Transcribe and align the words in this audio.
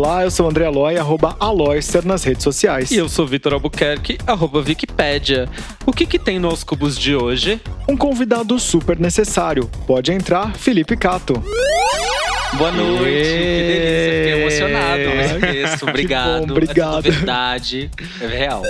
Olá, 0.00 0.22
eu 0.22 0.30
sou 0.30 0.46
o 0.46 0.48
André 0.48 0.64
Aloy, 0.64 0.96
arroba 0.96 1.36
Aloyster 1.40 2.06
nas 2.06 2.22
redes 2.22 2.44
sociais. 2.44 2.92
E 2.92 2.96
eu 2.98 3.08
sou 3.08 3.26
Vitor 3.26 3.52
Albuquerque, 3.52 4.16
arroba 4.28 4.60
Wikipédia. 4.60 5.48
O 5.84 5.92
que, 5.92 6.06
que 6.06 6.20
tem 6.20 6.38
nos 6.38 6.62
cubos 6.62 6.96
de 6.96 7.16
hoje? 7.16 7.60
Um 7.88 7.96
convidado 7.96 8.56
super 8.60 8.96
necessário. 8.96 9.68
Pode 9.88 10.12
entrar, 10.12 10.54
Felipe 10.54 10.96
Cato. 10.96 11.42
Boa 12.52 12.70
noite, 12.70 13.02
que 13.02 13.64
delícia, 13.66 14.12
fiquei 14.14 14.40
emocionado 14.40 15.02
com 15.02 15.20
esse 15.20 15.40
texto. 15.40 15.82
Obrigado. 15.88 16.46
bom, 16.46 16.52
obrigado. 16.52 16.98
É 16.98 17.02
tudo 17.02 17.12
verdade, 17.14 17.90
é 18.20 18.26
real. 18.28 18.62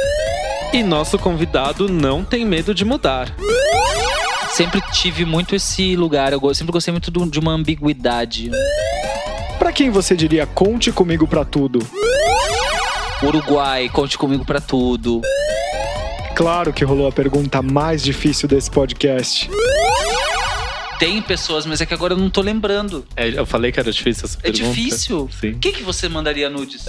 E 0.73 0.83
nosso 0.83 1.19
convidado 1.19 1.91
não 1.91 2.25
tem 2.25 2.47
medo 2.47 2.75
de 2.75 2.87
mudar. 2.87 3.37
Sempre 4.53 4.81
tive 4.93 5.27
muito 5.27 5.55
esse 5.55 5.95
lugar, 5.95 6.33
eu 6.33 6.55
sempre 6.55 6.73
gostei 6.73 6.91
muito 6.91 7.11
de 7.11 7.39
uma 7.39 7.53
ambiguidade. 7.53 8.51
Quem 9.79 9.91
você 9.91 10.17
diria 10.17 10.45
conte 10.45 10.91
comigo 10.91 11.25
pra 11.25 11.45
tudo? 11.45 11.79
Uruguai, 13.23 13.89
conte 13.89 14.19
comigo 14.19 14.45
pra 14.45 14.61
tudo. 14.61 15.23
Claro 16.35 16.73
que 16.73 16.85
rolou 16.85 17.07
a 17.07 17.13
pergunta 17.13 17.63
mais 17.63 18.03
difícil 18.03 18.49
desse 18.49 18.69
podcast. 18.69 19.49
Tem 20.99 21.23
pessoas, 21.23 21.65
mas 21.65 21.81
é 21.81 21.87
que 21.87 21.95
agora 21.95 22.15
eu 22.15 22.19
não 22.19 22.29
tô 22.29 22.41
lembrando. 22.41 23.07
É, 23.15 23.29
eu 23.29 23.47
falei 23.47 23.71
que 23.71 23.79
era 23.79 23.93
difícil 23.93 24.25
essa 24.25 24.37
É 24.39 24.51
pergunta. 24.51 24.65
difícil. 24.75 25.31
Sim. 25.41 25.57
Quem 25.61 25.71
que 25.73 25.85
você 25.85 26.09
mandaria 26.09 26.51
nudes? 26.51 26.85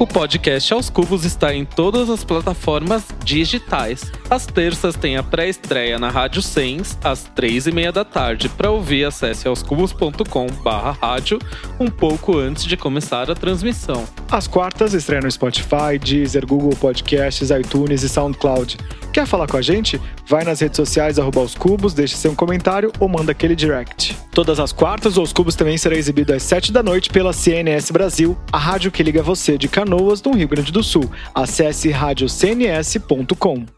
O 0.00 0.06
podcast 0.06 0.74
Aos 0.74 0.90
Cubos 0.90 1.24
está 1.24 1.54
em 1.54 1.64
todas 1.64 2.10
as 2.10 2.24
plataformas 2.24 3.04
digitais. 3.24 4.10
Às 4.28 4.44
terças 4.44 4.96
tem 4.96 5.16
a 5.16 5.22
pré-estreia 5.22 6.00
na 6.00 6.10
Rádio 6.10 6.42
Sens, 6.42 6.98
às 7.02 7.22
três 7.22 7.68
e 7.68 7.72
meia 7.72 7.92
da 7.92 8.04
tarde. 8.04 8.48
Para 8.48 8.72
ouvir, 8.72 9.04
acesse 9.04 9.46
aoscubos.com 9.46 10.46
barra 10.64 10.90
rádio 10.90 11.38
um 11.78 11.86
pouco 11.88 12.36
antes 12.36 12.64
de 12.64 12.76
começar 12.76 13.30
a 13.30 13.34
transmissão. 13.36 14.04
Às 14.28 14.48
quartas 14.48 14.94
estreia 14.94 15.22
no 15.22 15.30
Spotify, 15.30 15.96
Deezer, 16.00 16.44
Google 16.44 16.74
Podcasts, 16.76 17.50
iTunes 17.50 18.02
e 18.02 18.08
SoundCloud. 18.08 18.76
Quer 19.12 19.26
falar 19.26 19.46
com 19.46 19.56
a 19.56 19.62
gente? 19.62 20.00
Vai 20.26 20.42
nas 20.42 20.58
redes 20.60 20.76
sociais, 20.76 21.20
arroba 21.20 21.40
os 21.40 21.54
cubos, 21.54 21.94
deixe 21.94 22.16
seu 22.16 22.34
comentário 22.34 22.92
ou 22.98 23.08
manda 23.08 23.30
aquele 23.30 23.54
direct. 23.54 24.16
Todas 24.32 24.58
as 24.58 24.72
quartas, 24.72 25.16
Os 25.16 25.32
Cubos 25.32 25.54
também 25.54 25.78
será 25.78 25.96
exibido 25.96 26.34
às 26.34 26.42
7 26.42 26.70
da 26.70 26.82
noite 26.82 27.08
pela 27.08 27.32
CNS 27.32 27.90
Brasil, 27.90 28.36
a 28.52 28.58
rádio 28.58 28.90
que 28.90 29.02
liga 29.02 29.22
você 29.22 29.56
de 29.56 29.68
Canoas, 29.68 30.20
no 30.22 30.34
Rio 30.34 30.48
Grande 30.48 30.72
do 30.72 30.82
Sul. 30.82 31.10
Acesse 31.34 31.90
radiocns.com. 31.90 33.75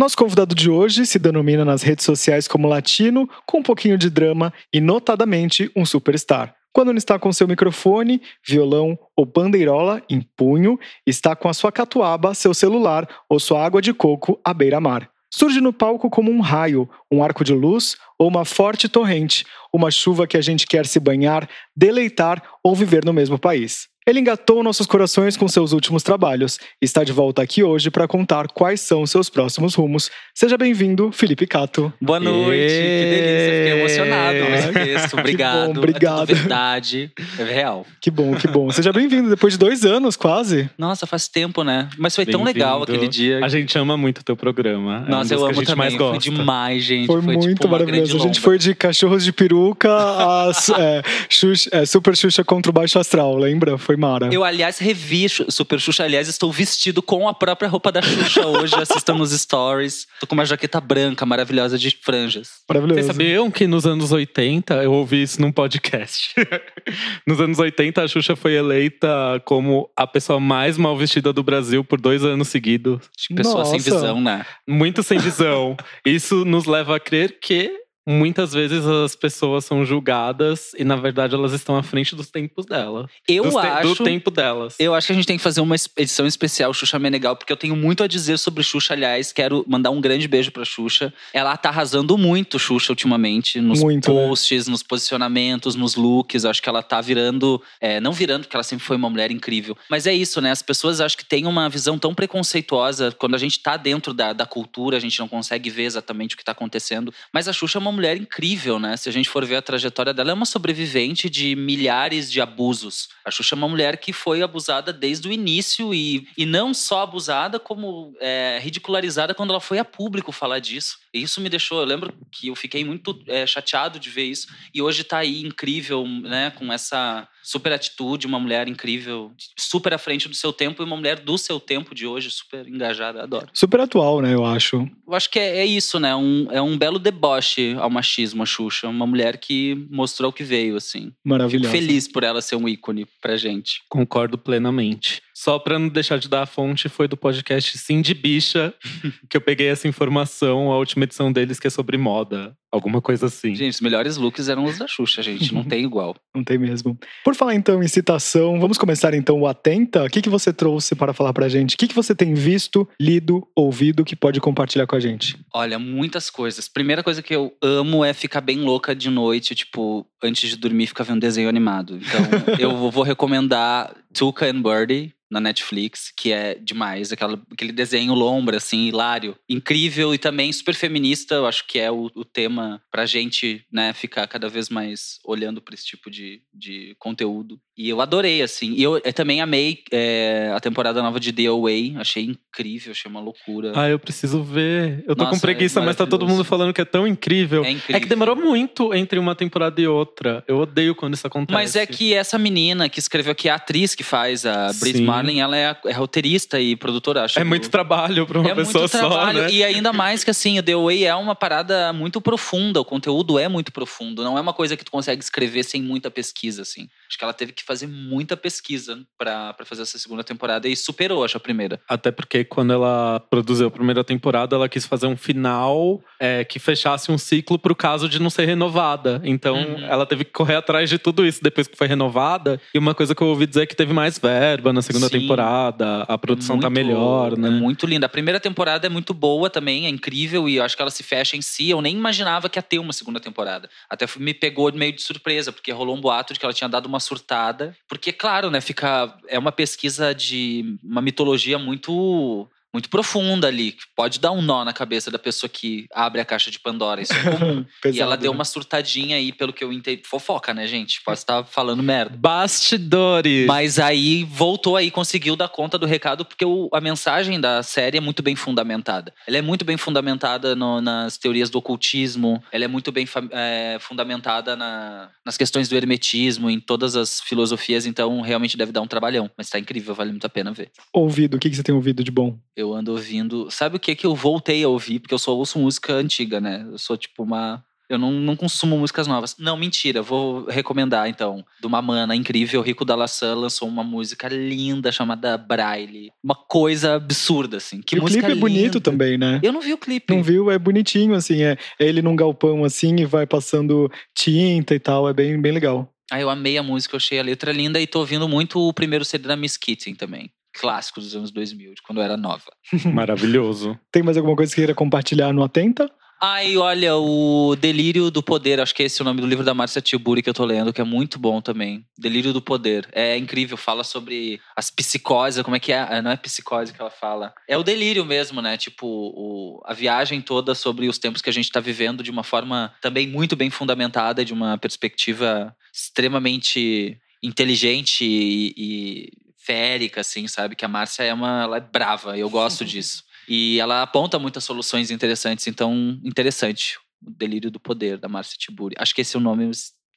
Nosso 0.00 0.16
convidado 0.16 0.54
de 0.54 0.70
hoje 0.70 1.04
se 1.04 1.18
denomina 1.18 1.62
nas 1.62 1.82
redes 1.82 2.06
sociais 2.06 2.48
como 2.48 2.66
latino, 2.66 3.28
com 3.44 3.58
um 3.58 3.62
pouquinho 3.62 3.98
de 3.98 4.08
drama 4.08 4.50
e 4.72 4.80
notadamente 4.80 5.70
um 5.76 5.84
superstar. 5.84 6.54
Quando 6.72 6.88
não 6.88 6.96
está 6.96 7.18
com 7.18 7.30
seu 7.30 7.46
microfone, 7.46 8.22
violão 8.42 8.98
ou 9.14 9.26
bandeirola 9.26 10.02
em 10.08 10.22
punho, 10.22 10.78
está 11.06 11.36
com 11.36 11.50
a 11.50 11.52
sua 11.52 11.70
catuaba, 11.70 12.32
seu 12.32 12.54
celular 12.54 13.06
ou 13.28 13.38
sua 13.38 13.62
água 13.62 13.82
de 13.82 13.92
coco 13.92 14.40
à 14.42 14.54
beira-mar. 14.54 15.06
Surge 15.30 15.60
no 15.60 15.70
palco 15.70 16.08
como 16.08 16.30
um 16.30 16.40
raio, 16.40 16.88
um 17.12 17.22
arco 17.22 17.44
de 17.44 17.52
luz 17.52 17.98
ou 18.18 18.26
uma 18.26 18.46
forte 18.46 18.88
torrente, 18.88 19.44
uma 19.70 19.90
chuva 19.90 20.26
que 20.26 20.38
a 20.38 20.40
gente 20.40 20.66
quer 20.66 20.86
se 20.86 20.98
banhar, 20.98 21.46
deleitar 21.76 22.42
ou 22.64 22.74
viver 22.74 23.04
no 23.04 23.12
mesmo 23.12 23.38
país. 23.38 23.89
Ele 24.06 24.18
engatou 24.18 24.62
nossos 24.62 24.86
corações 24.86 25.36
com 25.36 25.46
seus 25.46 25.72
últimos 25.74 26.02
trabalhos 26.02 26.58
e 26.80 26.86
está 26.86 27.04
de 27.04 27.12
volta 27.12 27.42
aqui 27.42 27.62
hoje 27.62 27.90
para 27.90 28.08
contar 28.08 28.48
quais 28.48 28.80
são 28.80 29.04
seus 29.06 29.28
próximos 29.28 29.74
rumos. 29.74 30.10
Seja 30.34 30.56
bem-vindo, 30.56 31.12
Felipe 31.12 31.46
Cato. 31.46 31.92
Boa 32.00 32.18
noite, 32.18 32.48
que 32.72 33.10
delícia, 33.10 33.52
fiquei 33.58 33.80
emocionado 33.80 34.38
com 34.38 34.54
esse 34.54 34.72
texto. 34.72 35.10
Que 35.16 35.20
Obrigado. 35.20 35.66
bom, 35.74 35.78
obrigado. 35.78 36.22
É 36.22 36.26
tudo 36.26 36.34
verdade, 36.38 37.12
é 37.38 37.44
real. 37.44 37.86
Que 38.00 38.10
bom, 38.10 38.34
que 38.34 38.48
bom. 38.48 38.70
Seja 38.70 38.90
bem-vindo 38.90 39.28
depois 39.28 39.52
de 39.52 39.58
dois 39.58 39.84
anos, 39.84 40.16
quase. 40.16 40.70
Nossa, 40.78 41.06
faz 41.06 41.28
tempo, 41.28 41.62
né? 41.62 41.88
Mas 41.98 42.16
foi 42.16 42.24
tão 42.24 42.42
legal 42.42 42.82
aquele 42.82 43.06
dia. 43.06 43.44
A 43.44 43.48
gente 43.48 43.76
ama 43.78 43.98
muito 43.98 44.20
o 44.20 44.24
teu 44.24 44.34
programa. 44.36 45.04
é 45.06 45.08
um 45.08 45.10
Nossa, 45.10 45.22
dos 45.22 45.30
eu 45.32 45.38
que 45.38 45.44
amo 45.44 45.50
a 45.50 45.52
gente 45.52 45.66
também. 45.66 45.76
mais 45.76 45.94
gosta. 45.94 46.20
Foi 46.22 46.36
demais, 46.38 46.84
gente. 46.84 47.06
Foi, 47.06 47.20
muito 47.20 47.48
tipo, 47.48 47.66
uma 47.66 47.72
maravilhoso. 47.78 48.12
grande 48.12 48.24
A 48.24 48.26
gente 48.26 48.40
foi 48.40 48.58
de 48.58 48.74
cachorros 48.74 49.22
de 49.22 49.30
peruca 49.32 49.90
a 49.92 50.50
é, 50.80 51.02
Xuxa- 51.28 51.68
é, 51.70 51.84
Super 51.84 52.16
Xuxa 52.16 52.42
contra 52.42 52.70
o 52.70 52.72
Baixo 52.72 52.98
Astral, 52.98 53.36
lembra? 53.36 53.76
Foi 53.76 53.89
mara. 53.96 54.28
Eu, 54.32 54.44
aliás, 54.44 54.78
revi 54.78 55.28
Super 55.28 55.80
Xuxa. 55.80 56.04
Aliás, 56.04 56.28
estou 56.28 56.50
vestido 56.52 57.02
com 57.02 57.28
a 57.28 57.34
própria 57.34 57.68
roupa 57.68 57.92
da 57.92 58.02
Xuxa 58.02 58.46
hoje. 58.46 58.74
Assistam 58.80 59.14
nos 59.14 59.32
stories. 59.32 60.06
Tô 60.20 60.26
com 60.26 60.34
uma 60.34 60.44
jaqueta 60.44 60.80
branca 60.80 61.24
maravilhosa 61.26 61.78
de 61.78 61.90
franjas. 62.02 62.48
Maravilhoso. 62.68 63.00
Vocês 63.00 63.06
sabiam 63.06 63.50
que 63.50 63.66
nos 63.66 63.86
anos 63.86 64.12
80, 64.12 64.82
eu 64.82 64.92
ouvi 64.92 65.22
isso 65.22 65.40
num 65.40 65.52
podcast. 65.52 66.34
nos 67.26 67.40
anos 67.40 67.58
80, 67.58 68.02
a 68.02 68.08
Xuxa 68.08 68.36
foi 68.36 68.54
eleita 68.54 69.08
como 69.44 69.90
a 69.96 70.06
pessoa 70.06 70.40
mais 70.40 70.76
mal 70.76 70.96
vestida 70.96 71.32
do 71.32 71.42
Brasil 71.42 71.84
por 71.84 72.00
dois 72.00 72.24
anos 72.24 72.48
seguidos. 72.48 73.00
Pessoa 73.34 73.64
sem 73.64 73.78
Nossa. 73.78 73.90
visão, 73.90 74.20
né? 74.20 74.44
Muito 74.68 75.02
sem 75.02 75.18
visão. 75.18 75.76
Isso 76.04 76.44
nos 76.44 76.66
leva 76.66 76.96
a 76.96 77.00
crer 77.00 77.38
que 77.40 77.70
muitas 78.10 78.52
vezes 78.52 78.84
as 78.86 79.14
pessoas 79.14 79.64
são 79.64 79.84
julgadas 79.84 80.72
e, 80.76 80.84
na 80.84 80.96
verdade, 80.96 81.34
elas 81.34 81.52
estão 81.52 81.76
à 81.76 81.82
frente 81.82 82.14
dos 82.14 82.28
tempos 82.30 82.66
delas. 82.66 83.06
Eu 83.28 83.44
Dos 83.44 83.54
te- 83.54 83.58
acho. 83.66 83.94
Do 83.94 84.04
tempo 84.04 84.30
delas. 84.30 84.76
Eu 84.78 84.94
acho 84.94 85.06
que 85.06 85.12
a 85.12 85.16
gente 85.16 85.26
tem 85.26 85.36
que 85.36 85.42
fazer 85.42 85.60
uma 85.60 85.76
edição 85.96 86.26
especial 86.26 86.72
Xuxa 86.74 86.98
Menegal, 86.98 87.36
porque 87.36 87.52
eu 87.52 87.56
tenho 87.56 87.76
muito 87.76 88.02
a 88.02 88.06
dizer 88.06 88.38
sobre 88.38 88.62
Xuxa, 88.62 88.94
aliás. 88.94 89.32
Quero 89.32 89.64
mandar 89.68 89.90
um 89.90 90.00
grande 90.00 90.26
beijo 90.28 90.50
pra 90.50 90.64
Xuxa. 90.64 91.12
Ela 91.32 91.56
tá 91.56 91.68
arrasando 91.68 92.16
muito, 92.18 92.58
Xuxa, 92.58 92.92
ultimamente, 92.92 93.60
nos 93.60 93.80
Muito, 93.82 94.12
né? 94.12 94.26
posts, 94.26 94.66
nos 94.66 94.82
posicionamentos, 94.82 95.74
nos 95.74 95.94
looks. 95.96 96.44
Acho 96.44 96.62
que 96.62 96.68
ela 96.68 96.82
tá 96.82 97.00
virando. 97.00 97.62
é, 97.80 98.00
não 98.00 98.12
virando, 98.12 98.42
porque 98.42 98.56
ela 98.56 98.62
sempre 98.64 98.84
foi 98.84 98.96
uma 98.96 99.08
mulher 99.10 99.30
incrível. 99.30 99.76
Mas 99.88 100.06
é 100.06 100.12
isso, 100.12 100.40
né? 100.40 100.50
As 100.50 100.62
pessoas 100.62 101.00
acho 101.00 101.16
que 101.16 101.24
têm 101.24 101.46
uma 101.46 101.68
visão 101.68 101.98
tão 101.98 102.14
preconceituosa. 102.14 103.12
Quando 103.18 103.34
a 103.34 103.38
gente 103.38 103.60
tá 103.60 103.76
dentro 103.76 104.12
da, 104.12 104.32
da 104.32 104.46
cultura, 104.46 104.96
a 104.96 105.00
gente 105.00 105.18
não 105.18 105.28
consegue 105.28 105.70
ver 105.70 105.84
exatamente 105.84 106.34
o 106.34 106.38
que 106.38 106.44
tá 106.44 106.52
acontecendo. 106.52 107.12
Mas 107.32 107.48
a 107.48 107.52
Xuxa 107.52 107.78
é 107.78 107.80
uma 107.80 107.90
mulher 108.00 108.16
incrível, 108.16 108.78
né? 108.78 108.96
Se 108.96 109.08
a 109.08 109.12
gente 109.12 109.28
for 109.28 109.44
ver 109.44 109.56
a 109.56 109.62
trajetória 109.62 110.14
dela, 110.14 110.30
é 110.30 110.34
uma 110.34 110.46
sobrevivente 110.46 111.28
de 111.28 111.54
milhares 111.54 112.32
de 112.32 112.40
abusos. 112.40 113.10
A 113.22 113.30
Xuxa 113.30 113.54
é 113.54 113.58
uma 113.58 113.68
mulher 113.68 113.98
que 113.98 114.12
foi 114.12 114.42
abusada 114.42 114.92
desde 114.92 115.28
o 115.28 115.32
início 115.32 115.92
e, 115.92 116.26
e 116.36 116.46
não 116.46 116.72
só 116.72 117.02
abusada, 117.02 117.60
como 117.60 118.14
é, 118.18 118.58
ridicularizada 118.62 119.34
quando 119.34 119.50
ela 119.50 119.60
foi 119.60 119.78
a 119.78 119.84
público 119.84 120.32
falar 120.32 120.58
disso. 120.60 120.98
E 121.12 121.22
isso 121.22 121.40
me 121.40 121.48
deixou, 121.48 121.80
eu 121.80 121.84
lembro 121.84 122.12
que 122.30 122.48
eu 122.48 122.54
fiquei 122.54 122.84
muito 122.84 123.20
é, 123.26 123.46
chateado 123.46 123.98
de 123.98 124.10
ver 124.10 124.24
isso. 124.24 124.46
E 124.72 124.80
hoje 124.80 125.02
tá 125.02 125.18
aí 125.18 125.42
incrível, 125.42 126.06
né? 126.06 126.50
Com 126.50 126.72
essa 126.72 127.28
super 127.42 127.72
atitude, 127.72 128.26
uma 128.26 128.38
mulher 128.38 128.68
incrível, 128.68 129.32
super 129.58 129.94
à 129.94 129.98
frente 129.98 130.28
do 130.28 130.36
seu 130.36 130.52
tempo 130.52 130.82
e 130.82 130.84
uma 130.84 130.96
mulher 130.96 131.20
do 131.20 131.36
seu 131.36 131.58
tempo 131.58 131.94
de 131.94 132.06
hoje, 132.06 132.30
super 132.30 132.66
engajada, 132.68 133.22
adoro. 133.22 133.48
Super 133.52 133.80
atual, 133.80 134.20
né, 134.20 134.34
eu 134.34 134.44
acho. 134.44 134.88
Eu 135.06 135.14
acho 135.14 135.30
que 135.30 135.38
é, 135.38 135.58
é 135.58 135.66
isso, 135.66 135.98
né? 135.98 136.14
Um, 136.14 136.46
é 136.50 136.62
um 136.62 136.78
belo 136.78 136.98
deboche 136.98 137.74
ao 137.78 137.90
machismo, 137.90 138.42
a 138.42 138.46
Xuxa. 138.46 138.88
Uma 138.88 139.06
mulher 139.06 139.38
que 139.38 139.74
mostrou 139.90 140.30
o 140.30 140.32
que 140.32 140.44
veio, 140.44 140.76
assim. 140.76 141.06
Fico 141.06 141.16
Maravilhosa. 141.24 141.72
feliz 141.72 142.06
por 142.06 142.22
ela 142.22 142.40
ser 142.40 142.56
um 142.56 142.68
ícone 142.68 143.06
pra 143.20 143.36
gente. 143.36 143.82
Concordo 143.88 144.38
plenamente. 144.38 145.22
Só 145.42 145.58
pra 145.58 145.78
não 145.78 145.88
deixar 145.88 146.18
de 146.18 146.28
dar 146.28 146.42
a 146.42 146.46
fonte, 146.46 146.86
foi 146.90 147.08
do 147.08 147.16
podcast 147.16 147.78
Sim 147.78 148.02
de 148.02 148.12
Bicha 148.12 148.74
que 149.26 149.34
eu 149.38 149.40
peguei 149.40 149.68
essa 149.68 149.88
informação, 149.88 150.70
a 150.70 150.76
última 150.76 151.04
edição 151.04 151.32
deles, 151.32 151.58
que 151.58 151.66
é 151.66 151.70
sobre 151.70 151.96
moda. 151.96 152.54
Alguma 152.72 153.02
coisa 153.02 153.26
assim. 153.26 153.54
Gente, 153.54 153.74
os 153.74 153.80
melhores 153.80 154.16
looks 154.16 154.48
eram 154.48 154.64
os 154.64 154.78
da 154.78 154.86
Xuxa, 154.86 155.22
gente. 155.22 155.52
Não 155.52 155.64
tem 155.64 155.84
igual. 155.84 156.14
Não 156.34 156.44
tem 156.44 156.56
mesmo. 156.56 156.96
Por 157.24 157.34
falar 157.34 157.54
então 157.54 157.82
em 157.82 157.88
citação, 157.88 158.60
vamos 158.60 158.78
começar 158.78 159.12
então 159.12 159.40
o 159.40 159.46
Atenta. 159.46 160.04
O 160.04 160.08
que, 160.08 160.22
que 160.22 160.28
você 160.28 160.52
trouxe 160.52 160.94
para 160.94 161.12
falar 161.12 161.32
pra 161.32 161.48
gente? 161.48 161.74
O 161.74 161.78
que, 161.78 161.88
que 161.88 161.94
você 161.94 162.14
tem 162.14 162.32
visto, 162.32 162.88
lido, 163.00 163.46
ouvido 163.56 164.04
que 164.04 164.14
pode 164.14 164.40
compartilhar 164.40 164.86
com 164.86 164.94
a 164.94 165.00
gente? 165.00 165.36
Olha, 165.52 165.78
muitas 165.78 166.30
coisas. 166.30 166.68
Primeira 166.68 167.02
coisa 167.02 167.22
que 167.22 167.34
eu 167.34 167.52
amo 167.60 168.04
é 168.04 168.12
ficar 168.12 168.40
bem 168.40 168.60
louca 168.60 168.94
de 168.94 169.10
noite, 169.10 169.54
tipo, 169.54 170.06
antes 170.22 170.48
de 170.48 170.56
dormir, 170.56 170.86
ficar 170.86 171.04
vendo 171.04 171.20
desenho 171.20 171.48
animado. 171.48 171.96
Então, 171.96 172.20
eu 172.58 172.90
vou 172.90 173.02
recomendar 173.02 173.92
Tuca 174.12 174.46
and 174.46 174.62
Birdie 174.62 175.12
na 175.30 175.40
Netflix, 175.40 176.12
que 176.16 176.32
é 176.32 176.54
demais. 176.56 177.12
Aquela, 177.12 177.40
aquele 177.52 177.72
desenho 177.72 178.12
lombra, 178.14 178.56
assim, 178.56 178.88
hilário. 178.88 179.36
Incrível 179.48 180.12
e 180.12 180.18
também 180.18 180.52
super 180.52 180.74
feminista. 180.74 181.36
Eu 181.36 181.46
acho 181.46 181.66
que 181.66 181.78
é 181.78 181.90
o, 181.90 182.10
o 182.14 182.24
tema 182.24 182.59
pra 182.90 183.06
gente, 183.06 183.64
né, 183.72 183.92
ficar 183.92 184.26
cada 184.26 184.48
vez 184.48 184.68
mais 184.68 185.18
olhando 185.24 185.60
para 185.60 185.74
esse 185.74 185.84
tipo 185.84 186.10
de, 186.10 186.42
de 186.52 186.94
conteúdo. 186.98 187.60
E 187.76 187.88
eu 187.88 188.00
adorei, 188.00 188.42
assim. 188.42 188.74
E 188.74 188.82
eu, 188.82 189.00
eu 189.02 189.12
também 189.12 189.40
amei 189.40 189.82
é, 189.90 190.52
a 190.54 190.60
temporada 190.60 191.02
nova 191.02 191.18
de 191.18 191.32
The 191.32 191.46
Away. 191.46 191.94
Achei 191.96 192.24
incrível, 192.24 192.92
achei 192.92 193.10
uma 193.10 193.20
loucura. 193.20 193.72
Ah, 193.74 193.88
eu 193.88 193.98
preciso 193.98 194.42
ver. 194.42 195.02
Eu 195.08 195.16
tô 195.16 195.24
Nossa, 195.24 195.36
com 195.36 195.40
preguiça, 195.40 195.80
é 195.80 195.84
mas 195.84 195.96
tá 195.96 196.06
todo 196.06 196.28
mundo 196.28 196.44
falando 196.44 196.74
que 196.74 196.80
é 196.82 196.84
tão 196.84 197.06
incrível. 197.06 197.64
É 197.64 197.70
incrível. 197.70 197.96
É 197.96 198.00
que 198.00 198.06
demorou 198.06 198.36
muito 198.36 198.92
entre 198.92 199.18
uma 199.18 199.34
temporada 199.34 199.80
e 199.80 199.86
outra. 199.86 200.44
Eu 200.46 200.58
odeio 200.58 200.94
quando 200.94 201.14
isso 201.14 201.26
acontece. 201.26 201.54
Mas 201.54 201.74
é 201.74 201.86
que 201.86 202.12
essa 202.12 202.36
menina 202.36 202.86
que 202.86 202.98
escreveu 202.98 203.32
aqui, 203.32 203.48
a 203.48 203.54
atriz 203.54 203.94
que 203.94 204.04
faz, 204.04 204.44
a 204.44 204.70
Brit 204.74 204.98
Sim. 204.98 205.04
Marlin, 205.04 205.40
ela 205.40 205.56
é, 205.56 205.74
é 205.86 205.92
roteirista 205.92 206.60
e 206.60 206.76
produtora, 206.76 207.24
acho. 207.24 207.38
É 207.38 207.44
muito 207.44 207.70
trabalho 207.70 208.26
pra 208.26 208.40
uma 208.40 208.50
é 208.50 208.54
pessoa 208.54 208.82
muito 208.82 208.92
trabalho. 208.92 209.38
só, 209.38 209.44
né? 209.44 209.50
E 209.50 209.64
ainda 209.64 209.90
mais 209.90 210.22
que 210.22 210.30
assim, 210.30 210.58
o 210.58 210.62
The 210.62 210.76
Way 210.76 211.04
é 211.04 211.14
uma 211.14 211.34
parada 211.34 211.94
muito 211.94 212.20
profunda. 212.20 212.49
O 212.80 212.84
conteúdo 212.84 213.38
é 213.38 213.48
muito 213.48 213.72
profundo. 213.72 214.24
Não 214.24 214.36
é 214.36 214.40
uma 214.40 214.52
coisa 214.52 214.76
que 214.76 214.84
tu 214.84 214.90
consegue 214.90 215.22
escrever 215.22 215.64
sem 215.64 215.82
muita 215.82 216.10
pesquisa, 216.10 216.62
assim. 216.62 216.88
Acho 217.10 217.18
que 217.18 217.24
ela 217.24 217.32
teve 217.32 217.50
que 217.50 217.64
fazer 217.64 217.88
muita 217.88 218.36
pesquisa 218.36 219.02
pra 219.18 219.52
fazer 219.64 219.82
essa 219.82 219.98
segunda 219.98 220.22
temporada 220.22 220.68
e 220.68 220.76
superou, 220.76 221.24
acho, 221.24 221.36
a 221.36 221.40
primeira. 221.40 221.80
Até 221.88 222.12
porque 222.12 222.44
quando 222.44 222.72
ela 222.72 223.18
produziu 223.28 223.66
a 223.66 223.70
primeira 223.70 224.04
temporada, 224.04 224.54
ela 224.54 224.68
quis 224.68 224.86
fazer 224.86 225.08
um 225.08 225.16
final 225.16 226.00
é, 226.20 226.44
que 226.44 226.60
fechasse 226.60 227.10
um 227.10 227.18
ciclo 227.18 227.58
pro 227.58 227.74
caso 227.74 228.08
de 228.08 228.20
não 228.20 228.30
ser 228.30 228.44
renovada. 228.46 229.20
Então, 229.24 229.56
Uhum. 229.56 229.84
ela 229.86 230.06
teve 230.06 230.24
que 230.24 230.30
correr 230.30 230.54
atrás 230.54 230.88
de 230.88 230.98
tudo 230.98 231.26
isso 231.26 231.42
depois 231.42 231.66
que 231.66 231.76
foi 231.76 231.88
renovada. 231.88 232.60
E 232.72 232.78
uma 232.78 232.94
coisa 232.94 233.12
que 233.12 233.20
eu 233.22 233.26
ouvi 233.26 233.44
dizer 233.46 233.62
é 233.62 233.66
que 233.66 233.74
teve 233.74 233.92
mais 233.92 234.16
verba 234.16 234.72
na 234.72 234.80
segunda 234.80 235.08
Sim. 235.08 235.18
temporada, 235.18 236.02
a 236.04 236.16
produção 236.16 236.60
tá 236.60 236.70
Muito- 236.70 236.86
melhor, 236.86 237.36
né? 237.36 237.48
É 237.48 237.50
muito 237.50 237.86
linda. 237.86 238.06
A 238.06 238.08
primeira 238.08 238.38
temporada 238.38 238.86
é 238.86 238.90
muito 238.90 239.12
boa 239.12 239.50
também, 239.50 239.86
é 239.86 239.88
incrível 239.88 240.48
e 240.48 240.56
eu 240.56 240.62
acho 240.62 240.76
que 240.76 240.82
ela 240.82 240.90
se 240.92 241.02
fecha 241.02 241.36
em 241.36 241.42
si. 241.42 241.70
Eu 241.70 241.82
nem 241.82 241.96
imaginava 241.96 242.48
que 242.48 242.56
ia 242.56 242.62
ter 242.62 242.78
uma 242.78 242.92
segunda 242.92 243.18
temporada. 243.18 243.68
Até 243.88 244.06
me 244.18 244.32
pegou 244.32 244.72
meio 244.72 244.92
de 244.92 245.02
surpresa, 245.02 245.50
porque 245.50 245.72
rolou 245.72 245.96
um 245.96 246.00
boato 246.00 246.32
de 246.32 246.38
que 246.38 246.46
ela 246.46 246.52
tinha 246.54 246.68
dado 246.68 246.86
uma 246.86 246.99
surtada. 247.00 247.76
Porque, 247.88 248.12
claro, 248.12 248.50
né, 248.50 248.60
fica. 248.60 249.16
É 249.28 249.38
uma 249.38 249.52
pesquisa 249.52 250.14
de 250.14 250.78
uma 250.82 251.00
mitologia 251.00 251.58
muito. 251.58 252.48
Muito 252.72 252.88
profunda 252.88 253.48
ali, 253.48 253.72
que 253.72 253.82
pode 253.96 254.20
dar 254.20 254.30
um 254.32 254.40
nó 254.40 254.64
na 254.64 254.72
cabeça 254.72 255.10
da 255.10 255.18
pessoa 255.18 255.50
que 255.50 255.86
abre 255.92 256.20
a 256.20 256.24
caixa 256.24 256.50
de 256.50 256.58
Pandora. 256.60 257.02
Isso 257.02 257.12
é 257.12 257.36
comum. 257.36 257.60
e 257.78 257.80
Pesado, 257.82 258.02
ela 258.02 258.16
deu 258.16 258.30
né? 258.32 258.38
uma 258.38 258.44
surtadinha 258.44 259.16
aí, 259.16 259.32
pelo 259.32 259.52
que 259.52 259.64
eu 259.64 259.72
entendi. 259.72 260.02
Fofoca, 260.06 260.54
né, 260.54 260.66
gente? 260.66 261.00
Pode 261.04 261.18
estar 261.18 261.44
falando 261.44 261.82
merda. 261.82 262.16
Bastidores. 262.16 263.46
Mas 263.46 263.78
aí 263.78 264.24
voltou 264.24 264.76
aí, 264.76 264.90
conseguiu 264.90 265.34
dar 265.34 265.48
conta 265.48 265.76
do 265.78 265.86
recado, 265.86 266.24
porque 266.24 266.44
o- 266.44 266.68
a 266.72 266.80
mensagem 266.80 267.40
da 267.40 267.62
série 267.62 267.98
é 267.98 268.00
muito 268.00 268.22
bem 268.22 268.36
fundamentada. 268.36 269.12
Ela 269.26 269.38
é 269.38 269.42
muito 269.42 269.64
bem 269.64 269.76
fundamentada 269.76 270.54
no- 270.54 270.80
nas 270.80 271.18
teorias 271.18 271.50
do 271.50 271.58
ocultismo, 271.58 272.42
ela 272.52 272.64
é 272.64 272.68
muito 272.68 272.92
bem 272.92 273.06
é, 273.32 273.78
fundamentada 273.80 274.54
na- 274.56 275.10
nas 275.24 275.36
questões 275.36 275.68
do 275.68 275.76
hermetismo, 275.76 276.48
em 276.50 276.60
todas 276.60 276.94
as 276.96 277.20
filosofias, 277.20 277.86
então 277.86 278.20
realmente 278.20 278.56
deve 278.56 278.72
dar 278.72 278.80
um 278.82 278.86
trabalhão. 278.86 279.30
Mas 279.36 279.48
tá 279.50 279.58
incrível, 279.58 279.94
vale 279.94 280.10
muito 280.10 280.26
a 280.26 280.30
pena 280.30 280.52
ver. 280.52 280.70
Ouvido, 280.92 281.36
o 281.36 281.40
que, 281.40 281.50
que 281.50 281.56
você 281.56 281.62
tem 281.62 281.74
ouvido 281.74 282.04
de 282.04 282.10
bom? 282.10 282.38
Eu 282.60 282.74
ando 282.74 282.92
ouvindo. 282.92 283.50
Sabe 283.50 283.76
o 283.76 283.80
que 283.80 283.94
que 283.94 284.06
eu 284.06 284.14
voltei 284.14 284.62
a 284.62 284.68
ouvir? 284.68 285.00
Porque 285.00 285.14
eu 285.14 285.18
só 285.18 285.34
ouço 285.36 285.58
música 285.58 285.94
antiga, 285.94 286.40
né? 286.40 286.66
Eu 286.70 286.78
sou 286.78 286.96
tipo 286.96 287.22
uma. 287.22 287.64
Eu 287.88 287.98
não, 287.98 288.12
não 288.12 288.36
consumo 288.36 288.78
músicas 288.78 289.08
novas. 289.08 289.34
Não, 289.36 289.56
mentira. 289.56 290.00
Vou 290.00 290.44
recomendar, 290.44 291.08
então. 291.08 291.44
De 291.60 291.66
uma 291.66 291.82
mana 291.82 292.14
incrível, 292.14 292.62
Rico 292.62 292.84
Dalassan 292.84 293.34
lançou 293.34 293.66
uma 293.66 293.82
música 293.82 294.28
linda 294.28 294.92
chamada 294.92 295.36
Braille. 295.36 296.12
Uma 296.22 296.36
coisa 296.36 296.94
absurda, 296.94 297.56
assim. 297.56 297.80
Que 297.80 297.96
e 297.96 297.98
o 297.98 298.02
música 298.02 298.26
clipe 298.26 298.38
é 298.38 298.40
bonito 298.40 298.74
linda. 298.74 298.80
também, 298.80 299.18
né? 299.18 299.40
Eu 299.42 299.52
não 299.52 299.60
vi 299.60 299.72
o 299.72 299.78
clipe. 299.78 300.14
Não 300.14 300.22
viu? 300.22 300.52
É 300.52 300.58
bonitinho, 300.58 301.14
assim. 301.14 301.42
É 301.42 301.58
é 301.80 301.88
ele 301.88 302.00
num 302.00 302.14
galpão, 302.14 302.62
assim, 302.64 302.94
e 303.00 303.04
vai 303.04 303.26
passando 303.26 303.90
tinta 304.14 304.72
e 304.72 304.78
tal. 304.78 305.08
É 305.08 305.12
bem, 305.12 305.40
bem 305.40 305.50
legal. 305.50 305.92
Ah, 306.12 306.20
eu 306.20 306.28
amei 306.28 306.58
a 306.58 306.62
música, 306.62 306.94
eu 306.94 306.98
achei 306.98 307.18
a 307.18 307.22
letra 307.22 307.52
linda 307.52 307.80
e 307.80 307.86
tô 307.86 308.00
ouvindo 308.00 308.28
muito 308.28 308.60
o 308.60 308.72
primeiro 308.72 309.04
CD 309.04 309.28
da 309.28 309.36
Miss 309.36 309.56
Kitty 309.56 309.94
também. 309.94 310.30
Clássico 310.52 311.00
dos 311.00 311.14
anos 311.14 311.30
2000, 311.30 311.74
de 311.74 311.82
quando 311.82 311.98
eu 311.98 312.04
era 312.04 312.16
nova. 312.16 312.44
Maravilhoso. 312.92 313.78
Tem 313.92 314.02
mais 314.02 314.16
alguma 314.16 314.36
coisa 314.36 314.50
que 314.52 314.56
queira 314.60 314.74
compartilhar 314.74 315.32
no 315.32 315.42
Atenta? 315.42 315.90
Ai, 316.22 316.54
olha, 316.58 316.96
o 316.96 317.56
Delírio 317.56 318.10
do 318.10 318.22
Poder, 318.22 318.60
acho 318.60 318.74
que 318.74 318.82
esse 318.82 319.00
é 319.00 319.02
o 319.02 319.06
nome 319.06 319.22
do 319.22 319.26
livro 319.26 319.42
da 319.42 319.54
Márcia 319.54 319.80
Tiburi 319.80 320.20
que 320.22 320.28
eu 320.28 320.34
tô 320.34 320.44
lendo, 320.44 320.70
que 320.70 320.80
é 320.82 320.84
muito 320.84 321.18
bom 321.18 321.40
também. 321.40 321.82
Delírio 321.98 322.30
do 322.34 322.42
Poder. 322.42 322.86
É 322.92 323.16
incrível, 323.16 323.56
fala 323.56 323.82
sobre 323.82 324.38
as 324.54 324.70
psicoses, 324.70 325.42
como 325.42 325.56
é 325.56 325.58
que 325.58 325.72
é? 325.72 325.78
Ah, 325.80 326.02
Não 326.02 326.10
é 326.10 326.18
psicose 326.18 326.74
que 326.74 326.80
ela 326.80 326.90
fala. 326.90 327.32
É 327.48 327.56
o 327.56 327.62
delírio 327.62 328.04
mesmo, 328.04 328.42
né? 328.42 328.58
Tipo, 328.58 328.86
o- 328.86 329.62
a 329.64 329.72
viagem 329.72 330.20
toda 330.20 330.54
sobre 330.54 330.88
os 330.88 330.98
tempos 330.98 331.22
que 331.22 331.30
a 331.30 331.32
gente 331.32 331.50
tá 331.50 331.58
vivendo 331.58 332.02
de 332.02 332.10
uma 332.10 332.22
forma 332.22 332.70
também 332.82 333.06
muito 333.08 333.34
bem 333.34 333.48
fundamentada, 333.48 334.22
de 334.22 334.34
uma 334.34 334.58
perspectiva 334.58 335.56
extremamente 335.72 336.98
inteligente 337.22 338.04
e, 338.04 338.54
e 338.56 339.08
férica, 339.50 340.00
assim, 340.02 340.28
sabe? 340.28 340.54
Que 340.54 340.64
a 340.64 340.68
Márcia 340.68 341.02
é 341.02 341.12
uma. 341.12 341.42
Ela 341.42 341.56
é 341.56 341.60
brava, 341.60 342.16
e 342.16 342.20
eu 342.20 342.30
gosto 342.30 342.64
disso. 342.64 343.02
E 343.28 343.58
ela 343.58 343.82
aponta 343.82 344.18
muitas 344.18 344.44
soluções 344.44 344.90
interessantes, 344.90 345.46
então, 345.48 345.98
interessante. 346.04 346.78
O 347.04 347.10
Delírio 347.10 347.50
do 347.50 347.58
Poder, 347.58 347.98
da 347.98 348.08
Márcia 348.08 348.36
Tiburi. 348.38 348.76
Acho 348.78 348.94
que 348.94 349.00
esse 349.00 349.16
é 349.16 349.18
o 349.18 349.22
nome. 349.22 349.50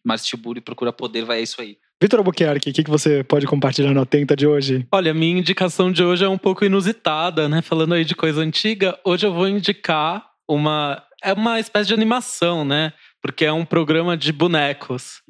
Márcia 0.04 0.30
Tiburi 0.30 0.62
procura 0.62 0.92
poder, 0.92 1.24
vai 1.26 1.40
é 1.40 1.44
isso 1.44 1.62
aí. 1.62 1.78
Vitor 2.02 2.20
Albuquerque, 2.20 2.70
o 2.70 2.74
que, 2.74 2.84
que 2.84 2.90
você 2.90 3.24
pode 3.24 3.46
compartilhar 3.46 3.94
no 3.94 4.02
Atenta 4.02 4.36
de 4.36 4.48
hoje? 4.48 4.86
Olha, 4.92 5.14
minha 5.14 5.40
indicação 5.40 5.92
de 5.92 6.04
hoje 6.04 6.26
é 6.26 6.30
um 6.30 6.38
pouco 6.38 6.66
inusitada, 6.66 7.48
né? 7.48 7.62
Falando 7.62 7.94
aí 7.94 8.04
de 8.04 8.16
coisa 8.16 8.42
antiga, 8.42 8.98
hoje 9.06 9.26
eu 9.26 9.34
vou 9.34 9.48
indicar 9.48 10.26
uma. 10.48 11.02
É 11.24 11.32
uma 11.32 11.60
espécie 11.60 11.88
de 11.88 11.94
animação, 11.94 12.66
né? 12.66 12.92
Porque 13.24 13.46
é 13.46 13.54
um 13.54 13.64
programa 13.64 14.18
de 14.18 14.34
bonecos. 14.34 15.22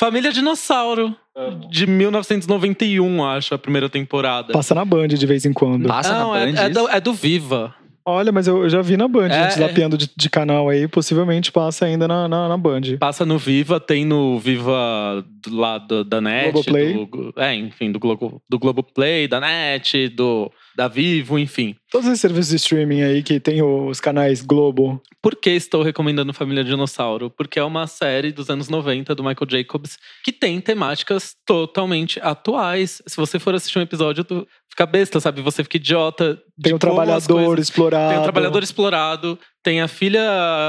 Família 0.00 0.32
Dinossauro, 0.32 1.14
de 1.68 1.86
1991, 1.86 3.24
acho, 3.26 3.54
a 3.54 3.58
primeira 3.58 3.90
temporada. 3.90 4.54
Passa 4.54 4.74
na 4.74 4.86
Band 4.86 5.08
de 5.08 5.26
vez 5.26 5.44
em 5.44 5.52
quando. 5.52 5.86
Passa 5.86 6.14
Não, 6.14 6.32
na 6.32 6.40
é, 6.40 6.46
Band 6.46 6.58
é 6.58 6.68
do, 6.70 6.88
é 6.88 7.00
do 7.00 7.12
Viva. 7.12 7.74
Olha, 8.04 8.32
mas 8.32 8.48
eu 8.48 8.68
já 8.68 8.82
vi 8.82 8.96
na 8.96 9.06
Band, 9.06 9.28
É, 9.28 9.50
gente, 9.50 9.58
zapeando 9.58 9.96
de, 9.96 10.10
de 10.16 10.30
canal 10.30 10.68
aí. 10.68 10.88
Possivelmente 10.88 11.52
passa 11.52 11.84
ainda 11.84 12.08
na, 12.08 12.26
na, 12.26 12.48
na 12.48 12.56
Band. 12.56 12.96
Passa 12.98 13.24
no 13.24 13.38
Viva, 13.38 13.78
tem 13.78 14.04
no 14.04 14.38
Viva 14.38 15.24
do 15.46 15.54
lado 15.54 16.02
da 16.04 16.20
NET. 16.20 16.52
Globoplay. 16.52 16.94
Do, 16.94 17.34
é, 17.36 17.54
enfim, 17.54 17.92
do, 17.92 18.00
Globo, 18.00 18.42
do 18.48 18.58
Globoplay, 18.58 19.28
da 19.28 19.38
NET, 19.40 20.08
do, 20.08 20.50
da 20.76 20.88
Vivo, 20.88 21.38
enfim. 21.38 21.76
Todos 21.90 22.06
esses 22.08 22.20
serviços 22.20 22.48
de 22.50 22.56
streaming 22.56 23.02
aí 23.02 23.22
que 23.22 23.38
tem 23.38 23.62
os 23.62 24.00
canais 24.00 24.40
Globo. 24.42 25.00
Por 25.20 25.36
que 25.36 25.50
estou 25.50 25.82
recomendando 25.82 26.32
Família 26.32 26.64
Dinossauro? 26.64 27.30
Porque 27.30 27.58
é 27.58 27.64
uma 27.64 27.86
série 27.86 28.32
dos 28.32 28.48
anos 28.50 28.68
90 28.68 29.14
do 29.14 29.22
Michael 29.22 29.48
Jacobs 29.50 29.98
que 30.24 30.32
tem 30.32 30.60
temáticas 30.60 31.34
totalmente 31.46 32.18
atuais. 32.20 33.02
Se 33.06 33.16
você 33.16 33.38
for 33.38 33.54
assistir 33.54 33.78
um 33.78 33.82
episódio, 33.82 34.24
tu 34.24 34.46
fica 34.70 34.86
besta, 34.86 35.20
sabe? 35.20 35.42
Você 35.42 35.62
fica 35.62 35.76
idiota. 35.76 36.40
Tem 36.60 36.72
as 36.72 36.78
trabalhador 36.80 37.44
coisas- 37.46 37.68
explorado. 37.68 38.10
Tem 38.10 38.18
o 38.18 38.22
trabalhador 38.22 38.62
explorado, 38.62 39.38
tem 39.62 39.80
a 39.80 39.88
filha 39.88 40.20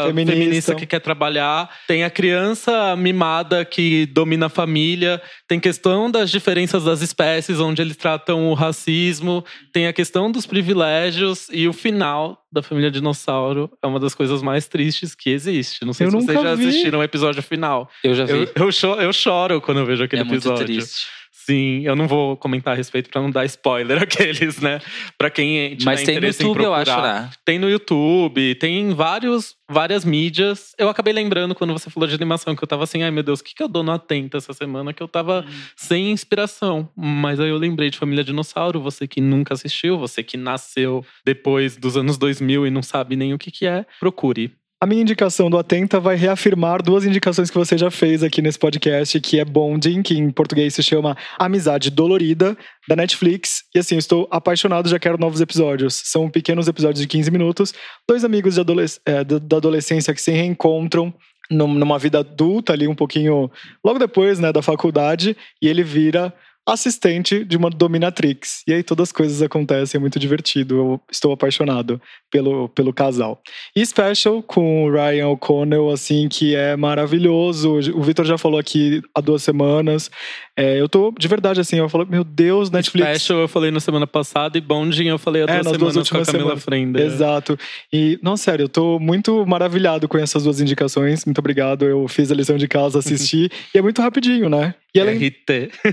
Feminista. 0.07 0.33
feminista. 0.33 0.75
que 0.75 0.85
quer 0.85 0.99
trabalhar, 0.99 1.69
tem 1.87 2.03
a 2.03 2.09
criança 2.09 2.95
mimada 2.95 3.65
que 3.65 4.05
domina 4.07 4.45
a 4.45 4.49
família, 4.49 5.21
tem 5.47 5.59
questão 5.59 6.09
das 6.11 6.29
diferenças 6.29 6.83
das 6.83 7.01
espécies, 7.01 7.59
onde 7.59 7.81
eles 7.81 7.97
tratam 7.97 8.49
o 8.49 8.53
racismo, 8.53 9.43
tem 9.73 9.87
a 9.87 9.93
questão 9.93 10.31
dos 10.31 10.45
privilégios 10.45 11.47
e 11.51 11.67
o 11.67 11.73
final 11.73 12.39
da 12.51 12.61
família 12.61 12.91
dinossauro 12.91 13.71
é 13.83 13.87
uma 13.87 13.99
das 13.99 14.13
coisas 14.13 14.41
mais 14.43 14.67
tristes 14.67 15.15
que 15.15 15.29
existe. 15.31 15.83
Não 15.83 15.91
sei 15.93 16.05
Eu 16.07 16.11
se 16.11 16.17
vocês 16.17 16.41
já 16.41 16.53
vi. 16.55 16.67
assistiram 16.67 16.99
o 16.99 17.03
episódio 17.03 17.41
final. 17.41 17.89
Eu 18.03 18.13
já 18.13 18.25
vi. 18.25 18.31
Eu, 18.33 18.47
eu, 18.55 18.71
cho- 18.71 19.01
eu 19.01 19.11
choro 19.11 19.59
quando 19.59 19.79
eu 19.79 19.85
vejo 19.85 20.03
aquele 20.03 20.21
é 20.21 20.25
muito 20.25 20.41
episódio. 20.47 20.65
triste. 20.65 21.07
Sim, 21.45 21.81
eu 21.83 21.93
não 21.93 22.07
vou 22.07 22.37
comentar 22.37 22.73
a 22.73 22.77
respeito 22.77 23.09
pra 23.09 23.21
não 23.21 23.29
dar 23.29 23.43
spoiler 23.45 23.99
aqueles, 24.03 24.61
né? 24.61 24.79
Pra 25.17 25.29
quem 25.29 25.75
tiver 25.75 25.91
Mas 25.91 26.03
tem 26.03 26.17
no 26.17 26.27
YouTube, 26.27 26.63
eu 26.63 26.71
procurar. 26.71 26.81
acho, 26.81 27.01
né? 27.01 27.29
Tem 27.43 27.59
no 27.59 27.69
YouTube, 27.69 28.55
tem 28.55 28.79
em 28.79 28.93
vários, 28.93 29.55
várias 29.69 30.05
mídias. 30.05 30.73
Eu 30.77 30.87
acabei 30.87 31.11
lembrando 31.11 31.53
quando 31.53 31.73
você 31.73 31.89
falou 31.89 32.07
de 32.07 32.15
animação 32.15 32.55
que 32.55 32.63
eu 32.63 32.67
tava 32.67 32.85
assim, 32.85 33.03
ai 33.03 33.11
meu 33.11 33.23
Deus, 33.23 33.41
o 33.41 33.43
que, 33.43 33.53
que 33.53 33.61
eu 33.61 33.67
dou 33.67 33.83
no 33.83 33.91
Atenta 33.91 34.37
essa 34.37 34.53
semana? 34.53 34.93
Que 34.93 35.03
eu 35.03 35.07
tava 35.07 35.45
sem 35.75 36.11
inspiração. 36.11 36.89
Mas 36.95 37.41
aí 37.41 37.49
eu 37.49 37.57
lembrei 37.57 37.89
de 37.89 37.97
Família 37.97 38.23
Dinossauro, 38.23 38.79
você 38.79 39.05
que 39.05 39.19
nunca 39.19 39.53
assistiu, 39.53 39.97
você 39.97 40.23
que 40.23 40.37
nasceu 40.37 41.05
depois 41.25 41.75
dos 41.75 41.97
anos 41.97 42.17
2000 42.17 42.67
e 42.67 42.69
não 42.69 42.81
sabe 42.81 43.17
nem 43.17 43.33
o 43.33 43.37
que, 43.37 43.51
que 43.51 43.65
é, 43.65 43.85
procure. 43.99 44.55
A 44.83 44.85
minha 44.85 45.01
indicação 45.01 45.49
do 45.49 45.57
Atenta 45.57 45.97
vai 45.97 46.17
reafirmar 46.17 46.83
duas 46.83 47.05
indicações 47.05 47.49
que 47.49 47.57
você 47.57 47.77
já 47.77 47.89
fez 47.89 48.21
aqui 48.21 48.41
nesse 48.41 48.59
podcast, 48.59 49.17
que 49.21 49.39
é 49.39 49.45
Bonding, 49.45 50.01
que 50.01 50.13
em 50.17 50.29
português 50.29 50.73
se 50.73 50.83
chama 50.83 51.15
Amizade 51.39 51.89
Dolorida, 51.89 52.57
da 52.85 52.93
Netflix. 52.93 53.61
E 53.73 53.79
assim, 53.79 53.95
estou 53.95 54.27
apaixonado, 54.29 54.89
já 54.89 54.99
quero 54.99 55.17
novos 55.17 55.39
episódios. 55.39 55.93
São 56.03 56.29
pequenos 56.29 56.67
episódios 56.67 56.99
de 56.99 57.07
15 57.07 57.31
minutos. 57.31 57.73
Dois 58.05 58.25
amigos 58.25 58.59
adolesc- 58.59 58.99
eh, 59.05 59.23
da 59.23 59.55
adolescência 59.55 60.13
que 60.13 60.21
se 60.21 60.31
reencontram 60.31 61.13
num- 61.49 61.73
numa 61.73 61.97
vida 61.97 62.19
adulta 62.19 62.73
ali, 62.73 62.85
um 62.85 62.93
pouquinho 62.95 63.49
logo 63.85 63.97
depois, 63.97 64.37
né, 64.37 64.51
da 64.51 64.61
faculdade, 64.61 65.37
e 65.61 65.67
ele 65.69 65.81
vira 65.81 66.33
assistente 66.65 67.43
de 67.43 67.57
uma 67.57 67.69
dominatrix. 67.69 68.63
E 68.67 68.73
aí 68.73 68.83
todas 68.83 69.09
as 69.09 69.11
coisas 69.11 69.41
acontecem, 69.41 69.97
é 69.97 70.01
muito 70.01 70.17
divertido. 70.17 70.75
Eu 70.75 71.01
estou 71.11 71.31
apaixonado 71.33 72.01
pelo, 72.31 72.69
pelo 72.69 72.93
casal. 72.93 73.41
E 73.75 73.85
Special 73.85 74.41
com 74.41 74.85
o 74.85 74.91
Ryan 74.91 75.27
O'Connell, 75.29 75.89
assim, 75.91 76.29
que 76.29 76.55
é 76.55 76.75
maravilhoso. 76.75 77.79
O 77.93 78.01
Victor 78.01 78.25
já 78.25 78.37
falou 78.37 78.59
aqui 78.59 79.01
há 79.13 79.19
duas 79.19 79.43
semanas. 79.43 80.09
É, 80.57 80.79
eu 80.79 80.87
tô, 80.87 81.13
de 81.17 81.27
verdade, 81.27 81.59
assim, 81.59 81.77
eu 81.77 81.89
falo, 81.89 82.05
meu 82.05 82.23
Deus, 82.23 82.69
Netflix. 82.69 83.21
Special 83.21 83.39
eu 83.39 83.47
falei 83.47 83.71
na 83.71 83.79
semana 83.79 84.07
passada 84.07 84.57
e 84.57 84.61
Bonding 84.61 85.07
eu 85.07 85.17
falei 85.17 85.43
há 85.43 85.45
duas 85.45 85.59
é, 85.59 85.63
nas 85.63 85.77
duas 85.77 85.95
últimas 85.95 86.27
com 86.27 86.31
a 86.31 86.39
Camila 86.39 86.57
Frenda. 86.57 87.01
Exato. 87.01 87.57
E, 87.91 88.17
não, 88.21 88.37
sério, 88.37 88.65
eu 88.65 88.69
tô 88.69 88.99
muito 88.99 89.45
maravilhado 89.45 90.07
com 90.07 90.17
essas 90.17 90.43
duas 90.43 90.61
indicações. 90.61 91.25
Muito 91.25 91.39
obrigado. 91.39 91.85
Eu 91.85 92.07
fiz 92.07 92.31
a 92.31 92.35
lição 92.35 92.55
de 92.55 92.67
casa, 92.67 92.99
assisti. 92.99 93.49
e 93.73 93.77
é 93.77 93.81
muito 93.81 94.01
rapidinho, 94.01 94.49
né? 94.49 94.75
E 94.95 94.99
além... 94.99 95.17
RT. 95.17 95.71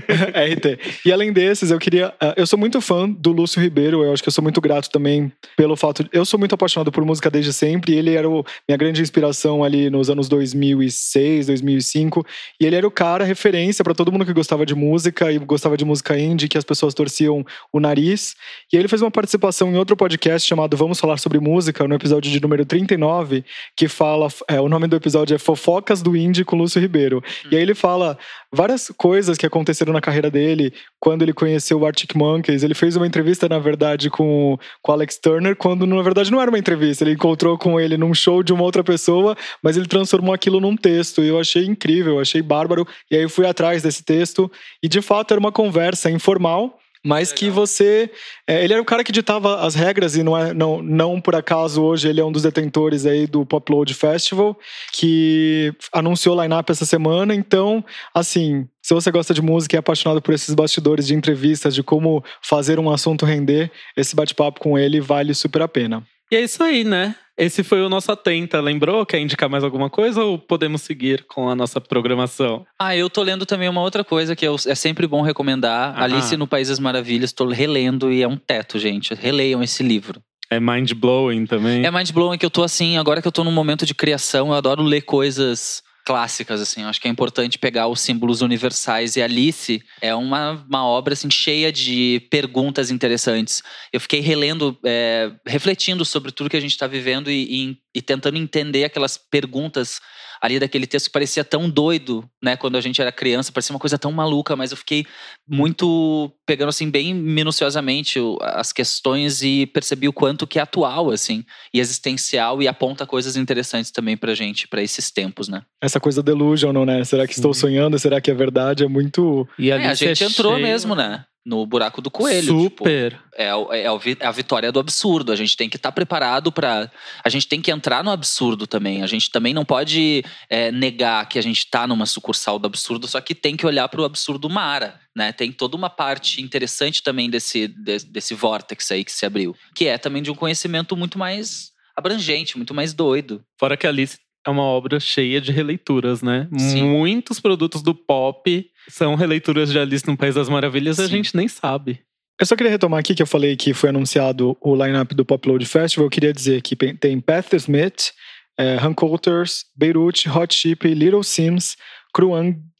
RT. 0.53 0.79
E 1.05 1.11
além 1.11 1.33
desses, 1.33 1.71
eu 1.71 1.79
queria. 1.79 2.09
Uh, 2.09 2.33
eu 2.37 2.45
sou 2.45 2.57
muito 2.57 2.79
fã 2.79 3.09
do 3.09 3.31
Lúcio 3.31 3.59
Ribeiro. 3.59 4.03
Eu 4.03 4.13
acho 4.13 4.21
que 4.21 4.29
eu 4.29 4.33
sou 4.33 4.43
muito 4.43 4.61
grato 4.61 4.91
também 4.91 5.31
pelo 5.57 5.75
fato. 5.75 6.03
De, 6.03 6.09
eu 6.13 6.23
sou 6.23 6.39
muito 6.39 6.53
apaixonado 6.53 6.91
por 6.91 7.03
música 7.03 7.29
desde 7.29 7.51
sempre. 7.51 7.93
E 7.93 7.97
ele 7.97 8.13
era 8.13 8.29
o, 8.29 8.45
minha 8.67 8.77
grande 8.77 9.01
inspiração 9.01 9.63
ali 9.63 9.89
nos 9.89 10.09
anos 10.11 10.29
2006, 10.29 11.47
2005. 11.47 12.23
E 12.59 12.65
ele 12.65 12.75
era 12.75 12.87
o 12.87 12.91
cara, 12.91 13.25
referência 13.25 13.83
para 13.83 13.95
todo 13.95 14.11
mundo 14.11 14.23
que 14.23 14.33
gostava 14.33 14.67
de 14.67 14.75
música 14.75 15.31
e 15.31 15.39
gostava 15.39 15.75
de 15.75 15.83
música 15.83 16.17
indie, 16.19 16.47
que 16.47 16.57
as 16.57 16.63
pessoas 16.63 16.93
torciam 16.93 17.43
o 17.73 17.79
nariz. 17.79 18.35
E 18.71 18.77
ele 18.77 18.87
fez 18.87 19.01
uma 19.01 19.09
participação 19.09 19.71
em 19.71 19.77
outro 19.77 19.97
podcast 19.97 20.47
chamado 20.47 20.77
Vamos 20.77 20.99
Falar 20.99 21.17
sobre 21.17 21.39
Música, 21.39 21.87
no 21.87 21.95
episódio 21.95 22.31
de 22.31 22.39
número 22.39 22.63
39, 22.65 23.43
que 23.75 23.87
fala. 23.87 24.27
É, 24.47 24.61
o 24.61 24.69
nome 24.69 24.85
do 24.87 24.95
episódio 24.95 25.33
é 25.33 25.39
Fofocas 25.39 26.03
do 26.03 26.15
Indie 26.15 26.45
com 26.45 26.55
Lúcio 26.55 26.79
Ribeiro. 26.79 27.17
Hum. 27.17 27.49
E 27.51 27.55
aí 27.55 27.61
ele 27.63 27.73
fala 27.73 28.17
várias 28.53 28.90
coisas 28.97 29.37
que 29.37 29.45
aconteceram 29.45 29.93
na 29.93 30.01
carreira 30.01 30.29
dele 30.29 30.73
quando 30.99 31.21
ele 31.21 31.33
conheceu 31.33 31.79
o 31.79 31.85
Arctic 31.85 32.15
Monkeys. 32.15 32.63
Ele 32.63 32.73
fez 32.73 32.95
uma 32.95 33.07
entrevista, 33.07 33.47
na 33.47 33.59
verdade, 33.59 34.09
com, 34.09 34.57
com 34.81 34.91
Alex 34.91 35.17
Turner, 35.17 35.55
quando 35.55 35.85
na 35.85 36.01
verdade 36.01 36.31
não 36.31 36.41
era 36.41 36.49
uma 36.51 36.59
entrevista. 36.59 37.03
Ele 37.03 37.13
encontrou 37.13 37.57
com 37.57 37.79
ele 37.79 37.97
num 37.97 38.13
show 38.13 38.43
de 38.43 38.53
uma 38.53 38.63
outra 38.63 38.83
pessoa, 38.83 39.35
mas 39.61 39.77
ele 39.77 39.87
transformou 39.87 40.33
aquilo 40.33 40.59
num 40.59 40.75
texto. 40.75 41.23
E 41.23 41.27
eu 41.27 41.39
achei 41.39 41.65
incrível, 41.65 42.13
eu 42.13 42.19
achei 42.19 42.41
bárbaro. 42.41 42.87
E 43.09 43.15
aí 43.15 43.23
eu 43.23 43.29
fui 43.29 43.45
atrás 43.45 43.81
desse 43.81 44.03
texto. 44.03 44.51
E 44.81 44.87
de 44.87 45.01
fato 45.01 45.31
era 45.31 45.39
uma 45.39 45.51
conversa 45.51 46.09
informal 46.09 46.77
mas 47.03 47.31
que 47.31 47.49
você. 47.49 48.11
É, 48.47 48.63
ele 48.63 48.73
era 48.73 48.81
o 48.81 48.85
cara 48.85 49.03
que 49.03 49.11
ditava 49.11 49.61
as 49.61 49.73
regras, 49.73 50.15
e 50.15 50.23
não, 50.23 50.37
é, 50.37 50.53
não, 50.53 50.81
não 50.81 51.19
por 51.19 51.35
acaso 51.35 51.81
hoje 51.81 52.07
ele 52.07 52.21
é 52.21 52.25
um 52.25 52.31
dos 52.31 52.43
detentores 52.43 53.05
aí 53.05 53.25
do 53.25 53.45
Popload 53.45 53.93
Festival, 53.93 54.57
que 54.93 55.73
anunciou 55.91 56.37
o 56.37 56.41
line-up 56.41 56.71
essa 56.71 56.85
semana. 56.85 57.33
Então, 57.33 57.83
assim, 58.13 58.67
se 58.91 58.93
você 58.93 59.09
gosta 59.09 59.33
de 59.33 59.41
música 59.41 59.75
e 59.75 59.77
é 59.77 59.79
apaixonado 59.79 60.21
por 60.21 60.33
esses 60.33 60.53
bastidores 60.53 61.07
de 61.07 61.15
entrevistas, 61.15 61.73
de 61.73 61.81
como 61.81 62.21
fazer 62.41 62.77
um 62.77 62.91
assunto 62.91 63.25
render, 63.25 63.71
esse 63.95 64.13
bate-papo 64.13 64.59
com 64.59 64.77
ele 64.77 64.99
vale 64.99 65.33
super 65.33 65.61
a 65.61 65.67
pena. 65.67 66.05
E 66.29 66.35
é 66.35 66.41
isso 66.41 66.61
aí, 66.61 66.83
né? 66.83 67.15
Esse 67.37 67.63
foi 67.63 67.81
o 67.81 67.87
nosso 67.87 68.11
Atenta, 68.11 68.59
lembrou? 68.59 69.05
Quer 69.05 69.19
indicar 69.19 69.49
mais 69.49 69.63
alguma 69.63 69.89
coisa 69.89 70.25
ou 70.25 70.37
podemos 70.37 70.81
seguir 70.81 71.23
com 71.23 71.49
a 71.49 71.55
nossa 71.55 71.79
programação? 71.79 72.65
Ah, 72.77 72.93
eu 72.93 73.09
tô 73.09 73.23
lendo 73.23 73.45
também 73.45 73.69
uma 73.69 73.81
outra 73.81 74.03
coisa 74.03 74.35
que 74.35 74.45
é 74.45 74.75
sempre 74.75 75.07
bom 75.07 75.21
recomendar. 75.21 75.91
Aham. 75.91 76.03
Alice 76.03 76.35
no 76.35 76.45
País 76.45 76.67
das 76.67 76.79
Maravilhas, 76.79 77.31
tô 77.31 77.47
relendo 77.47 78.11
e 78.11 78.21
é 78.21 78.27
um 78.27 78.35
teto, 78.35 78.77
gente. 78.77 79.13
Releiam 79.13 79.63
esse 79.63 79.81
livro. 79.83 80.21
É 80.49 80.59
mind 80.59 80.91
blowing 80.91 81.45
também. 81.45 81.85
É 81.85 81.89
mind 81.89 82.11
blowing 82.11 82.37
que 82.37 82.45
eu 82.45 82.51
tô 82.51 82.61
assim, 82.61 82.97
agora 82.97 83.21
que 83.21 83.27
eu 83.27 83.31
tô 83.31 83.45
num 83.45 83.53
momento 83.53 83.85
de 83.85 83.95
criação, 83.95 84.47
eu 84.47 84.53
adoro 84.53 84.83
ler 84.83 85.03
coisas 85.03 85.81
clássicas, 86.05 86.61
assim. 86.61 86.81
Eu 86.83 86.87
acho 86.87 86.99
que 86.99 87.07
é 87.07 87.11
importante 87.11 87.57
pegar 87.57 87.87
os 87.87 88.01
símbolos 88.01 88.41
universais. 88.41 89.15
E 89.15 89.21
Alice 89.21 89.83
é 90.01 90.13
uma, 90.13 90.63
uma 90.67 90.85
obra, 90.85 91.13
assim, 91.13 91.29
cheia 91.29 91.71
de 91.71 92.25
perguntas 92.29 92.91
interessantes. 92.91 93.61
Eu 93.91 93.99
fiquei 93.99 94.19
relendo, 94.19 94.77
é, 94.85 95.31
refletindo 95.45 96.03
sobre 96.03 96.31
tudo 96.31 96.49
que 96.49 96.57
a 96.57 96.61
gente 96.61 96.71
está 96.71 96.87
vivendo 96.87 97.29
e, 97.29 97.69
e, 97.69 97.77
e 97.95 98.01
tentando 98.01 98.37
entender 98.37 98.83
aquelas 98.83 99.17
perguntas 99.17 99.99
ali 100.41 100.59
daquele 100.59 100.87
texto 100.87 101.05
que 101.05 101.11
parecia 101.11 101.43
tão 101.43 101.69
doido, 101.69 102.27
né? 102.43 102.57
Quando 102.57 102.75
a 102.75 102.81
gente 102.81 102.99
era 102.99 103.11
criança, 103.11 103.51
parecia 103.51 103.73
uma 103.73 103.79
coisa 103.79 103.97
tão 103.97 104.11
maluca, 104.11 104.55
mas 104.55 104.71
eu 104.71 104.77
fiquei 104.77 105.05
muito 105.47 106.31
pegando 106.45 106.69
assim 106.69 106.89
bem 106.89 107.13
minuciosamente 107.13 108.19
as 108.41 108.73
questões 108.73 109.43
e 109.43 109.67
percebi 109.67 110.07
o 110.07 110.13
quanto 110.13 110.47
que 110.47 110.57
é 110.57 110.61
atual 110.61 111.11
assim 111.11 111.45
e 111.73 111.79
existencial 111.79 112.61
e 112.61 112.67
aponta 112.67 113.05
coisas 113.05 113.37
interessantes 113.37 113.91
também 113.91 114.17
pra 114.17 114.33
gente 114.33 114.67
para 114.67 114.81
esses 114.81 115.11
tempos, 115.11 115.47
né? 115.47 115.61
Essa 115.81 115.99
coisa 115.99 116.23
delusional, 116.23 116.85
né? 116.85 117.03
Será 117.03 117.27
que 117.27 117.33
estou 117.33 117.53
sonhando? 117.53 117.99
Será 117.99 118.19
que 118.19 118.31
é 118.31 118.33
verdade? 118.33 118.83
É 118.83 118.87
muito 118.87 119.47
E 119.59 119.71
ali 119.71 119.83
é, 119.83 119.89
a 119.89 119.93
gente 119.93 120.23
entrou 120.23 120.53
cheio... 120.53 120.65
mesmo, 120.65 120.95
né? 120.95 121.23
No 121.45 121.65
buraco 121.65 122.01
do 122.01 122.11
coelho. 122.11 122.47
Tipo, 122.47 122.61
Super. 122.63 123.13
Tipo, 123.13 123.23
é, 123.35 123.47
é, 123.47 123.85
é, 123.85 124.25
a 124.25 124.31
vitória 124.31 124.71
do 124.71 124.79
absurdo. 124.79 125.31
A 125.31 125.35
gente 125.35 125.57
tem 125.57 125.69
que 125.69 125.75
estar 125.75 125.89
tá 125.89 125.93
preparado 125.93 126.51
para. 126.51 126.91
A 127.23 127.29
gente 127.29 127.47
tem 127.47 127.61
que 127.61 127.71
entrar 127.71 128.03
no 128.03 128.11
absurdo 128.11 128.67
também. 128.67 129.01
A 129.01 129.07
gente 129.07 129.29
também 129.29 129.53
não 129.53 129.65
pode 129.65 130.23
é, 130.49 130.71
negar 130.71 131.27
que 131.27 131.39
a 131.39 131.41
gente 131.41 131.59
está 131.59 131.87
numa 131.87 132.05
sucursal 132.05 132.59
do 132.59 132.67
absurdo, 132.67 133.07
só 133.07 133.19
que 133.19 133.33
tem 133.33 133.57
que 133.57 133.65
olhar 133.65 133.87
para 133.89 134.01
o 134.01 134.05
absurdo 134.05 134.49
Mara. 134.49 134.99
Né? 135.15 135.31
Tem 135.31 135.51
toda 135.51 135.75
uma 135.75 135.89
parte 135.89 136.41
interessante 136.41 137.03
também 137.03 137.29
desse, 137.29 137.67
desse, 137.67 138.05
desse 138.05 138.33
vórtex 138.33 138.91
aí 138.91 139.03
que 139.03 139.11
se 139.11 139.25
abriu, 139.25 139.55
que 139.75 139.87
é 139.87 139.97
também 139.97 140.21
de 140.21 140.31
um 140.31 140.35
conhecimento 140.35 140.95
muito 140.95 141.19
mais 141.19 141.71
abrangente, 141.95 142.55
muito 142.55 142.73
mais 142.73 142.93
doido. 142.93 143.43
Fora 143.59 143.75
que 143.75 143.85
a 143.85 143.89
Alice 143.89 144.17
é 144.45 144.49
uma 144.49 144.63
obra 144.63 144.99
cheia 144.99 145.39
de 145.39 145.51
releituras, 145.51 146.21
né? 146.21 146.47
Sim. 146.57 146.83
Muitos 146.83 147.39
produtos 147.39 147.81
do 147.81 147.93
pop 147.93 148.65
são 148.89 149.15
releituras 149.15 149.71
de 149.71 149.79
Alice 149.79 150.07
no 150.07 150.17
País 150.17 150.35
das 150.35 150.49
Maravilhas 150.49 150.97
e 150.99 151.03
a 151.03 151.07
gente 151.07 151.35
nem 151.35 151.47
sabe. 151.47 151.99
Eu 152.39 152.45
só 152.45 152.55
queria 152.55 152.71
retomar 152.71 152.99
aqui 152.99 153.13
que 153.13 153.21
eu 153.21 153.27
falei 153.27 153.55
que 153.55 153.73
foi 153.73 153.89
anunciado 153.89 154.57
o 154.59 154.75
line-up 154.75 155.13
do 155.13 155.23
Popload 155.23 155.63
Festival. 155.63 156.07
Eu 156.07 156.09
queria 156.09 156.33
dizer 156.33 156.61
que 156.63 156.75
tem 156.75 157.19
Pat 157.19 157.53
Smith, 157.53 158.13
é, 158.57 158.77
Han 158.81 158.95
Coulters, 158.95 159.65
Beirut, 159.77 160.27
Hot 160.27 160.53
Chip, 160.53 160.87
Little 160.91 161.23
Sims, 161.23 161.77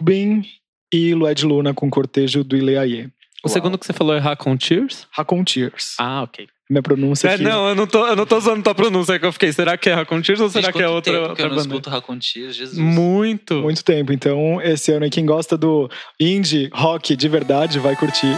Bin 0.01 0.43
e 0.91 1.13
Lued 1.13 1.45
Luna 1.45 1.73
com 1.75 1.91
cortejo 1.91 2.43
do 2.43 2.57
Ileaie. 2.57 3.05
O 3.43 3.47
Uau. 3.47 3.53
segundo 3.53 3.77
que 3.77 3.85
você 3.85 3.93
falou 3.93 4.15
é 4.15 4.19
Racon 4.19 4.57
Tears? 4.57 5.07
Racon 5.11 5.43
Tears. 5.43 5.95
Ah, 5.99 6.23
ok. 6.23 6.47
Minha 6.71 6.81
pronúncia 6.81 7.27
é, 7.27 7.33
aqui. 7.33 7.43
Não, 7.43 7.67
eu 7.67 7.75
não, 7.75 7.85
tô, 7.85 8.07
eu 8.07 8.15
não 8.15 8.25
tô 8.25 8.37
usando 8.37 8.63
tua 8.63 8.73
pronúncia 8.73 9.19
que 9.19 9.25
eu 9.25 9.33
fiquei. 9.33 9.51
Será 9.51 9.77
que 9.77 9.89
é 9.89 9.93
Racon 9.93 10.21
Tears 10.21 10.39
ou 10.39 10.49
será 10.49 10.71
que 10.71 10.81
é 10.81 10.87
outra, 10.87 11.11
tempo 11.11 11.21
outra 11.23 11.35
que 11.35 11.41
eu 11.41 11.49
não 11.49 11.55
banda? 11.57 11.67
escuto 11.67 11.89
Racon 11.89 12.17
Tears, 12.17 12.55
Jesus. 12.55 12.77
Muito. 12.77 13.55
Muito 13.55 13.83
tempo. 13.83 14.13
Então, 14.13 14.61
esse 14.61 14.89
ano 14.93 15.03
aí, 15.03 15.09
quem 15.09 15.25
gosta 15.25 15.57
do 15.57 15.89
indie 16.17 16.69
rock 16.71 17.13
de 17.17 17.27
verdade 17.27 17.77
vai 17.77 17.93
curtir. 17.97 18.37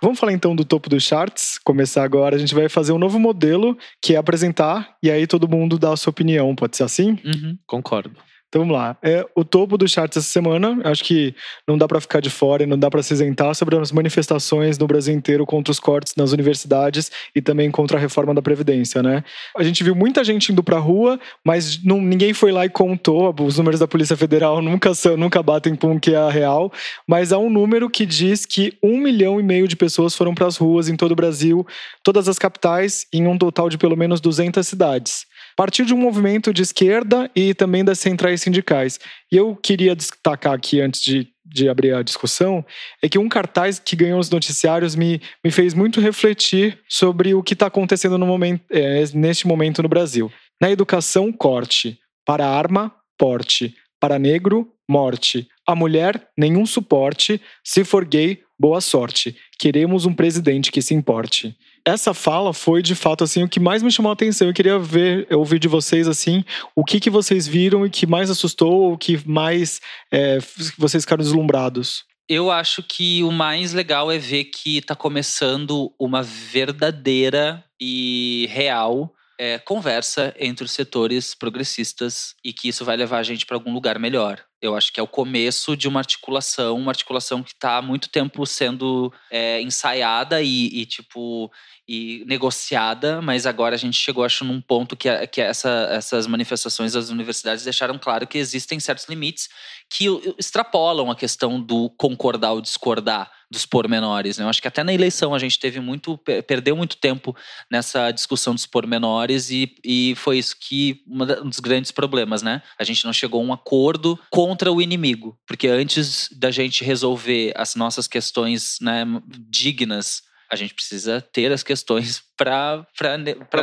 Vamos 0.00 0.18
falar 0.18 0.32
então 0.32 0.56
do 0.56 0.64
topo 0.64 0.88
dos 0.88 1.02
charts. 1.02 1.58
Começar 1.62 2.02
agora, 2.02 2.34
a 2.34 2.38
gente 2.38 2.54
vai 2.54 2.70
fazer 2.70 2.92
um 2.92 2.98
novo 2.98 3.20
modelo 3.20 3.76
que 4.00 4.14
é 4.14 4.16
apresentar 4.16 4.96
e 5.02 5.10
aí 5.10 5.26
todo 5.26 5.46
mundo 5.46 5.78
dá 5.78 5.92
a 5.92 5.96
sua 5.98 6.12
opinião. 6.12 6.56
Pode 6.56 6.78
ser 6.78 6.84
assim? 6.84 7.18
Uhum, 7.22 7.58
concordo. 7.66 8.16
Então 8.50 8.62
vamos 8.62 8.76
lá. 8.76 8.96
É 9.00 9.24
o 9.36 9.44
topo 9.44 9.78
do 9.78 9.88
charts 9.88 10.18
essa 10.18 10.26
semana. 10.26 10.80
Acho 10.82 11.04
que 11.04 11.32
não 11.68 11.78
dá 11.78 11.86
para 11.86 12.00
ficar 12.00 12.18
de 12.18 12.28
fora, 12.28 12.66
não 12.66 12.76
dá 12.76 12.90
para 12.90 13.00
se 13.00 13.14
isentar 13.14 13.54
sobre 13.54 13.76
as 13.78 13.92
manifestações 13.92 14.76
no 14.76 14.88
Brasil 14.88 15.14
inteiro 15.14 15.46
contra 15.46 15.70
os 15.70 15.78
cortes 15.78 16.16
nas 16.16 16.32
universidades 16.32 17.12
e 17.32 17.40
também 17.40 17.70
contra 17.70 17.96
a 17.96 18.00
reforma 18.00 18.34
da 18.34 18.42
previdência, 18.42 19.04
né? 19.04 19.22
A 19.56 19.62
gente 19.62 19.84
viu 19.84 19.94
muita 19.94 20.24
gente 20.24 20.50
indo 20.50 20.64
para 20.64 20.78
rua, 20.78 21.20
mas 21.44 21.80
não, 21.84 22.00
ninguém 22.00 22.34
foi 22.34 22.50
lá 22.50 22.66
e 22.66 22.68
contou. 22.68 23.32
Os 23.40 23.56
números 23.56 23.78
da 23.78 23.86
Polícia 23.86 24.16
Federal 24.16 24.60
nunca 24.60 24.94
são, 24.94 25.16
nunca 25.16 25.40
batem 25.40 25.76
com 25.76 25.94
o 25.94 26.00
que 26.00 26.12
é 26.12 26.16
a 26.16 26.28
real. 26.28 26.72
Mas 27.06 27.32
há 27.32 27.38
um 27.38 27.48
número 27.48 27.88
que 27.88 28.04
diz 28.04 28.44
que 28.44 28.76
um 28.82 28.98
milhão 28.98 29.38
e 29.38 29.44
meio 29.44 29.68
de 29.68 29.76
pessoas 29.76 30.16
foram 30.16 30.34
para 30.34 30.48
as 30.48 30.56
ruas 30.56 30.88
em 30.88 30.96
todo 30.96 31.12
o 31.12 31.16
Brasil, 31.16 31.64
todas 32.02 32.28
as 32.28 32.36
capitais, 32.36 33.06
em 33.12 33.28
um 33.28 33.38
total 33.38 33.68
de 33.68 33.78
pelo 33.78 33.96
menos 33.96 34.20
200 34.20 34.66
cidades 34.66 35.29
partiu 35.60 35.84
de 35.84 35.92
um 35.92 35.98
movimento 35.98 36.54
de 36.54 36.62
esquerda 36.62 37.30
e 37.36 37.52
também 37.52 37.84
das 37.84 37.98
centrais 37.98 38.40
sindicais. 38.40 38.98
E 39.30 39.36
eu 39.36 39.54
queria 39.54 39.94
destacar 39.94 40.54
aqui, 40.54 40.80
antes 40.80 41.02
de, 41.02 41.28
de 41.44 41.68
abrir 41.68 41.92
a 41.92 42.02
discussão, 42.02 42.64
é 43.02 43.10
que 43.10 43.18
um 43.18 43.28
cartaz 43.28 43.78
que 43.78 43.94
ganhou 43.94 44.18
os 44.18 44.30
noticiários 44.30 44.96
me, 44.96 45.20
me 45.44 45.50
fez 45.50 45.74
muito 45.74 46.00
refletir 46.00 46.78
sobre 46.88 47.34
o 47.34 47.42
que 47.42 47.52
está 47.52 47.66
acontecendo 47.66 48.16
no 48.16 48.26
momento, 48.26 48.64
é, 48.70 49.04
neste 49.12 49.46
momento 49.46 49.82
no 49.82 49.88
Brasil. 49.90 50.32
Na 50.58 50.70
educação, 50.70 51.30
corte. 51.30 51.98
Para 52.24 52.48
arma, 52.48 52.90
porte. 53.18 53.76
Para 54.00 54.18
negro, 54.18 54.66
morte. 54.88 55.46
A 55.68 55.74
mulher, 55.74 56.26
nenhum 56.38 56.64
suporte. 56.64 57.38
Se 57.62 57.84
for 57.84 58.06
gay, 58.06 58.40
boa 58.58 58.80
sorte. 58.80 59.36
Queremos 59.58 60.06
um 60.06 60.14
presidente 60.14 60.72
que 60.72 60.80
se 60.80 60.94
importe 60.94 61.54
essa 61.90 62.14
fala 62.14 62.52
foi 62.52 62.82
de 62.82 62.94
fato 62.94 63.24
assim 63.24 63.42
o 63.42 63.48
que 63.48 63.60
mais 63.60 63.82
me 63.82 63.90
chamou 63.90 64.10
a 64.10 64.12
atenção. 64.12 64.48
Eu 64.48 64.54
queria 64.54 64.78
ver, 64.78 65.26
ouvir 65.32 65.58
de 65.58 65.68
vocês 65.68 66.08
assim, 66.08 66.44
o 66.74 66.84
que 66.84 67.00
que 67.00 67.10
vocês 67.10 67.46
viram 67.46 67.86
e 67.86 67.90
que 67.90 68.06
mais 68.06 68.30
assustou, 68.30 68.90
ou 68.90 68.98
que 68.98 69.20
mais 69.28 69.80
é, 70.12 70.38
vocês 70.78 71.04
ficaram 71.04 71.22
deslumbrados. 71.22 72.04
Eu 72.28 72.50
acho 72.50 72.82
que 72.82 73.22
o 73.24 73.32
mais 73.32 73.72
legal 73.72 74.10
é 74.10 74.18
ver 74.18 74.44
que 74.44 74.78
está 74.78 74.94
começando 74.94 75.92
uma 75.98 76.22
verdadeira 76.22 77.64
e 77.80 78.46
real 78.50 79.12
é, 79.38 79.58
conversa 79.58 80.34
entre 80.38 80.64
os 80.64 80.70
setores 80.70 81.34
progressistas 81.34 82.34
e 82.44 82.52
que 82.52 82.68
isso 82.68 82.84
vai 82.84 82.96
levar 82.96 83.18
a 83.18 83.22
gente 83.22 83.46
para 83.46 83.56
algum 83.56 83.72
lugar 83.72 83.98
melhor. 83.98 84.38
Eu 84.62 84.76
acho 84.76 84.92
que 84.92 85.00
é 85.00 85.02
o 85.02 85.06
começo 85.06 85.74
de 85.74 85.88
uma 85.88 86.00
articulação, 86.00 86.76
uma 86.76 86.90
articulação 86.90 87.42
que 87.42 87.52
está 87.52 87.78
há 87.78 87.82
muito 87.82 88.10
tempo 88.10 88.44
sendo 88.44 89.12
é, 89.30 89.60
ensaiada 89.62 90.42
e, 90.42 90.66
e, 90.66 90.86
tipo 90.86 91.50
e 91.88 92.24
negociada, 92.26 93.20
mas 93.20 93.46
agora 93.46 93.74
a 93.74 93.78
gente 93.78 93.96
chegou, 93.96 94.22
acho, 94.22 94.44
num 94.44 94.60
ponto 94.60 94.96
que, 94.96 95.08
que 95.26 95.40
essa, 95.40 95.88
essas 95.90 96.26
manifestações 96.26 96.92
das 96.92 97.08
universidades 97.08 97.64
deixaram 97.64 97.98
claro 97.98 98.26
que 98.26 98.38
existem 98.38 98.78
certos 98.78 99.06
limites 99.08 99.48
que 99.88 100.06
extrapolam 100.38 101.10
a 101.10 101.16
questão 101.16 101.60
do 101.60 101.90
concordar 101.90 102.52
ou 102.52 102.60
discordar 102.60 103.39
dos 103.50 103.66
pormenores. 103.66 104.38
Né? 104.38 104.44
Eu 104.44 104.48
acho 104.48 104.62
que 104.62 104.68
até 104.68 104.84
na 104.84 104.94
eleição 104.94 105.34
a 105.34 105.38
gente 105.38 105.58
teve 105.58 105.80
muito, 105.80 106.16
perdeu 106.46 106.76
muito 106.76 106.96
tempo 106.96 107.36
nessa 107.70 108.10
discussão 108.12 108.54
dos 108.54 108.66
pormenores 108.66 109.50
e, 109.50 109.74
e 109.84 110.14
foi 110.16 110.38
isso 110.38 110.56
que 110.60 111.02
um 111.06 111.48
dos 111.48 111.60
grandes 111.60 111.90
problemas, 111.90 112.42
né? 112.42 112.62
A 112.78 112.84
gente 112.84 113.04
não 113.04 113.12
chegou 113.12 113.40
a 113.40 113.44
um 113.44 113.52
acordo 113.52 114.18
contra 114.30 114.72
o 114.72 114.80
inimigo, 114.80 115.36
porque 115.46 115.66
antes 115.66 116.28
da 116.32 116.50
gente 116.50 116.84
resolver 116.84 117.52
as 117.56 117.74
nossas 117.74 118.06
questões 118.06 118.78
né, 118.80 119.04
dignas 119.48 120.22
a 120.50 120.56
gente 120.56 120.74
precisa 120.74 121.20
ter 121.20 121.52
as 121.52 121.62
questões 121.62 122.24
para 122.44 122.86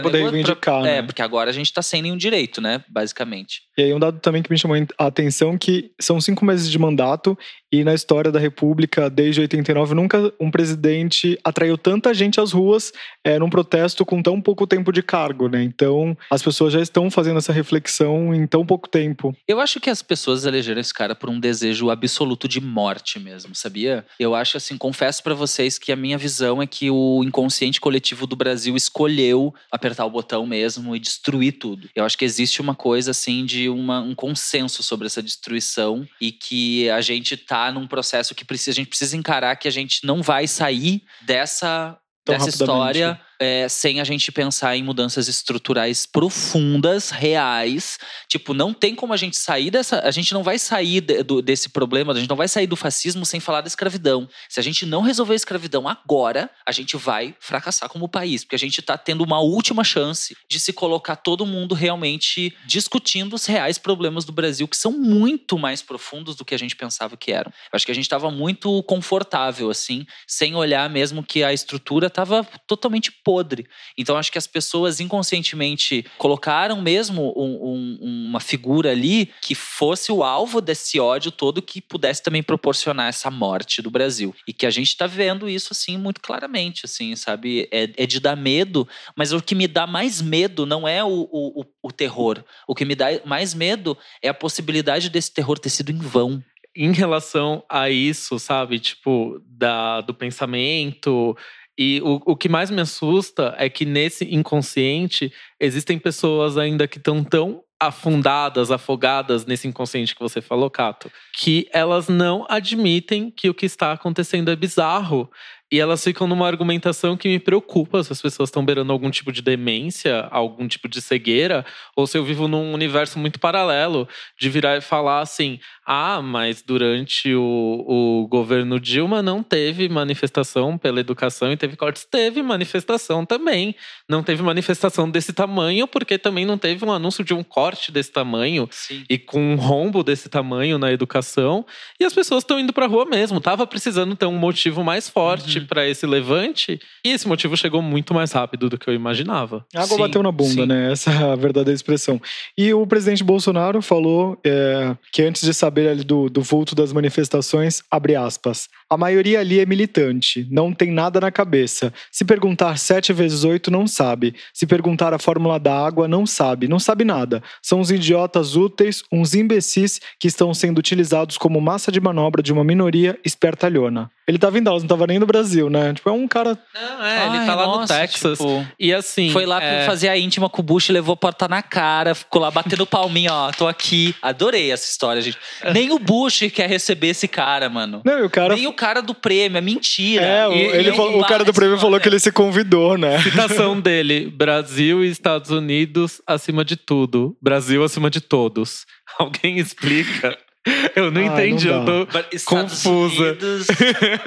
poder 0.02 0.24
reivindicar. 0.24 0.82
Pra, 0.82 0.84
né? 0.84 0.98
É, 0.98 1.02
porque 1.02 1.22
agora 1.22 1.50
a 1.50 1.54
gente 1.54 1.66
está 1.68 1.82
sem 1.82 2.02
nenhum 2.02 2.18
direito, 2.18 2.62
né? 2.62 2.84
Basicamente. 2.88 3.62
E 3.78 3.84
aí 3.84 3.94
um 3.94 4.00
dado 4.00 4.20
também 4.20 4.44
que 4.44 4.52
me 4.52 4.58
chamou 4.58 4.78
a 4.98 5.06
atenção 5.08 5.58
que 5.58 5.92
são 6.00 6.20
cinco 6.22 6.46
meses 6.46 6.70
de 6.70 6.78
mandato 6.78 7.38
e 7.72 7.84
na 7.84 7.94
história 7.94 8.32
da 8.32 8.40
República 8.40 9.10
desde 9.10 9.42
89 9.42 9.94
nunca 9.94 10.34
um 10.40 10.50
presidente 10.52 11.38
atraiu 11.44 11.78
tanta 11.78 12.14
gente 12.14 12.40
às 12.40 12.52
ruas 12.52 12.92
é, 13.24 13.38
num 13.38 13.50
protesto 13.50 14.06
com 14.06 14.22
tão 14.22 14.42
pouco 14.42 14.66
tempo 14.68 14.92
de 14.92 15.02
cargo, 15.02 15.48
né? 15.48 15.64
Então 15.64 16.18
as 16.32 16.42
pessoas 16.42 16.74
já 16.74 16.82
estão 16.82 17.10
fazendo 17.10 17.38
essa 17.38 17.54
reflexão 17.54 18.34
em 18.34 18.46
tão 18.46 18.66
pouco 18.66 18.88
tempo. 18.88 19.36
Eu 19.48 19.60
acho 19.60 19.80
que 19.80 19.90
as 19.90 20.02
pessoas 20.02 20.46
elegeram 20.46 20.82
esse 20.82 20.94
cara 20.94 21.16
por 21.16 21.30
um 21.30 21.40
desejo 21.40 21.90
absoluto 21.90 22.48
de 22.48 22.62
morte 22.62 23.20
mesmo, 23.20 23.56
sabia? 23.56 24.06
Eu 24.20 24.36
acho 24.36 24.58
assim, 24.58 24.78
confesso 24.78 25.24
para 25.24 25.34
vocês 25.34 25.78
que 25.78 25.92
a 25.92 25.96
minha 25.96 26.18
visão 26.18 26.62
é 26.62 26.68
que 26.68 26.90
o 26.90 27.24
inconsciente 27.24 27.80
coletivo 27.80 28.26
do 28.26 28.36
Brasil 28.36 28.67
Brasil 28.68 28.76
escolheu 28.76 29.54
apertar 29.72 30.06
o 30.06 30.10
botão 30.10 30.46
mesmo 30.46 30.96
e 30.96 31.00
destruir 31.00 31.54
tudo. 31.54 31.90
Eu 31.96 32.06
acho 32.06 32.18
que 32.18 32.26
existe 32.26 32.62
uma 32.62 32.76
coisa 32.76 33.12
assim 33.12 33.46
de 33.46 33.70
uma, 33.70 34.02
um 34.02 34.14
consenso 34.14 34.84
sobre 34.84 35.08
essa 35.08 35.24
destruição 35.24 36.08
e 36.20 36.32
que 36.32 36.90
a 36.90 37.02
gente 37.02 37.36
está 37.36 37.72
num 37.72 37.88
processo 37.88 38.36
que 38.36 38.44
precisa, 38.44 38.72
a 38.72 38.76
gente 38.76 38.90
precisa 38.90 39.16
encarar 39.16 39.56
que 39.56 39.68
a 39.68 39.72
gente 39.72 40.06
não 40.06 40.22
vai 40.22 40.48
sair 40.48 41.04
dessa 41.22 41.98
dessa 42.26 42.50
história 42.50 43.20
é, 43.40 43.68
sem 43.70 44.00
a 44.00 44.04
gente 44.04 44.32
pensar 44.32 44.76
em 44.76 44.84
mudanças 44.84 45.28
estruturais 45.28 46.06
profundas, 46.06 47.10
reais. 47.10 47.98
Tipo, 48.28 48.54
não 48.54 48.74
tem 48.74 48.96
como 48.96 49.14
a 49.14 49.18
gente 49.18 49.38
sair 49.38 49.70
dessa. 49.70 50.00
A 50.02 50.12
gente 50.12 50.34
não 50.34 50.44
vai 50.44 50.58
sair 50.58 51.02
de, 51.02 51.24
do, 51.24 51.42
desse 51.42 51.70
problema, 51.70 52.14
a 52.14 52.16
gente 52.16 52.30
não 52.30 52.36
vai 52.36 52.48
sair 52.48 52.68
do 52.68 52.76
fascismo 52.76 53.26
sem 53.26 53.40
falar 53.40 53.62
da 53.62 53.68
escravidão. 53.68 54.28
Se 54.50 54.60
a 54.60 54.64
gente 54.64 54.86
não 54.86 55.02
resolver 55.02 55.34
a 55.34 55.36
escravidão 55.36 55.88
agora, 55.88 56.50
a 56.66 56.72
gente 56.72 56.98
vai 56.98 57.36
fracassar 57.40 57.90
como 57.90 58.10
país, 58.10 58.44
porque 58.44 58.56
a 58.56 58.60
gente 58.60 58.80
está 58.80 58.98
tendo 58.98 59.24
uma 59.24 59.40
última 59.40 59.84
chance 59.84 60.36
de 60.50 60.60
se 60.60 60.74
colocar 60.74 61.16
todo 61.16 61.46
mundo 61.46 61.76
realmente 61.76 62.56
discutindo 62.66 63.36
os 63.36 63.46
reais 63.46 63.78
problemas 63.78 64.26
do 64.26 64.32
Brasil, 64.32 64.68
que 64.68 64.78
são 64.78 64.92
muito 64.92 65.58
mais 65.58 65.82
profundos 65.82 66.36
do 66.36 66.46
que 66.46 66.56
a 66.56 66.60
gente 66.60 66.76
pensava 66.76 67.16
que 67.16 67.32
eram. 67.32 67.52
Eu 67.52 67.76
acho 67.76 67.86
que 67.86 67.92
a 67.92 67.96
gente 67.96 68.06
estava 68.06 68.32
muito 68.32 68.82
confortável, 68.84 69.70
assim, 69.70 70.06
sem 70.28 70.56
olhar 70.56 70.90
mesmo 70.90 71.24
que 71.24 71.44
a 71.44 71.54
estrutura 71.54 72.08
estava 72.08 72.44
totalmente 72.66 73.12
podre. 73.28 73.68
Então 73.98 74.16
acho 74.16 74.32
que 74.32 74.38
as 74.38 74.48
pessoas 74.48 75.02
inconscientemente 75.02 76.06
colocaram 76.18 76.82
mesmo 76.82 77.34
um, 77.36 77.74
um, 77.74 77.98
uma 78.30 78.40
figura 78.40 78.92
ali 78.92 79.30
que 79.42 79.54
fosse 79.54 80.14
o 80.14 80.24
alvo 80.24 80.62
desse 80.62 80.98
ódio 80.98 81.30
todo 81.30 81.62
que 81.62 81.82
pudesse 81.82 82.24
também 82.24 82.42
proporcionar 82.42 83.10
essa 83.10 83.30
morte 83.30 83.82
do 83.82 83.92
Brasil. 83.92 84.34
E 84.48 84.54
que 84.54 84.66
a 84.66 84.70
gente 84.70 84.88
está 84.88 85.06
vendo 85.08 85.50
isso 85.50 85.74
assim 85.74 85.98
muito 85.98 86.22
claramente, 86.22 86.86
assim, 86.86 87.18
sabe? 87.18 87.68
É, 87.70 87.90
é, 87.98 88.06
de 88.06 88.22
dar 88.22 88.38
medo, 88.38 88.88
mas 89.14 89.34
o 89.34 89.42
que 89.42 89.56
me 89.56 89.68
dá 89.68 89.86
mais 89.86 90.22
medo 90.22 90.66
não 90.66 90.88
é 90.88 91.04
o, 91.04 91.28
o, 91.30 91.66
o 91.84 91.92
terror. 91.92 92.42
O 92.66 92.74
que 92.74 92.86
me 92.86 92.96
dá 92.96 93.08
mais 93.26 93.54
medo 93.54 93.98
é 94.22 94.30
a 94.30 94.34
possibilidade 94.34 95.10
desse 95.10 95.34
terror 95.34 95.60
ter 95.60 95.70
sido 95.70 95.92
em 95.92 95.98
vão 95.98 96.42
em 96.78 96.94
relação 96.94 97.64
a 97.68 97.90
isso, 97.90 98.38
sabe? 98.38 98.78
Tipo, 98.78 99.42
da, 99.44 100.00
do 100.02 100.14
pensamento 100.14 101.36
e 101.78 102.02
o, 102.04 102.22
o 102.26 102.36
que 102.36 102.50
mais 102.50 102.72
me 102.72 102.82
assusta 102.82 103.54
é 103.58 103.70
que 103.70 103.86
nesse 103.86 104.26
inconsciente 104.34 105.32
existem 105.60 106.00
pessoas 106.00 106.58
ainda 106.58 106.88
que 106.88 106.98
estão 106.98 107.24
tão 107.24 107.64
afundadas, 107.80 108.72
afogadas 108.72 109.46
nesse 109.46 109.68
inconsciente 109.68 110.16
que 110.16 110.22
você 110.22 110.42
falou, 110.42 110.70
Cato, 110.70 111.12
que 111.38 111.70
elas 111.72 112.08
não 112.08 112.46
admitem 112.50 113.30
que 113.30 113.50
o 113.50 113.54
que 113.54 113.68
está 113.68 113.92
acontecendo 113.92 114.50
é 114.50 114.56
bizarro. 114.56 115.30
E 115.72 115.80
elas 115.80 116.04
ficam 116.04 116.28
numa 116.28 116.48
argumentação 116.48 117.18
que 117.18 117.28
me 117.28 117.40
preocupa 117.40 118.02
se 118.04 118.14
as 118.14 118.22
pessoas 118.22 118.48
estão 118.48 118.64
beirando 118.64 118.94
algum 118.94 119.10
tipo 119.12 119.32
de 119.32 119.42
demência, 119.42 120.28
algum 120.32 120.68
tipo 120.68 120.88
de 120.88 121.02
cegueira, 121.02 121.66
ou 121.96 122.08
se 122.08 122.18
eu 122.18 122.24
vivo 122.24 122.48
num 122.48 122.74
universo 122.74 123.20
muito 123.20 123.40
paralelo 123.40 124.08
de 124.40 124.50
virar 124.50 124.78
e 124.78 124.82
falar 124.82 125.20
assim: 125.20 125.60
ah, 125.90 126.22
mas 126.22 126.62
durante 126.62 127.34
o, 127.34 127.86
o 127.88 128.28
governo 128.28 128.78
Dilma 128.80 129.22
não 129.22 129.42
teve 129.42 129.88
manifestação 129.88 130.78
pela 130.78 131.00
educação 131.00 131.52
e 131.52 131.56
teve 131.56 131.78
cortes. 131.78 132.06
Teve 132.06 132.42
manifestação 132.44 133.26
também. 133.26 133.74
Não 134.08 134.22
teve 134.22 134.44
manifestação 134.44 135.10
desse 135.10 135.32
tamanho, 135.32 135.88
porque 135.88 136.18
também 136.18 136.46
não 136.46 136.58
teve 136.58 136.84
um 136.84 136.92
anúncio 136.92 137.24
de 137.24 137.34
um 137.34 137.42
corte 137.42 137.92
desse 137.92 138.12
tamanho 138.12 138.68
Sim. 138.70 139.06
e 139.10 139.18
com 139.18 139.54
um 139.54 139.56
rombo 139.56 140.04
desse 140.04 140.28
tamanho 140.28 140.78
na 140.78 140.92
educação. 140.92 141.66
E 142.00 142.04
as 142.04 142.14
pessoas 142.14 142.44
estão 142.44 142.60
indo 142.60 142.74
pra 142.74 142.86
rua 142.86 143.06
mesmo. 143.06 143.40
Tava 143.40 143.66
precisando 143.66 144.14
ter 144.16 144.26
um 144.26 144.38
motivo 144.38 144.84
mais 144.84 145.08
forte 145.08 145.57
uhum. 145.57 145.57
Para 145.66 145.88
esse 145.88 146.06
levante. 146.06 146.80
E 147.06 147.10
esse 147.10 147.28
motivo 147.28 147.56
chegou 147.58 147.82
muito 147.82 148.14
mais 148.14 148.32
rápido 148.32 148.70
do 148.70 148.78
que 148.78 148.90
eu 148.90 148.94
imaginava. 148.94 149.66
A 149.74 149.84
água 149.84 149.96
sim, 149.96 150.02
bateu 150.02 150.22
na 150.22 150.32
bunda, 150.32 150.62
sim. 150.62 150.66
né? 150.66 150.92
Essa 150.92 151.12
é 151.12 151.32
a 151.32 151.36
verdadeira 151.36 151.76
expressão. 151.76 152.22
E 152.58 152.74
o 152.74 152.86
presidente 152.86 153.24
Bolsonaro 153.24 153.82
falou 153.82 154.40
é, 154.46 154.96
que 155.12 155.22
antes 155.24 155.42
de 155.42 155.54
saber 155.54 155.90
ali 155.90 156.04
do, 156.04 156.30
do 156.30 156.42
vulto 156.42 156.76
das 156.76 156.94
manifestações, 156.94 157.82
abre 157.90 158.16
aspas. 158.16 158.68
A 158.90 158.96
maioria 158.96 159.42
ali 159.42 159.60
é 159.60 159.66
militante, 159.66 160.48
não 160.50 160.74
tem 160.74 160.92
nada 160.92 161.20
na 161.20 161.30
cabeça. 161.30 161.94
Se 162.12 162.24
perguntar 162.24 162.78
sete 162.78 163.12
vezes 163.12 163.44
oito, 163.44 163.70
não 163.70 163.86
sabe. 163.86 164.34
Se 164.54 164.66
perguntar 164.66 165.14
a 165.14 165.20
fórmula 165.20 165.60
da 165.60 165.78
água, 165.78 166.08
não 166.08 166.26
sabe. 166.26 166.68
Não 166.68 166.80
sabe 166.80 167.04
nada. 167.04 167.44
São 167.62 167.82
uns 167.82 167.92
idiotas 167.92 168.56
úteis, 168.56 169.04
uns 169.12 169.34
imbecis 169.34 170.00
que 170.20 170.28
estão 170.28 170.54
sendo 170.54 170.78
utilizados 170.78 171.38
como 171.38 171.60
massa 171.60 171.92
de 171.92 172.00
manobra 172.00 172.42
de 172.42 172.54
uma 172.54 172.64
minoria 172.64 173.20
espertalhona. 173.26 174.10
Ele 174.28 174.38
tava 174.38 174.58
em 174.58 174.64
Dallas, 174.64 174.84
não 174.84 174.90
tava 174.90 175.08
nem 175.08 175.20
no 175.20 175.26
Brasil, 175.26 175.70
né? 175.70 175.94
Tipo, 175.94 176.10
é 176.10 176.12
um 176.12 176.28
cara. 176.28 176.58
Não, 176.76 177.06
é, 177.06 177.18
Ai, 177.18 177.38
ele 177.38 177.46
tá 177.46 177.56
lá 177.56 177.66
nossa, 177.66 177.94
no 177.94 178.00
Texas. 178.02 178.38
Tipo, 178.38 178.68
e 178.78 178.94
assim. 178.94 179.30
Foi 179.32 179.46
lá 179.46 179.64
é... 179.64 179.86
fazer 179.86 180.10
a 180.10 180.18
íntima 180.18 180.50
com 180.50 180.62
o 180.62 180.64
Bush, 180.64 180.90
levou 180.90 181.14
a 181.14 181.18
porta 181.18 181.48
na 181.48 181.62
cara, 181.62 182.14
ficou 182.14 182.42
lá 182.42 182.52
batendo 182.52 182.86
palminho, 182.88 183.32
ó. 183.32 183.52
Tô 183.54 183.70
aqui. 183.70 184.14
Adorei 184.22 184.70
essa 184.70 184.86
história, 184.86 185.22
gente. 185.22 185.38
Nem 185.74 185.92
o 185.92 186.00
Bush 186.00 186.52
quer 186.54 186.68
receber 186.68 187.08
esse 187.08 187.26
cara, 187.26 187.70
mano. 187.70 188.02
Não, 188.04 188.26
o 188.26 188.30
cara. 188.30 188.54
Nem 188.54 188.68
o 188.68 188.74
cara 188.78 189.02
do 189.02 189.14
prêmio, 189.14 189.58
é 189.58 189.62
mentira. 189.62 190.24
É, 190.24 190.48
e, 190.50 190.62
ele 190.78 190.94
falou, 190.94 191.20
o 191.20 191.26
cara 191.26 191.44
do 191.44 191.54
prêmio 191.54 191.78
falou 191.78 192.00
que 192.00 192.08
ele 192.08 192.20
se 192.20 192.32
convidou, 192.32 192.98
né? 192.98 193.22
Citação 193.22 193.80
dele: 193.80 194.30
Brasil 194.30 195.04
e 195.04 195.10
Estados 195.10 195.52
Unidos 195.52 196.22
acima 196.26 196.64
de 196.64 196.78
tudo. 196.78 197.36
Brasil 197.42 197.84
acima 197.84 198.10
de 198.10 198.22
todos. 198.22 198.86
Alguém 199.20 199.58
explica 199.58 200.38
eu 200.96 201.12
não 201.12 201.22
entendi, 201.22 201.68
não 201.68 201.88
eu 201.88 202.06
tô 202.06 202.20
Estados 202.32 202.84
confusa. 202.84 203.24
Unidos 203.24 203.68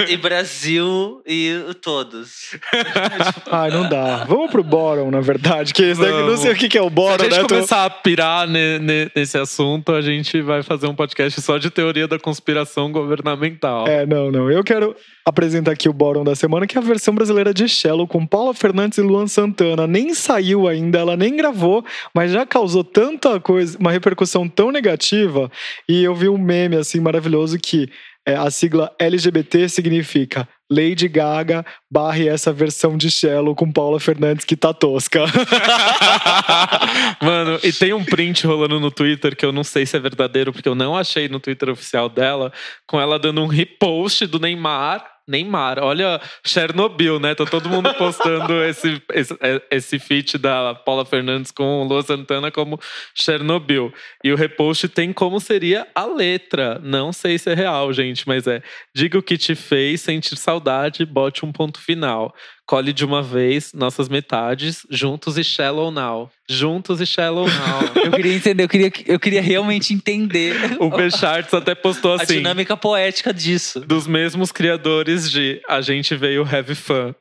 e 0.08 0.16
Brasil 0.16 1.22
e 1.26 1.54
todos. 1.80 2.56
Ai, 3.50 3.70
não 3.70 3.88
dá. 3.88 4.24
Vamos 4.24 4.50
pro 4.50 4.62
Boron, 4.62 5.10
na 5.10 5.20
verdade, 5.20 5.72
que 5.72 5.82
esse 5.82 6.00
daqui, 6.00 6.12
não 6.12 6.36
sei 6.36 6.52
o 6.52 6.56
que 6.56 6.76
é 6.76 6.82
o 6.82 6.90
Boron, 6.90 7.18
Se 7.18 7.26
a 7.26 7.30
gente 7.30 7.42
né? 7.42 7.48
começar 7.48 7.84
a 7.84 7.90
pirar 7.90 8.46
ne, 8.46 8.78
ne, 8.78 9.10
nesse 9.14 9.36
assunto, 9.38 9.92
a 9.92 10.00
gente 10.00 10.40
vai 10.40 10.62
fazer 10.62 10.86
um 10.86 10.94
podcast 10.94 11.40
só 11.40 11.58
de 11.58 11.70
teoria 11.70 12.06
da 12.06 12.18
conspiração 12.18 12.90
governamental. 12.90 13.86
É, 13.86 14.06
não, 14.06 14.30
não. 14.30 14.50
Eu 14.50 14.64
quero 14.64 14.94
apresentar 15.24 15.72
aqui 15.72 15.88
o 15.88 15.92
Boron 15.92 16.24
da 16.24 16.34
semana, 16.34 16.66
que 16.66 16.76
é 16.76 16.80
a 16.80 16.84
versão 16.84 17.14
brasileira 17.14 17.52
de 17.52 17.68
Shallow, 17.68 18.06
com 18.06 18.26
Paula 18.26 18.54
Fernandes 18.54 18.98
e 18.98 19.02
Luan 19.02 19.26
Santana. 19.26 19.86
Nem 19.86 20.14
saiu 20.14 20.66
ainda, 20.66 20.98
ela 20.98 21.16
nem 21.16 21.36
gravou, 21.36 21.84
mas 22.14 22.32
já 22.32 22.44
causou 22.46 22.82
tanta 22.82 23.38
coisa, 23.40 23.78
uma 23.78 23.92
repercussão 23.92 24.48
tão 24.48 24.70
negativa. 24.70 25.50
E 25.88 26.02
eu 26.02 26.14
vi 26.14 26.28
um 26.30 26.38
meme 26.38 26.76
assim 26.76 27.00
maravilhoso 27.00 27.58
que 27.58 27.90
é, 28.26 28.34
a 28.34 28.50
sigla 28.50 28.94
LGBT 28.98 29.68
significa 29.68 30.46
Lady 30.70 31.08
Gaga 31.08 31.64
barre 31.90 32.28
essa 32.28 32.52
versão 32.52 32.96
de 32.96 33.10
Shallow 33.10 33.56
com 33.56 33.72
Paula 33.72 33.98
Fernandes 33.98 34.44
que 34.44 34.56
tá 34.56 34.72
tosca. 34.72 35.24
Mano, 37.20 37.58
e 37.64 37.72
tem 37.72 37.92
um 37.92 38.04
print 38.04 38.46
rolando 38.46 38.78
no 38.78 38.90
Twitter 38.90 39.34
que 39.34 39.44
eu 39.44 39.52
não 39.52 39.64
sei 39.64 39.84
se 39.84 39.96
é 39.96 40.00
verdadeiro, 40.00 40.52
porque 40.52 40.68
eu 40.68 40.74
não 40.74 40.96
achei 40.96 41.28
no 41.28 41.40
Twitter 41.40 41.70
oficial 41.70 42.08
dela, 42.08 42.52
com 42.86 43.00
ela 43.00 43.18
dando 43.18 43.42
um 43.42 43.46
repost 43.46 44.26
do 44.26 44.38
Neymar 44.38 45.04
Neymar. 45.30 45.78
Olha, 45.78 46.20
Chernobyl, 46.44 47.20
né? 47.20 47.34
Tá 47.34 47.46
todo 47.46 47.68
mundo 47.68 47.94
postando 47.94 48.52
esse, 48.64 49.00
esse, 49.12 49.32
é, 49.40 49.62
esse 49.70 49.98
feat 49.98 50.36
da 50.36 50.74
Paula 50.74 51.04
Fernandes 51.04 51.52
com 51.52 51.82
o 51.82 51.84
Lua 51.84 52.02
Santana 52.02 52.50
como 52.50 52.80
Chernobyl. 53.14 53.92
E 54.24 54.32
o 54.32 54.36
repost 54.36 54.88
tem 54.88 55.12
como 55.12 55.38
seria 55.38 55.86
a 55.94 56.04
letra. 56.04 56.80
Não 56.82 57.12
sei 57.12 57.38
se 57.38 57.50
é 57.50 57.54
real, 57.54 57.92
gente, 57.92 58.26
mas 58.26 58.46
é. 58.46 58.60
Diga 58.94 59.18
o 59.18 59.22
que 59.22 59.38
te 59.38 59.54
fez 59.54 60.00
sentir 60.00 60.36
saudade, 60.36 61.06
bote 61.06 61.46
um 61.46 61.52
ponto 61.52 61.80
final. 61.80 62.34
Colhe 62.70 62.92
de 62.92 63.04
uma 63.04 63.20
vez 63.20 63.72
nossas 63.72 64.08
metades, 64.08 64.86
juntos 64.88 65.36
e 65.36 65.42
shallow 65.42 65.90
now. 65.90 66.30
Juntos 66.48 67.00
e 67.00 67.06
shallow 67.06 67.44
now. 67.48 67.90
eu 68.06 68.12
queria 68.12 68.32
entender, 68.32 68.62
eu 68.62 68.68
queria, 68.68 68.92
eu 69.06 69.18
queria 69.18 69.42
realmente 69.42 69.92
entender. 69.92 70.54
O 70.78 70.88
B-Charts 70.88 71.52
até 71.52 71.74
postou 71.74 72.12
assim. 72.12 72.34
A 72.34 72.36
dinâmica 72.36 72.76
poética 72.76 73.34
disso. 73.34 73.80
Dos 73.80 74.06
mesmos 74.06 74.52
criadores 74.52 75.28
de 75.28 75.60
A 75.68 75.80
Gente 75.80 76.14
Veio 76.14 76.46
Heavy 76.48 76.76
Fun. 76.76 77.12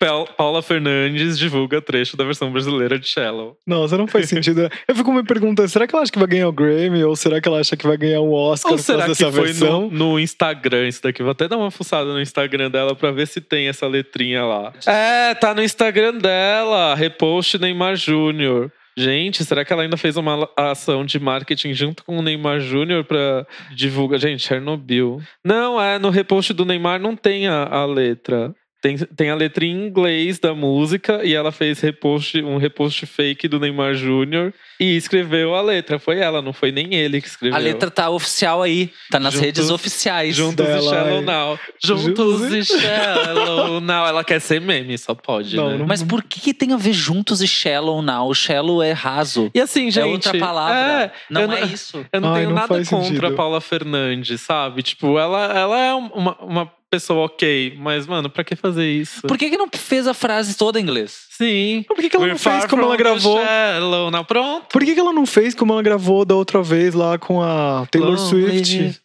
Paula 0.34 0.62
Fernandes 0.62 1.38
divulga 1.38 1.82
trecho 1.82 2.16
da 2.16 2.24
versão 2.24 2.50
brasileira 2.50 2.98
de 2.98 3.06
Shallow. 3.06 3.58
Nossa, 3.66 3.98
não 3.98 4.06
faz 4.06 4.30
sentido. 4.30 4.70
Eu 4.88 4.96
fico 4.96 5.12
me 5.12 5.22
perguntando, 5.22 5.68
será 5.68 5.86
que 5.86 5.94
ela 5.94 6.02
acha 6.02 6.12
que 6.12 6.18
vai 6.18 6.28
ganhar 6.28 6.48
o 6.48 6.52
Grammy? 6.52 7.04
Ou 7.04 7.14
será 7.16 7.38
que 7.38 7.46
ela 7.46 7.60
acha 7.60 7.76
que 7.76 7.86
vai 7.86 7.98
ganhar 7.98 8.20
o 8.20 8.32
Oscar 8.32 8.72
ou 8.72 8.78
será 8.78 9.04
que 9.04 9.14
foi? 9.14 9.52
No, 9.52 9.90
no 9.90 10.18
Instagram 10.18 10.88
isso 10.88 11.02
daqui? 11.02 11.22
Vou 11.22 11.32
até 11.32 11.46
dar 11.46 11.58
uma 11.58 11.70
fuçada 11.70 12.10
no 12.10 12.20
Instagram 12.20 12.70
dela 12.70 12.94
pra 12.94 13.10
ver 13.10 13.26
se 13.26 13.42
tem 13.42 13.68
essa 13.68 13.86
letrinha 13.86 14.42
lá. 14.42 14.72
É, 14.86 15.34
tá 15.34 15.54
no 15.54 15.62
Instagram 15.62 16.18
dela. 16.18 16.94
Repost 16.94 17.58
Neymar 17.58 17.96
Júnior. 17.96 18.72
Gente, 18.98 19.44
será 19.44 19.62
que 19.62 19.72
ela 19.72 19.82
ainda 19.82 19.96
fez 19.98 20.16
uma 20.16 20.48
ação 20.56 21.04
de 21.04 21.20
marketing 21.20 21.74
junto 21.74 22.02
com 22.02 22.16
o 22.18 22.22
Neymar 22.22 22.60
Júnior 22.60 23.04
pra 23.04 23.46
divulgar? 23.74 24.18
Gente, 24.18 24.46
Chernobyl. 24.46 25.20
Não, 25.44 25.78
é, 25.80 25.98
no 25.98 26.08
repost 26.08 26.54
do 26.54 26.64
Neymar 26.64 26.98
não 26.98 27.14
tem 27.14 27.46
a, 27.46 27.64
a 27.64 27.84
letra. 27.84 28.54
Tem, 28.86 28.96
tem 28.96 29.30
a 29.30 29.34
letra 29.34 29.64
em 29.64 29.72
inglês 29.72 30.38
da 30.38 30.54
música 30.54 31.24
e 31.24 31.34
ela 31.34 31.50
fez 31.50 31.80
repost, 31.80 32.40
um 32.40 32.56
repost 32.56 33.04
fake 33.04 33.48
do 33.48 33.58
Neymar 33.58 33.94
Júnior 33.94 34.54
e 34.78 34.96
escreveu 34.96 35.56
a 35.56 35.60
letra. 35.60 35.98
Foi 35.98 36.20
ela, 36.20 36.40
não 36.40 36.52
foi 36.52 36.70
nem 36.70 36.94
ele 36.94 37.20
que 37.20 37.26
escreveu. 37.26 37.56
A 37.56 37.58
letra 37.58 37.90
tá 37.90 38.08
oficial 38.08 38.62
aí, 38.62 38.92
tá 39.10 39.18
nas 39.18 39.34
juntos, 39.34 39.44
redes 39.44 39.70
oficiais. 39.70 40.36
Juntos 40.36 40.64
dela, 40.64 40.78
e 40.78 40.88
Shallow 40.88 41.22
Now. 41.22 41.58
Juntos 41.84 42.52
e 42.52 42.64
Shallow 42.64 43.80
Now. 43.82 44.06
Ela 44.06 44.22
quer 44.22 44.40
ser 44.40 44.60
meme, 44.60 44.96
só 44.96 45.16
pode, 45.16 45.56
não, 45.56 45.78
né? 45.78 45.84
Mas 45.84 46.04
por 46.04 46.22
que, 46.22 46.40
que, 46.40 46.54
tem 46.54 46.72
a 46.72 46.76
ver 46.76 46.92
juntos 46.92 47.42
e 47.42 47.48
Shallow 47.48 48.00
Now? 48.00 48.32
Shallow 48.34 48.80
é 48.80 48.92
raso. 48.92 49.50
E 49.52 49.60
assim, 49.60 49.90
gente. 49.90 50.04
É 50.04 50.06
outra 50.06 50.38
palavra. 50.38 50.76
É, 50.76 51.12
não 51.28 51.52
é 51.52 51.64
isso. 51.64 52.06
Eu 52.12 52.20
não 52.20 52.32
Ai, 52.32 52.42
tenho 52.42 52.50
não 52.50 52.54
nada 52.56 52.68
contra 52.68 52.84
sentido. 52.84 53.26
a 53.26 53.32
Paula 53.32 53.60
Fernandes, 53.60 54.40
sabe? 54.42 54.84
Tipo, 54.84 55.18
ela, 55.18 55.46
ela 55.58 55.76
é 55.76 55.92
uma, 55.92 56.36
uma 56.40 56.72
pessoa 56.90 57.26
ok, 57.26 57.76
mas, 57.78 58.06
mano, 58.06 58.30
pra 58.30 58.44
que 58.44 58.56
fazer 58.56 58.90
isso? 58.90 59.22
Por 59.22 59.36
que, 59.36 59.50
que 59.50 59.56
não 59.56 59.68
fez 59.74 60.06
a 60.06 60.14
frase 60.14 60.56
toda 60.56 60.78
em 60.78 60.82
inglês? 60.82 61.25
Sim. 61.36 61.84
Por 61.86 61.96
que, 61.96 62.08
que 62.08 62.16
ela 62.16 62.24
We're 62.24 62.32
não 62.32 62.38
fez 62.38 62.64
como 62.64 62.82
ela 62.82 62.96
gravou? 62.96 63.38
Shallow. 63.38 64.10
Não, 64.10 64.24
pronto. 64.24 64.66
Por 64.72 64.82
que, 64.82 64.94
que 64.94 65.00
ela 65.00 65.12
não 65.12 65.26
fez 65.26 65.54
como 65.54 65.72
ela 65.72 65.82
gravou 65.82 66.24
da 66.24 66.34
outra 66.34 66.62
vez 66.62 66.94
lá 66.94 67.18
com 67.18 67.42
a 67.42 67.86
Taylor 67.90 68.18
Swift? 68.18 68.98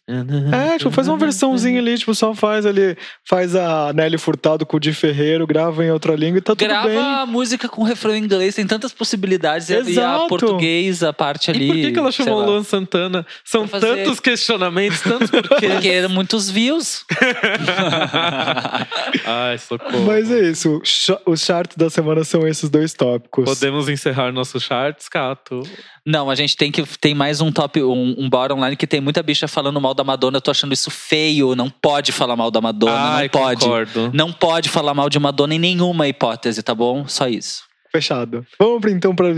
É, 0.52 0.78
tipo, 0.78 0.90
faz 0.90 1.08
uma 1.08 1.18
versãozinha 1.18 1.78
ali, 1.78 1.98
tipo, 1.98 2.14
só 2.14 2.34
faz 2.34 2.64
ali, 2.64 2.96
faz 3.24 3.54
a 3.54 3.92
Nelly 3.92 4.16
Furtado 4.16 4.64
com 4.64 4.78
o 4.78 4.80
Di 4.80 4.94
Ferreiro, 4.94 5.46
grava 5.46 5.84
em 5.84 5.90
outra 5.90 6.14
língua 6.14 6.38
e 6.38 6.40
tá 6.40 6.54
tudo 6.54 6.66
grava 6.66 6.88
bem. 6.88 6.96
Grava 6.96 7.22
a 7.22 7.26
música 7.26 7.68
com 7.68 7.82
refrão 7.82 8.14
em 8.14 8.24
inglês, 8.24 8.54
tem 8.54 8.66
tantas 8.66 8.92
possibilidades. 8.92 9.68
Exato. 9.68 9.90
E 9.90 10.00
a 10.00 10.26
português, 10.28 11.02
a 11.02 11.12
parte 11.12 11.50
ali. 11.50 11.64
E 11.64 11.68
por 11.68 11.76
que, 11.76 11.92
que 11.92 11.98
ela 11.98 12.12
chamou 12.12 12.42
Luan 12.44 12.62
Santana? 12.62 13.26
São 13.44 13.68
tantos 13.68 14.20
questionamentos, 14.20 15.02
tantos 15.02 15.28
porquês. 15.30 15.72
Porque 15.72 15.88
eram 15.88 16.08
muitos 16.08 16.48
views. 16.48 17.04
Ai, 19.26 19.58
socorro. 19.58 20.04
Mas 20.06 20.30
é 20.30 20.48
isso. 20.48 20.80
Os 21.26 21.42
charts 21.42 21.76
da 21.76 21.90
semana 21.90 22.21
são 22.28 22.46
esses 22.46 22.68
dois 22.68 22.92
tópicos. 22.94 23.44
Podemos 23.44 23.88
encerrar 23.88 24.32
nossos 24.32 24.62
charts, 24.62 25.08
Cato? 25.08 25.62
Não, 26.04 26.28
a 26.28 26.34
gente 26.34 26.56
tem 26.56 26.70
que 26.72 26.82
tem 26.98 27.14
mais 27.14 27.40
um 27.40 27.52
top, 27.52 27.82
um, 27.82 28.14
um 28.18 28.28
bar 28.28 28.52
online 28.52 28.76
que 28.76 28.86
tem 28.86 29.00
muita 29.00 29.22
bicha 29.22 29.46
falando 29.46 29.80
mal 29.80 29.94
da 29.94 30.04
Madonna. 30.04 30.38
Eu 30.38 30.42
tô 30.42 30.50
achando 30.50 30.72
isso 30.72 30.90
feio. 30.90 31.54
Não 31.54 31.70
pode 31.70 32.12
falar 32.12 32.36
mal 32.36 32.50
da 32.50 32.60
Madonna. 32.60 32.92
Ai, 32.94 33.24
não 33.24 33.30
pode. 33.30 33.64
Concordo. 33.64 34.10
Não 34.12 34.32
pode 34.32 34.68
falar 34.68 34.94
mal 34.94 35.08
de 35.08 35.18
Madonna 35.18 35.54
em 35.54 35.58
nenhuma 35.58 36.08
hipótese, 36.08 36.62
tá 36.62 36.74
bom? 36.74 37.06
Só 37.06 37.28
isso. 37.28 37.62
Fechado. 37.90 38.46
Vamos 38.58 38.90
então 38.90 39.14
para 39.14 39.30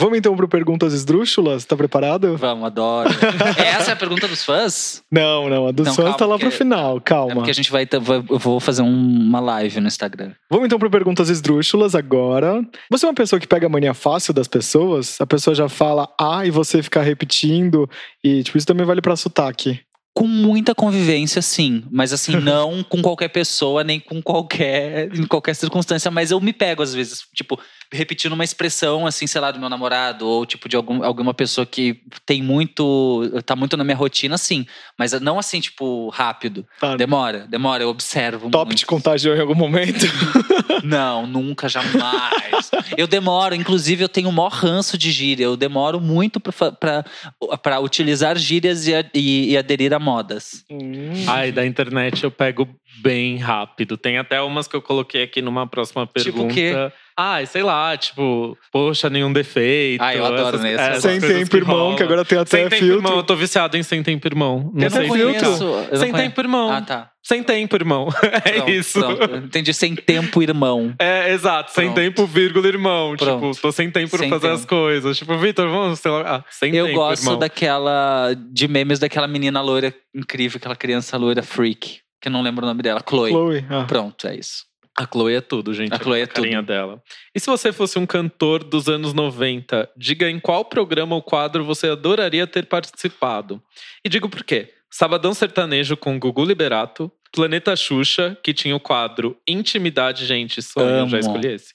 Vamos 0.00 0.16
então 0.16 0.36
para 0.36 0.46
perguntas 0.46 0.94
esdrúxulas? 0.94 1.64
Tá 1.64 1.76
preparado? 1.76 2.36
Vamos, 2.36 2.64
adoro. 2.64 3.10
Essa 3.58 3.90
é 3.90 3.94
a 3.94 3.96
pergunta 3.96 4.28
dos 4.28 4.44
fãs? 4.44 5.02
Não, 5.10 5.48
não. 5.48 5.66
A 5.66 5.72
dos 5.72 5.86
não, 5.86 5.94
fãs 5.94 6.04
calma, 6.04 6.18
tá 6.18 6.26
lá 6.26 6.38
pro 6.38 6.52
final. 6.52 7.00
Calma. 7.00 7.32
É 7.32 7.34
porque 7.34 7.50
a 7.50 7.54
gente 7.54 7.70
vai. 7.70 7.88
Eu 7.92 8.38
vou 8.38 8.60
fazer 8.60 8.82
uma 8.82 9.40
live 9.40 9.80
no 9.80 9.88
Instagram. 9.88 10.32
Vamos 10.48 10.66
então 10.66 10.78
para 10.78 10.88
perguntas 10.88 11.28
esdrúxulas 11.28 11.96
agora. 11.96 12.64
Você 12.88 13.06
é 13.06 13.08
uma 13.08 13.14
pessoa 13.14 13.40
que 13.40 13.46
pega 13.48 13.66
a 13.66 13.68
mania 13.68 13.92
fácil 13.92 14.32
das 14.32 14.46
pessoas? 14.46 15.20
A 15.20 15.26
pessoa 15.26 15.52
já 15.52 15.68
fala 15.68 16.08
ah 16.16 16.46
e 16.46 16.50
você 16.50 16.80
fica 16.80 17.02
repetindo. 17.02 17.90
E, 18.22 18.44
tipo, 18.44 18.56
isso 18.56 18.66
também 18.68 18.86
vale 18.86 19.02
para 19.02 19.16
sotaque 19.16 19.80
com 20.18 20.26
muita 20.26 20.74
convivência, 20.74 21.40
sim. 21.40 21.84
Mas 21.88 22.12
assim, 22.12 22.32
não 22.42 22.82
com 22.82 23.00
qualquer 23.00 23.28
pessoa, 23.28 23.84
nem 23.84 24.00
com 24.00 24.20
qualquer. 24.20 25.14
em 25.14 25.24
qualquer 25.24 25.54
circunstância. 25.54 26.10
Mas 26.10 26.32
eu 26.32 26.40
me 26.40 26.52
pego, 26.52 26.82
às 26.82 26.92
vezes, 26.92 27.22
tipo, 27.32 27.56
repetindo 27.92 28.32
uma 28.32 28.44
expressão, 28.44 29.06
assim, 29.06 29.26
sei 29.26 29.40
lá, 29.40 29.50
do 29.50 29.58
meu 29.58 29.68
namorado, 29.68 30.26
ou 30.26 30.44
tipo, 30.44 30.68
de 30.68 30.76
algum, 30.76 31.02
alguma 31.02 31.32
pessoa 31.32 31.66
que 31.66 32.00
tem 32.26 32.42
muito. 32.42 33.30
tá 33.44 33.56
muito 33.56 33.76
na 33.76 33.84
minha 33.84 33.96
rotina, 33.96 34.36
sim. 34.36 34.66
Mas 34.98 35.12
não 35.20 35.38
assim, 35.38 35.60
tipo, 35.60 36.08
rápido. 36.10 36.66
Tá. 36.80 36.96
Demora, 36.96 37.46
demora, 37.48 37.82
eu 37.82 37.88
observo. 37.88 38.50
Top 38.50 38.66
muito. 38.66 38.78
te 38.78 38.86
contagiou 38.86 39.34
em 39.34 39.40
algum 39.40 39.54
momento? 39.54 40.06
não, 40.84 41.26
nunca, 41.26 41.68
jamais. 41.68 42.70
eu 42.96 43.06
demoro, 43.06 43.54
inclusive, 43.54 44.04
eu 44.04 44.08
tenho 44.08 44.28
o 44.28 44.32
maior 44.32 44.52
ranço 44.52 44.98
de 44.98 45.10
gíria. 45.10 45.44
Eu 45.44 45.56
demoro 45.56 46.00
muito 46.00 46.40
para 46.40 47.80
utilizar 47.80 48.36
gírias 48.36 48.86
e, 48.86 48.92
e, 49.14 49.52
e 49.52 49.56
aderir 49.56 49.94
a 49.94 49.98
modas. 49.98 50.64
Hum. 50.70 51.24
Ai, 51.26 51.52
da 51.52 51.64
internet 51.64 52.22
eu 52.22 52.30
pego 52.30 52.68
bem 53.00 53.36
rápido. 53.36 53.96
Tem 53.96 54.18
até 54.18 54.40
umas 54.42 54.66
que 54.66 54.76
eu 54.76 54.82
coloquei 54.82 55.22
aqui 55.22 55.40
numa 55.40 55.66
próxima 55.66 56.06
pergunta. 56.06 56.38
Tipo 56.38 56.52
o 56.52 56.54
quê? 56.54 56.92
Ah, 57.20 57.44
sei 57.44 57.64
lá, 57.64 57.96
tipo, 57.96 58.56
poxa, 58.70 59.10
nenhum 59.10 59.32
defeito. 59.32 60.00
Ah, 60.00 60.14
eu 60.14 60.24
adoro 60.24 60.50
essas, 60.50 60.60
mesmo. 60.60 60.80
Essas 60.80 61.02
sem 61.02 61.20
tempo, 61.20 61.56
irmão, 61.56 61.96
que 61.96 62.02
agora 62.04 62.24
tem 62.24 62.38
até 62.38 62.50
sem 62.50 62.70
filtro. 62.70 62.86
Tempo, 62.86 63.08
irmão, 63.08 63.16
eu 63.16 63.22
tô 63.24 63.34
viciado 63.34 63.76
em 63.76 63.82
sem 63.82 64.04
tempo, 64.04 64.24
irmão. 64.28 64.70
Não 64.72 64.84
eu 64.84 64.88
sei 64.88 65.00
não 65.00 65.08
conheço. 65.08 65.86
Sem 65.96 66.12
tempo, 66.12 66.40
irmão. 66.40 66.70
Ah, 66.70 66.80
tá. 66.80 67.10
Sem 67.20 67.42
tempo, 67.42 67.74
irmão. 67.74 68.08
é 68.44 68.52
pronto, 68.52 68.70
isso. 68.70 69.00
Pronto. 69.00 69.36
Entendi, 69.36 69.74
sem 69.74 69.96
tempo, 69.96 70.40
irmão. 70.40 70.94
É, 70.96 71.32
exato. 71.32 71.72
Pronto. 71.72 71.86
Sem 71.86 71.92
tempo, 71.92 72.24
vírgula, 72.24 72.68
irmão. 72.68 73.16
Pronto. 73.16 73.50
Tipo, 73.50 73.62
tô 73.62 73.72
sem 73.72 73.90
tempo 73.90 74.16
sem 74.16 74.28
pra 74.28 74.38
fazer 74.38 74.52
tempo. 74.52 74.60
as 74.60 74.64
coisas. 74.64 75.18
Tipo, 75.18 75.36
Vitor, 75.38 75.68
vamos, 75.68 75.98
sei 75.98 76.12
lá. 76.12 76.36
Ah, 76.36 76.44
sem 76.48 76.72
eu 76.72 76.86
tempo, 76.86 76.98
gosto 76.98 77.22
irmão. 77.24 77.38
daquela. 77.38 78.32
de 78.52 78.68
memes 78.68 79.00
daquela 79.00 79.26
menina 79.26 79.60
loira 79.60 79.92
incrível, 80.14 80.58
aquela 80.58 80.76
criança 80.76 81.16
loira 81.16 81.42
freak. 81.42 81.98
Que 82.22 82.28
eu 82.28 82.32
não 82.32 82.42
lembro 82.42 82.64
o 82.64 82.68
nome 82.68 82.80
dela. 82.80 83.02
Chloe. 83.06 83.30
Chloe. 83.30 83.66
Ah. 83.68 83.84
Pronto, 83.88 84.28
é 84.28 84.36
isso. 84.36 84.67
A 84.98 85.06
Chloe 85.06 85.34
é 85.34 85.40
tudo, 85.40 85.72
gente. 85.72 85.94
A 85.94 85.98
Chloe 85.98 86.20
é 86.20 86.24
a 86.24 86.26
carinha 86.26 86.58
tudo. 86.58 86.66
dela. 86.66 87.02
E 87.32 87.38
se 87.38 87.46
você 87.46 87.72
fosse 87.72 87.98
um 88.00 88.04
cantor 88.04 88.64
dos 88.64 88.88
anos 88.88 89.14
90, 89.14 89.88
diga 89.96 90.28
em 90.28 90.40
qual 90.40 90.64
programa 90.64 91.14
ou 91.14 91.22
quadro 91.22 91.64
você 91.64 91.88
adoraria 91.88 92.48
ter 92.48 92.66
participado. 92.66 93.62
E 94.04 94.08
digo 94.08 94.28
por 94.28 94.42
quê. 94.42 94.72
Sabadão 94.90 95.32
Sertanejo 95.32 95.96
com 95.96 96.18
Gugu 96.18 96.44
Liberato, 96.44 97.12
Planeta 97.30 97.76
Xuxa, 97.76 98.36
que 98.42 98.52
tinha 98.52 98.74
o 98.74 98.80
quadro 98.80 99.36
Intimidade, 99.46 100.26
gente, 100.26 100.60
sonho, 100.62 101.02
Amo. 101.02 101.10
já 101.10 101.18
escolhi 101.20 101.48
esse. 101.48 101.74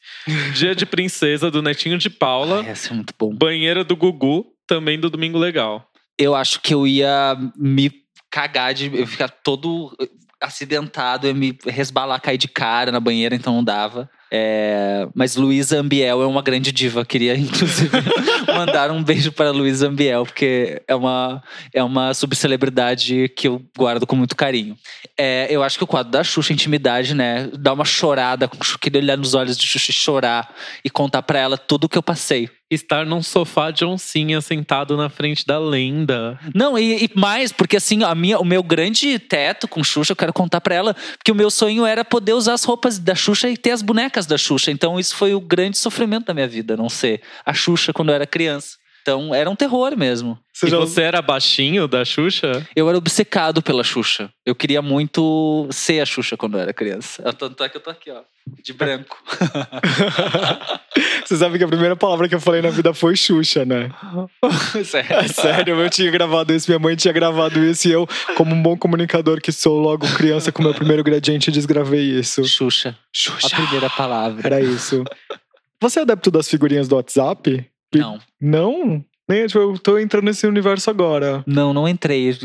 Dia 0.53 0.75
de 0.75 0.85
Princesa, 0.85 1.49
do 1.49 1.61
Netinho 1.61 1.97
de 1.97 2.09
Paula. 2.09 2.61
Ai, 2.65 2.71
esse 2.71 2.91
é 2.91 2.93
muito 2.93 3.13
bom. 3.17 3.33
Banheira 3.33 3.83
do 3.83 3.95
Gugu, 3.95 4.47
também 4.67 4.99
do 4.99 5.09
Domingo 5.09 5.37
Legal. 5.37 5.87
Eu 6.19 6.35
acho 6.35 6.59
que 6.59 6.73
eu 6.73 6.85
ia 6.85 7.37
me 7.55 7.91
cagar 8.29 8.73
de 8.73 8.93
eu 8.93 9.07
ficar 9.07 9.29
todo 9.29 9.95
acidentado, 10.43 11.25
ia 11.25 11.33
me 11.33 11.57
resbalar, 11.65 12.21
cair 12.21 12.37
de 12.37 12.47
cara 12.47 12.91
na 12.91 12.99
banheira, 12.99 13.35
então 13.35 13.53
não 13.53 13.63
dava. 13.63 14.09
É, 14.35 15.07
mas 15.13 15.35
Luísa 15.35 15.79
Ambiel 15.79 16.23
é 16.23 16.25
uma 16.25 16.41
grande 16.41 16.71
diva. 16.71 17.05
Queria, 17.05 17.35
inclusive, 17.37 17.95
mandar 18.47 18.89
um 18.89 19.03
beijo 19.03 19.31
para 19.31 19.51
Luísa 19.51 19.87
Ambiel, 19.87 20.25
porque 20.25 20.81
é 20.87 20.95
uma, 20.95 21.43
é 21.71 21.83
uma 21.83 22.15
subcelebridade 22.15 23.29
que 23.37 23.47
eu 23.47 23.61
guardo 23.77 24.07
com 24.07 24.15
muito 24.15 24.35
carinho. 24.35 24.75
É, 25.15 25.47
eu 25.51 25.61
acho 25.61 25.77
que 25.77 25.83
o 25.83 25.87
quadro 25.87 26.11
da 26.11 26.23
Xuxa, 26.23 26.51
Intimidade, 26.51 27.13
né? 27.13 27.47
Dar 27.59 27.73
uma 27.73 27.85
chorada, 27.85 28.49
queria 28.81 29.01
olhar 29.01 29.17
nos 29.17 29.35
olhos 29.35 29.55
de 29.55 29.67
Xuxa 29.67 29.91
e 29.91 29.93
chorar 29.93 30.55
e 30.83 30.89
contar 30.89 31.21
para 31.21 31.37
ela 31.37 31.57
tudo 31.57 31.85
o 31.85 31.89
que 31.89 31.97
eu 31.97 32.03
passei 32.03 32.49
estar 32.73 33.05
num 33.05 33.21
sofá 33.21 33.71
de 33.71 33.85
oncinha 33.85 34.41
sentado 34.41 34.97
na 34.97 35.09
frente 35.09 35.45
da 35.45 35.59
lenda. 35.59 36.39
Não, 36.53 36.77
e, 36.77 37.05
e, 37.05 37.09
mais, 37.15 37.51
porque 37.51 37.77
assim, 37.77 38.03
a 38.03 38.13
minha, 38.15 38.39
o 38.39 38.45
meu 38.45 38.63
grande 38.63 39.17
teto 39.19 39.67
com 39.67 39.83
Xuxa, 39.83 40.11
eu 40.11 40.15
quero 40.15 40.33
contar 40.33 40.61
pra 40.61 40.75
ela, 40.75 40.95
que 41.23 41.31
o 41.31 41.35
meu 41.35 41.49
sonho 41.49 41.85
era 41.85 42.03
poder 42.03 42.33
usar 42.33 42.53
as 42.53 42.63
roupas 42.63 42.99
da 42.99 43.15
Xuxa 43.15 43.49
e 43.49 43.57
ter 43.57 43.71
as 43.71 43.81
bonecas 43.81 44.25
da 44.25 44.37
Xuxa. 44.37 44.71
Então 44.71 44.99
isso 44.99 45.15
foi 45.15 45.33
o 45.33 45.39
grande 45.39 45.77
sofrimento 45.77 46.25
da 46.25 46.33
minha 46.33 46.47
vida, 46.47 46.77
não 46.77 46.89
ser 46.89 47.21
a 47.45 47.53
Xuxa 47.53 47.93
quando 47.93 48.09
eu 48.09 48.15
era 48.15 48.27
criança. 48.27 48.82
Então 49.03 49.35
era 49.35 49.49
um 49.49 49.55
terror 49.55 49.97
mesmo. 49.97 50.39
Você 50.53 50.67
e 50.67 50.69
já- 50.69 50.77
você 50.77 51.01
era 51.01 51.21
baixinho 51.21 51.89
da 51.89 52.05
Xuxa? 52.05 52.65
Eu 52.73 52.87
era 52.87 52.97
obcecado 52.97 53.61
pela 53.61 53.83
Xuxa. 53.83 54.31
Eu 54.45 54.55
queria 54.55 54.81
muito 54.81 55.67
ser 55.71 55.99
a 55.99 56.05
Xuxa 56.05 56.37
quando 56.37 56.53
eu 56.57 56.61
era 56.61 56.73
criança. 56.73 57.21
Tanto 57.33 57.61
é 57.63 57.67
que 57.69 57.75
eu 57.75 57.81
tô 57.81 57.89
aqui, 57.89 58.09
ó, 58.09 58.21
de 58.63 58.71
branco. 58.71 59.21
Você 61.25 61.37
sabe 61.37 61.57
que 61.57 61.63
a 61.63 61.67
primeira 61.67 61.95
palavra 61.95 62.29
que 62.29 62.35
eu 62.35 62.39
falei 62.39 62.61
na 62.61 62.69
vida 62.69 62.93
foi 62.93 63.15
Xuxa, 63.15 63.65
né? 63.65 63.89
Sério. 64.85 65.15
É 65.17 65.27
sério, 65.27 65.81
eu 65.81 65.89
tinha 65.89 66.09
gravado 66.11 66.53
isso, 66.53 66.69
minha 66.69 66.79
mãe 66.79 66.95
tinha 66.95 67.13
gravado 67.13 67.59
isso 67.63 67.87
e 67.87 67.91
eu, 67.91 68.07
como 68.37 68.53
um 68.55 68.61
bom 68.61 68.77
comunicador 68.77 69.41
que 69.41 69.51
sou, 69.51 69.79
logo 69.81 70.07
criança 70.15 70.51
com 70.51 70.61
meu 70.63 70.73
primeiro 70.73 71.03
gradiente, 71.03 71.51
desgravei 71.51 72.03
isso. 72.19 72.43
Xuxa. 72.45 72.89
A 72.89 72.93
Xuxa. 73.11 73.49
primeira 73.55 73.89
palavra. 73.89 74.45
Era 74.47 74.61
isso. 74.61 75.03
Você 75.81 75.99
é 75.99 76.01
adepto 76.03 76.31
das 76.31 76.47
figurinhas 76.47 76.87
do 76.87 76.95
WhatsApp? 76.95 77.65
Não. 77.99 78.19
Não? 78.39 79.05
Nem, 79.29 79.47
tipo, 79.47 79.59
eu 79.59 79.79
tô 79.79 79.97
entrando 79.97 80.25
nesse 80.25 80.45
universo 80.45 80.89
agora. 80.89 81.43
Não, 81.47 81.73
não 81.73 81.87
entrei. 81.87 82.37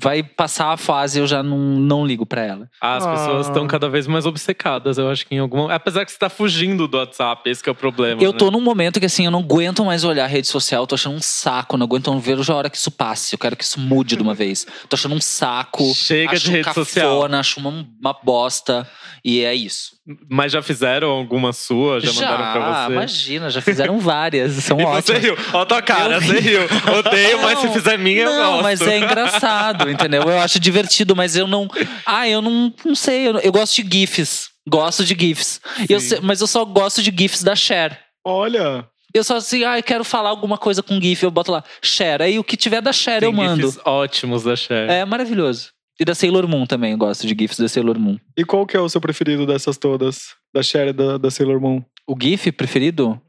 Vai 0.00 0.22
passar 0.22 0.72
a 0.72 0.76
fase, 0.76 1.18
eu 1.18 1.26
já 1.26 1.42
não, 1.42 1.58
não 1.58 2.06
ligo 2.06 2.26
pra 2.26 2.42
ela. 2.44 2.68
Ah, 2.80 2.96
as 2.96 3.06
Ah. 3.06 3.10
pessoas 3.12 3.46
estão 3.46 3.66
cada 3.66 3.88
vez 3.88 4.06
mais 4.06 4.26
obcecadas, 4.26 4.98
eu 4.98 5.08
acho 5.10 5.26
que 5.26 5.34
em 5.34 5.38
algum. 5.38 5.68
Apesar 5.70 6.04
que 6.04 6.12
você 6.12 6.18
tá 6.18 6.28
fugindo 6.28 6.86
do 6.86 6.98
WhatsApp, 6.98 7.48
esse 7.48 7.62
que 7.62 7.68
é 7.68 7.72
o 7.72 7.74
problema. 7.74 8.22
Eu 8.22 8.32
né? 8.32 8.38
tô 8.38 8.50
num 8.50 8.60
momento 8.60 9.00
que 9.00 9.06
assim, 9.06 9.24
eu 9.24 9.30
não 9.30 9.40
aguento 9.40 9.82
mais 9.84 10.04
olhar 10.04 10.24
a 10.24 10.28
rede 10.28 10.46
social, 10.46 10.82
eu 10.82 10.86
tô 10.86 10.94
achando 10.94 11.16
um 11.16 11.22
saco, 11.22 11.76
não 11.78 11.84
aguento 11.86 12.16
ver 12.18 12.36
a 12.48 12.54
hora 12.54 12.68
que 12.70 12.76
isso 12.76 12.90
passe. 12.90 13.34
Eu 13.34 13.38
quero 13.38 13.56
que 13.56 13.64
isso 13.64 13.80
mude 13.80 14.14
de 14.14 14.22
uma 14.22 14.34
vez. 14.34 14.66
Tô 14.88 14.94
achando 14.94 15.14
um 15.14 15.20
saco. 15.20 15.92
Chega 15.94 16.32
acho 16.32 16.44
de 16.44 16.50
rede 16.50 16.64
cafona, 16.64 16.84
social. 16.84 17.24
Acho 17.24 17.60
uma, 17.60 17.86
uma 18.00 18.12
bosta. 18.22 18.86
E 19.24 19.40
é 19.40 19.54
isso. 19.54 19.96
Mas 20.30 20.52
já 20.52 20.62
fizeram 20.62 21.08
alguma 21.10 21.52
sua? 21.52 22.00
Já, 22.00 22.12
mandaram 22.12 22.52
pra 22.52 22.86
você? 22.86 22.92
imagina, 22.92 23.50
já 23.50 23.60
fizeram 23.60 23.98
várias. 23.98 24.52
São 24.52 24.78
E 24.80 24.84
ótimas. 24.84 25.04
você 25.04 25.18
riu. 25.18 25.36
Ó, 25.52 25.62
a 25.62 25.66
tua 25.66 25.82
cara, 25.82 26.14
Eu 26.14 26.17
você 26.20 26.40
riu. 26.40 26.60
Odeio, 26.98 27.42
mas 27.42 27.58
se 27.60 27.66
Não, 27.66 27.72
fizer 27.72 27.98
minha, 27.98 28.22
eu 28.22 28.30
não, 28.32 28.50
gosto. 28.52 28.62
mas 28.62 28.80
é 28.82 28.98
engraçado, 28.98 29.90
entendeu? 29.90 30.22
Eu 30.22 30.38
acho 30.40 30.58
divertido, 30.60 31.14
mas 31.16 31.36
eu 31.36 31.46
não. 31.46 31.68
Ah, 32.06 32.28
eu 32.28 32.40
não, 32.42 32.72
não 32.84 32.94
sei. 32.94 33.28
Eu, 33.28 33.38
eu 33.38 33.52
gosto 33.52 33.82
de 33.82 33.98
GIFs. 34.00 34.48
Gosto 34.68 35.04
de 35.04 35.16
GIFs. 35.18 35.60
Eu 35.88 35.98
mas 36.22 36.40
eu 36.40 36.46
só 36.46 36.64
gosto 36.64 37.02
de 37.02 37.10
GIFs 37.16 37.42
da 37.42 37.54
Cher. 37.56 37.98
Olha, 38.24 38.86
Eu 39.14 39.24
só 39.24 39.36
assim, 39.36 39.64
ah, 39.64 39.78
eu 39.78 39.82
quero 39.82 40.04
falar 40.04 40.28
alguma 40.28 40.58
coisa 40.58 40.82
com 40.82 41.00
GIF, 41.00 41.22
eu 41.22 41.30
boto 41.30 41.50
lá, 41.50 41.64
Cher. 41.82 42.20
Aí 42.20 42.38
o 42.38 42.44
que 42.44 42.56
tiver 42.56 42.82
da 42.82 42.92
Cher 42.92 43.22
eu 43.22 43.30
Tem 43.30 43.36
mando. 43.36 43.66
gifs 43.66 43.80
ótimos 43.86 44.42
da 44.42 44.54
Cher. 44.54 44.88
É 44.90 45.04
maravilhoso. 45.04 45.70
E 45.98 46.04
da 46.04 46.14
Sailor 46.14 46.46
Moon 46.46 46.64
também, 46.66 46.92
eu 46.92 46.98
gosto 46.98 47.26
de 47.26 47.34
GIFs 47.38 47.58
da 47.58 47.68
Sailor 47.68 47.98
Moon. 47.98 48.18
e 48.36 48.44
qual 48.44 48.64
que 48.66 48.76
é 48.76 48.80
o 48.80 48.88
seu 48.88 49.00
preferido 49.00 49.46
dessas 49.46 49.76
todas? 49.78 50.34
Da 50.54 50.62
Cher 50.62 50.88
e 50.88 50.92
da, 50.92 51.16
da 51.18 51.30
Sailor 51.30 51.60
Moon? 51.60 51.82
O 52.06 52.14
GIF 52.20 52.52
preferido? 52.52 53.20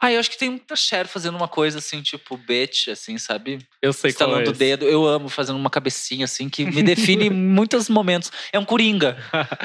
Ah, 0.00 0.12
eu 0.12 0.20
acho 0.20 0.30
que 0.30 0.38
tem 0.38 0.50
muita 0.50 0.76
Cher 0.76 1.06
fazendo 1.06 1.36
uma 1.36 1.48
coisa 1.48 1.78
assim, 1.78 2.02
tipo, 2.02 2.36
bitch, 2.36 2.88
assim, 2.88 3.18
sabe? 3.18 3.58
Eu 3.80 3.92
sei 3.92 4.12
qual 4.12 4.28
é 4.28 4.32
Estalando 4.32 4.50
o 4.50 4.52
dedo. 4.52 4.84
Eu 4.84 5.06
amo 5.06 5.28
fazendo 5.28 5.56
uma 5.56 5.70
cabecinha 5.70 6.24
assim, 6.24 6.48
que 6.48 6.64
me 6.64 6.82
define 6.84 7.26
em 7.26 7.30
muitos 7.30 7.88
momentos. 7.88 8.30
É 8.52 8.58
um 8.58 8.64
coringa. 8.64 9.16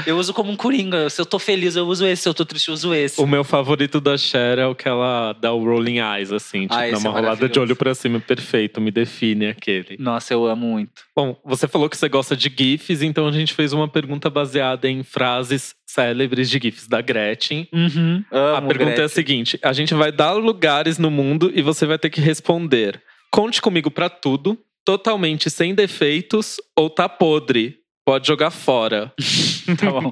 Eu 0.05 0.17
uso 0.17 0.33
como 0.33 0.51
um 0.51 0.55
coringa. 0.55 1.09
Se 1.09 1.19
eu 1.21 1.25
tô 1.25 1.39
feliz, 1.39 1.75
eu 1.75 1.85
uso 1.87 2.05
esse. 2.05 2.23
Se 2.23 2.29
eu 2.29 2.33
tô 2.33 2.45
triste, 2.45 2.67
eu 2.69 2.73
uso 2.73 2.93
esse. 2.93 3.19
O 3.21 3.27
meu 3.27 3.43
favorito 3.43 3.99
da 3.99 4.17
Cher 4.17 4.59
é 4.59 4.65
o 4.65 4.75
que 4.75 4.87
ela 4.87 5.33
dá 5.33 5.51
o 5.51 5.63
rolling 5.63 5.99
eyes, 5.99 6.31
assim. 6.31 6.61
Tipo, 6.61 6.73
Ah, 6.73 6.79
dá 6.81 6.87
esse 6.89 7.07
uma 7.07 7.17
é 7.17 7.21
rolada 7.21 7.49
de 7.49 7.59
olho 7.59 7.75
pra 7.75 7.93
cima. 7.95 8.19
Perfeito, 8.19 8.79
me 8.79 8.91
define 8.91 9.47
aquele. 9.47 9.97
Nossa, 9.99 10.33
eu 10.33 10.45
amo 10.45 10.67
muito. 10.67 11.01
Bom, 11.15 11.39
você 11.43 11.67
falou 11.67 11.89
que 11.89 11.97
você 11.97 12.07
gosta 12.07 12.35
de 12.35 12.53
GIFs, 12.55 13.01
então 13.01 13.27
a 13.27 13.31
gente 13.31 13.53
fez 13.53 13.73
uma 13.73 13.87
pergunta 13.87 14.29
baseada 14.29 14.89
em 14.89 15.03
frases 15.03 15.75
célebres 15.93 16.49
de 16.49 16.59
GIFs 16.59 16.87
da 16.87 17.01
Gretchen. 17.01 17.67
Uhum. 17.73 18.23
Amo, 18.31 18.55
a 18.55 18.61
pergunta 18.61 18.91
é 18.91 18.93
a 18.93 18.95
Gretchen. 18.95 19.09
seguinte: 19.09 19.59
a 19.61 19.73
gente 19.73 19.93
vai 19.93 20.11
dar 20.11 20.33
lugares 20.33 20.97
no 20.97 21.11
mundo 21.11 21.51
e 21.53 21.61
você 21.61 21.85
vai 21.85 21.97
ter 21.97 22.09
que 22.09 22.21
responder. 22.21 23.01
Conte 23.31 23.61
comigo 23.61 23.89
pra 23.89 24.09
tudo, 24.09 24.57
totalmente 24.85 25.49
sem 25.49 25.73
defeitos 25.73 26.57
ou 26.75 26.89
tá 26.89 27.07
podre. 27.07 27.80
Pode 28.11 28.27
jogar 28.27 28.51
fora. 28.51 29.13
Tá 29.79 29.89
bom. 29.89 30.11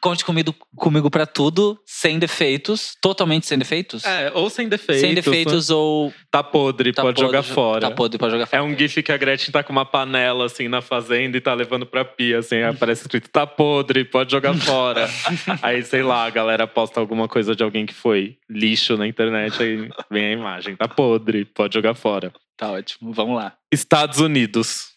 Conte 0.00 0.24
comigo, 0.24 0.54
comigo 0.76 1.10
pra 1.10 1.26
tudo, 1.26 1.78
sem 1.84 2.18
defeitos. 2.18 2.96
Totalmente 3.02 3.44
sem 3.44 3.58
defeitos? 3.58 4.02
É, 4.04 4.30
ou 4.34 4.48
sem 4.48 4.66
defeitos. 4.68 5.00
sem 5.02 5.14
defeitos 5.14 5.68
ou. 5.68 6.10
Tá 6.30 6.42
podre, 6.42 6.92
Tá 6.92 7.02
pode 7.02 7.16
podre, 7.16 7.26
jogar 7.28 7.42
jo- 7.42 7.52
fora. 7.52 7.80
Tá 7.80 7.90
podre, 7.90 8.18
pode 8.18 8.30
jogar 8.32 8.44
É 8.44 8.46
fora. 8.46 8.62
um 8.62 8.78
gif 8.78 9.02
que 9.02 9.12
a 9.12 9.16
Gretchen 9.18 9.50
tá 9.52 9.62
com 9.62 9.72
uma 9.72 9.84
panela 9.84 10.46
assim 10.46 10.68
na 10.68 10.80
fazenda 10.80 11.36
e 11.36 11.40
tá 11.40 11.52
levando 11.52 11.84
pra 11.84 12.02
pia, 12.04 12.38
assim, 12.38 12.56
aí 12.56 12.64
aparece 12.64 13.02
escrito 13.02 13.28
tá 13.28 13.46
podre, 13.46 14.04
pode 14.04 14.30
jogar 14.30 14.54
fora. 14.54 15.06
aí, 15.60 15.82
sei 15.82 16.02
lá, 16.02 16.24
a 16.24 16.30
galera 16.30 16.66
posta 16.66 16.98
alguma 17.00 17.28
coisa 17.28 17.54
de 17.54 17.62
alguém 17.62 17.84
que 17.84 17.92
foi 17.94 18.36
lixo 18.48 18.96
na 18.96 19.06
internet, 19.06 19.60
aí 19.62 19.88
vem 20.10 20.26
a 20.26 20.32
imagem, 20.32 20.76
tá 20.76 20.88
podre, 20.88 21.44
pode 21.44 21.74
jogar 21.74 21.94
fora. 21.94 22.32
Tá 22.56 22.70
ótimo, 22.70 23.12
vamos 23.12 23.36
lá. 23.36 23.52
Estados 23.72 24.18
Unidos. 24.20 24.91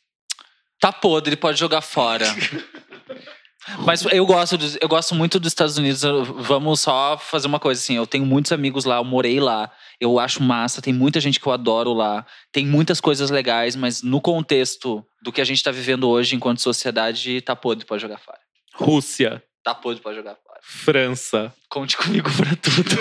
Tá 0.80 0.92
podre, 0.92 1.36
pode 1.36 1.60
jogar 1.60 1.82
fora. 1.82 2.26
Mas 3.80 4.06
eu 4.12 4.26
gosto, 4.28 4.58
dos- 4.58 4.78
eu 4.80 4.88
gosto 4.88 5.16
muito 5.16 5.40
dos 5.40 5.52
Estados 5.52 5.78
Unidos. 5.78 6.04
Vamos 6.04 6.82
só 6.82 7.18
fazer 7.18 7.48
uma 7.48 7.60
coisa 7.60 7.82
assim. 7.82 7.96
Eu 7.96 8.06
tenho 8.06 8.24
muitos 8.26 8.52
amigos 8.52 8.86
lá, 8.86 8.98
eu 8.98 9.04
morei 9.04 9.40
lá. 9.40 9.72
Eu 10.00 10.20
acho 10.20 10.44
massa, 10.44 10.82
tem 10.84 10.94
muita 10.94 11.20
gente 11.20 11.40
que 11.40 11.48
eu 11.48 11.52
adoro 11.52 11.92
lá. 11.92 12.26
Tem 12.52 12.64
muitas 12.66 13.02
coisas 13.02 13.32
legais, 13.32 13.76
mas 13.76 14.04
no 14.04 14.22
contexto 14.22 15.04
do 15.24 15.32
que 15.32 15.42
a 15.42 15.46
gente 15.46 15.64
tá 15.64 15.72
vivendo 15.72 16.08
hoje 16.08 16.36
enquanto 16.36 16.62
sociedade, 16.62 17.42
tá 17.42 17.56
podre, 17.56 17.86
pode 17.86 18.02
jogar 18.04 18.20
fora. 18.20 18.38
Rússia. 18.76 19.42
Tá 19.64 19.74
podre, 19.74 20.00
pode 20.04 20.16
jogar 20.18 20.36
fora. 20.36 20.60
França. 20.62 21.52
Conte 21.76 21.98
comigo 21.98 22.32
pra 22.32 22.56
tudo. 22.56 22.96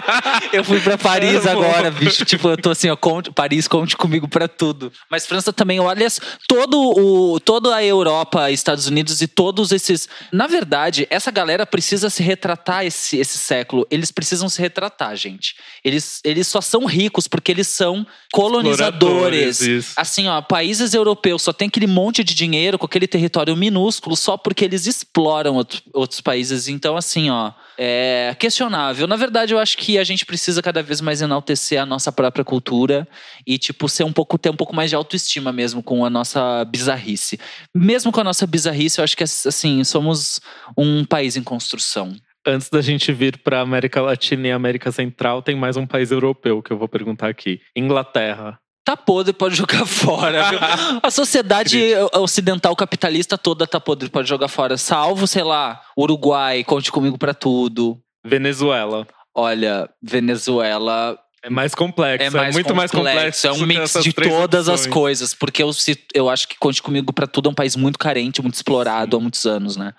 eu 0.50 0.64
fui 0.64 0.80
pra 0.80 0.96
Paris 0.96 1.46
agora, 1.46 1.90
bicho. 1.90 2.24
Tipo, 2.24 2.48
eu 2.48 2.56
tô 2.56 2.70
assim, 2.70 2.88
ó, 2.88 2.96
conte, 2.96 3.30
Paris, 3.30 3.68
conte 3.68 3.98
comigo 3.98 4.26
pra 4.26 4.48
tudo. 4.48 4.90
Mas 5.10 5.26
França 5.26 5.52
também, 5.52 5.78
olha, 5.78 6.06
todo 6.48 6.80
o, 6.80 7.38
toda 7.38 7.74
a 7.76 7.84
Europa, 7.84 8.50
Estados 8.50 8.86
Unidos 8.86 9.20
e 9.20 9.26
todos 9.26 9.72
esses. 9.72 10.08
Na 10.32 10.46
verdade, 10.46 11.06
essa 11.10 11.30
galera 11.30 11.66
precisa 11.66 12.08
se 12.08 12.22
retratar 12.22 12.86
esse, 12.86 13.18
esse 13.18 13.36
século. 13.36 13.86
Eles 13.90 14.10
precisam 14.10 14.48
se 14.48 14.58
retratar, 14.58 15.14
gente. 15.16 15.54
Eles, 15.84 16.22
eles 16.24 16.46
só 16.48 16.62
são 16.62 16.86
ricos 16.86 17.28
porque 17.28 17.52
eles 17.52 17.68
são 17.68 18.06
colonizadores. 18.32 19.60
Assim, 19.98 20.28
ó, 20.28 20.40
países 20.40 20.94
europeus 20.94 21.42
só 21.42 21.52
tem 21.52 21.68
aquele 21.68 21.86
monte 21.86 22.24
de 22.24 22.34
dinheiro 22.34 22.78
com 22.78 22.86
aquele 22.86 23.06
território 23.06 23.54
minúsculo 23.54 24.16
só 24.16 24.38
porque 24.38 24.64
eles 24.64 24.86
exploram 24.86 25.56
outro- 25.56 25.82
outros 25.92 26.22
países. 26.22 26.68
Então, 26.68 26.96
assim, 26.96 27.28
ó, 27.28 27.52
é 27.78 28.34
questionável. 28.38 29.06
Na 29.06 29.16
verdade, 29.16 29.52
eu 29.52 29.58
acho 29.58 29.76
que 29.76 29.98
a 29.98 30.04
gente 30.04 30.24
precisa 30.24 30.62
cada 30.62 30.82
vez 30.82 31.00
mais 31.00 31.20
enaltecer 31.20 31.80
a 31.80 31.86
nossa 31.86 32.12
própria 32.12 32.44
cultura 32.44 33.06
e, 33.46 33.58
tipo, 33.58 33.88
ser 33.88 34.04
um 34.04 34.12
pouco, 34.12 34.38
ter 34.38 34.50
um 34.50 34.56
pouco 34.56 34.74
mais 34.74 34.90
de 34.90 34.96
autoestima 34.96 35.52
mesmo 35.52 35.82
com 35.82 36.04
a 36.04 36.10
nossa 36.10 36.64
bizarrice. 36.64 37.38
Mesmo 37.74 38.12
com 38.12 38.20
a 38.20 38.24
nossa 38.24 38.46
bizarrice, 38.46 38.98
eu 38.98 39.04
acho 39.04 39.16
que, 39.16 39.24
assim, 39.24 39.82
somos 39.84 40.40
um 40.76 41.04
país 41.04 41.36
em 41.36 41.42
construção. 41.42 42.14
Antes 42.46 42.68
da 42.68 42.82
gente 42.82 43.10
vir 43.10 43.38
pra 43.38 43.60
América 43.60 44.02
Latina 44.02 44.48
e 44.48 44.52
América 44.52 44.92
Central, 44.92 45.40
tem 45.40 45.56
mais 45.56 45.76
um 45.76 45.86
país 45.86 46.10
europeu 46.10 46.62
que 46.62 46.70
eu 46.70 46.76
vou 46.76 46.88
perguntar 46.88 47.28
aqui. 47.28 47.60
Inglaterra. 47.74 48.58
Tá 48.84 48.96
podre, 48.96 49.32
pode 49.32 49.54
jogar 49.54 49.84
fora. 49.86 50.50
viu? 50.50 50.58
A 51.02 51.10
sociedade 51.10 51.80
ocidental 52.12 52.76
capitalista 52.76 53.38
toda 53.38 53.66
tá 53.66 53.80
podre, 53.80 54.08
pode 54.10 54.28
jogar 54.28 54.48
fora. 54.48 54.76
Salvo, 54.76 55.26
sei 55.26 55.42
lá, 55.42 55.80
Uruguai, 55.96 56.62
conte 56.64 56.92
comigo 56.92 57.16
pra 57.16 57.32
tudo. 57.32 57.98
Venezuela. 58.24 59.06
Olha, 59.34 59.88
Venezuela 60.02 61.18
É 61.42 61.50
mais 61.50 61.74
complexo, 61.74 62.26
é, 62.26 62.30
mais 62.30 62.54
muito 62.54 62.74
mais 62.74 62.90
complexo. 62.90 63.46
É 63.46 63.52
um 63.52 63.66
mix 63.66 63.92
de 64.02 64.12
todas 64.12 64.68
as 64.68 64.80
opções. 64.80 64.92
coisas. 64.94 65.34
Porque 65.34 65.62
eu, 65.62 65.70
eu 66.14 66.28
acho 66.30 66.46
que 66.46 66.56
Conte 66.58 66.82
Comigo 66.82 67.12
pra 67.12 67.26
Tudo 67.26 67.48
é 67.48 67.52
um 67.52 67.54
país 67.54 67.74
muito 67.76 67.98
carente, 67.98 68.40
muito 68.40 68.54
explorado 68.54 69.16
há 69.16 69.20
muitos 69.20 69.44
anos, 69.44 69.76
né? 69.76 69.92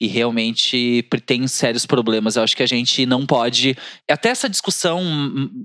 E 0.00 0.06
realmente 0.06 1.04
tem 1.26 1.46
sérios 1.48 1.84
problemas. 1.84 2.36
Eu 2.36 2.42
acho 2.44 2.56
que 2.56 2.62
a 2.62 2.66
gente 2.66 3.04
não 3.04 3.26
pode. 3.26 3.76
Até 4.08 4.28
essa 4.28 4.48
discussão 4.48 5.02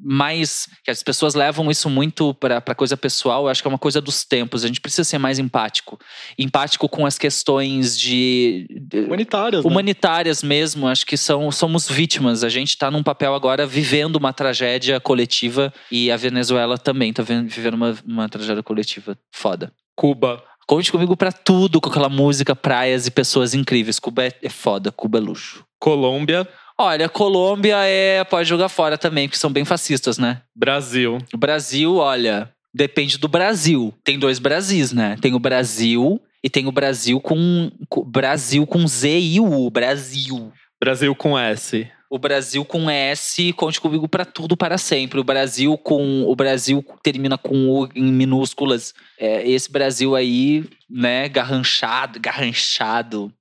mais. 0.04 0.68
que 0.84 0.90
as 0.90 1.04
pessoas 1.04 1.36
levam 1.36 1.70
isso 1.70 1.90
muito 1.90 2.34
pra 2.34 2.60
coisa 2.76 2.98
pessoal, 2.98 3.44
eu 3.44 3.50
acho 3.50 3.62
que 3.62 3.68
é 3.68 3.70
uma 3.70 3.78
coisa 3.78 4.02
dos 4.02 4.26
tempos. 4.26 4.64
A 4.64 4.68
gente 4.68 4.82
precisa 4.82 5.04
ser 5.04 5.18
mais 5.20 5.38
empático. 5.38 6.00
Empático 6.38 6.90
com 6.90 7.06
as 7.06 7.18
questões 7.18 7.98
de. 8.00 8.66
de- 8.70 9.02
Humanitárias, 9.02 9.64
né? 9.64 9.70
humanitárias 9.70 10.44
mesmo, 10.44 10.88
acho 10.88 11.06
que 11.06 11.16
são, 11.18 11.52
somos 11.52 11.88
vítimas. 11.88 12.44
A 12.44 12.50
gente 12.50 12.70
está 12.70 12.90
num 12.90 13.04
papel 13.04 13.36
agora 13.36 13.68
vivendo 13.68 14.16
uma 14.16 14.34
tragédia 14.34 15.00
coletiva 15.00 15.72
e 15.92 16.10
a 16.12 16.18
Venezuela 16.18 16.78
também 16.78 17.12
está 17.12 17.22
vivendo 17.22 17.76
uma, 17.76 17.96
uma 18.06 18.30
tragédia 18.30 18.64
coletiva 18.64 19.18
foda. 19.32 19.72
Cuba. 19.96 20.44
Conte 20.68 20.92
comigo 20.92 21.16
pra 21.18 21.32
tudo 21.32 21.82
com 21.82 21.90
aquela 21.90 22.10
música, 22.10 22.56
praias 22.56 23.08
e 23.08 23.12
pessoas 23.12 23.54
incríveis. 23.54 24.00
Cuba 24.00 24.26
é, 24.26 24.32
é 24.42 24.50
foda, 24.50 24.92
Cuba 24.92 25.18
é 25.18 25.22
luxo. 25.22 25.66
Colômbia. 25.80 26.48
Olha, 26.78 27.08
Colômbia 27.08 27.78
é 27.86 28.24
pode 28.24 28.48
jogar 28.50 28.70
fora 28.70 28.98
também, 28.98 29.28
porque 29.28 29.38
são 29.38 29.52
bem 29.52 29.66
fascistas, 29.66 30.18
né? 30.18 30.42
Brasil. 30.56 31.18
O 31.34 31.38
Brasil, 31.38 31.98
olha, 31.98 32.50
depende 32.74 33.18
do 33.18 33.28
Brasil. 33.28 33.94
Tem 34.04 34.18
dois 34.18 34.40
Brasis, 34.40 34.92
né? 34.92 35.18
Tem 35.22 35.34
o 35.34 35.40
Brasil 35.40 36.20
e 36.44 36.50
tem 36.50 36.68
o 36.68 36.72
Brasil 36.72 37.22
com, 37.22 37.72
com 37.88 38.04
Brasil 38.04 38.66
com 38.66 38.88
Z 38.88 39.20
e 39.20 39.40
U, 39.40 39.70
Brasil. 39.70 40.52
Brasil 40.82 41.16
com 41.16 41.38
S. 41.38 41.88
O 42.14 42.20
Brasil 42.20 42.64
com 42.64 42.92
S, 42.92 43.52
conte 43.54 43.82
comigo 43.82 44.08
para 44.08 44.24
tudo 44.24 44.56
para 44.56 44.78
sempre. 44.78 45.20
O 45.20 45.24
Brasil 45.24 45.76
com 45.80 46.22
o 46.30 46.36
Brasil 46.36 46.86
termina 47.02 47.40
com 47.40 47.68
U 47.68 47.90
em 47.96 48.14
minúsculas. 48.14 48.94
É, 49.18 49.50
esse 49.50 49.72
Brasil 49.72 50.16
aí, 50.16 50.64
né, 50.88 51.28
garranchado, 51.28 52.20
garranchado, 52.20 53.34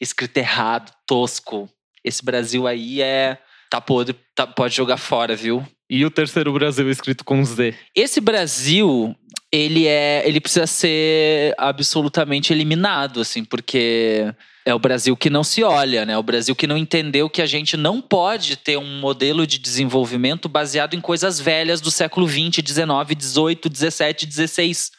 escrito 0.00 0.36
errado, 0.36 0.92
tosco. 1.08 1.68
Esse 2.04 2.24
Brasil 2.24 2.68
aí 2.68 3.02
é 3.02 3.36
tá 3.68 3.80
podre, 3.80 4.14
tá, 4.32 4.46
pode 4.46 4.76
jogar 4.76 4.96
fora, 4.96 5.34
viu? 5.34 5.66
E 5.90 6.06
o 6.06 6.10
terceiro 6.10 6.52
Brasil 6.52 6.88
escrito 6.88 7.24
com 7.24 7.44
Z. 7.44 7.74
Esse 7.96 8.20
Brasil, 8.20 9.12
ele 9.50 9.88
é, 9.88 10.22
ele 10.24 10.40
precisa 10.40 10.68
ser 10.68 11.52
absolutamente 11.58 12.52
eliminado, 12.52 13.22
assim, 13.22 13.44
porque 13.44 14.32
é 14.70 14.74
o 14.74 14.78
Brasil 14.78 15.16
que 15.16 15.28
não 15.28 15.44
se 15.44 15.62
olha, 15.62 16.06
né? 16.06 16.16
O 16.16 16.22
Brasil 16.22 16.54
que 16.54 16.66
não 16.66 16.76
entendeu 16.76 17.28
que 17.28 17.42
a 17.42 17.46
gente 17.46 17.76
não 17.76 18.00
pode 18.00 18.56
ter 18.56 18.76
um 18.76 19.00
modelo 19.00 19.46
de 19.46 19.58
desenvolvimento 19.58 20.48
baseado 20.48 20.94
em 20.94 21.00
coisas 21.00 21.40
velhas 21.40 21.80
do 21.80 21.90
século 21.90 22.26
20, 22.26 22.62
19, 22.62 23.14
18, 23.14 23.68
17, 23.68 24.26
16. 24.26 24.92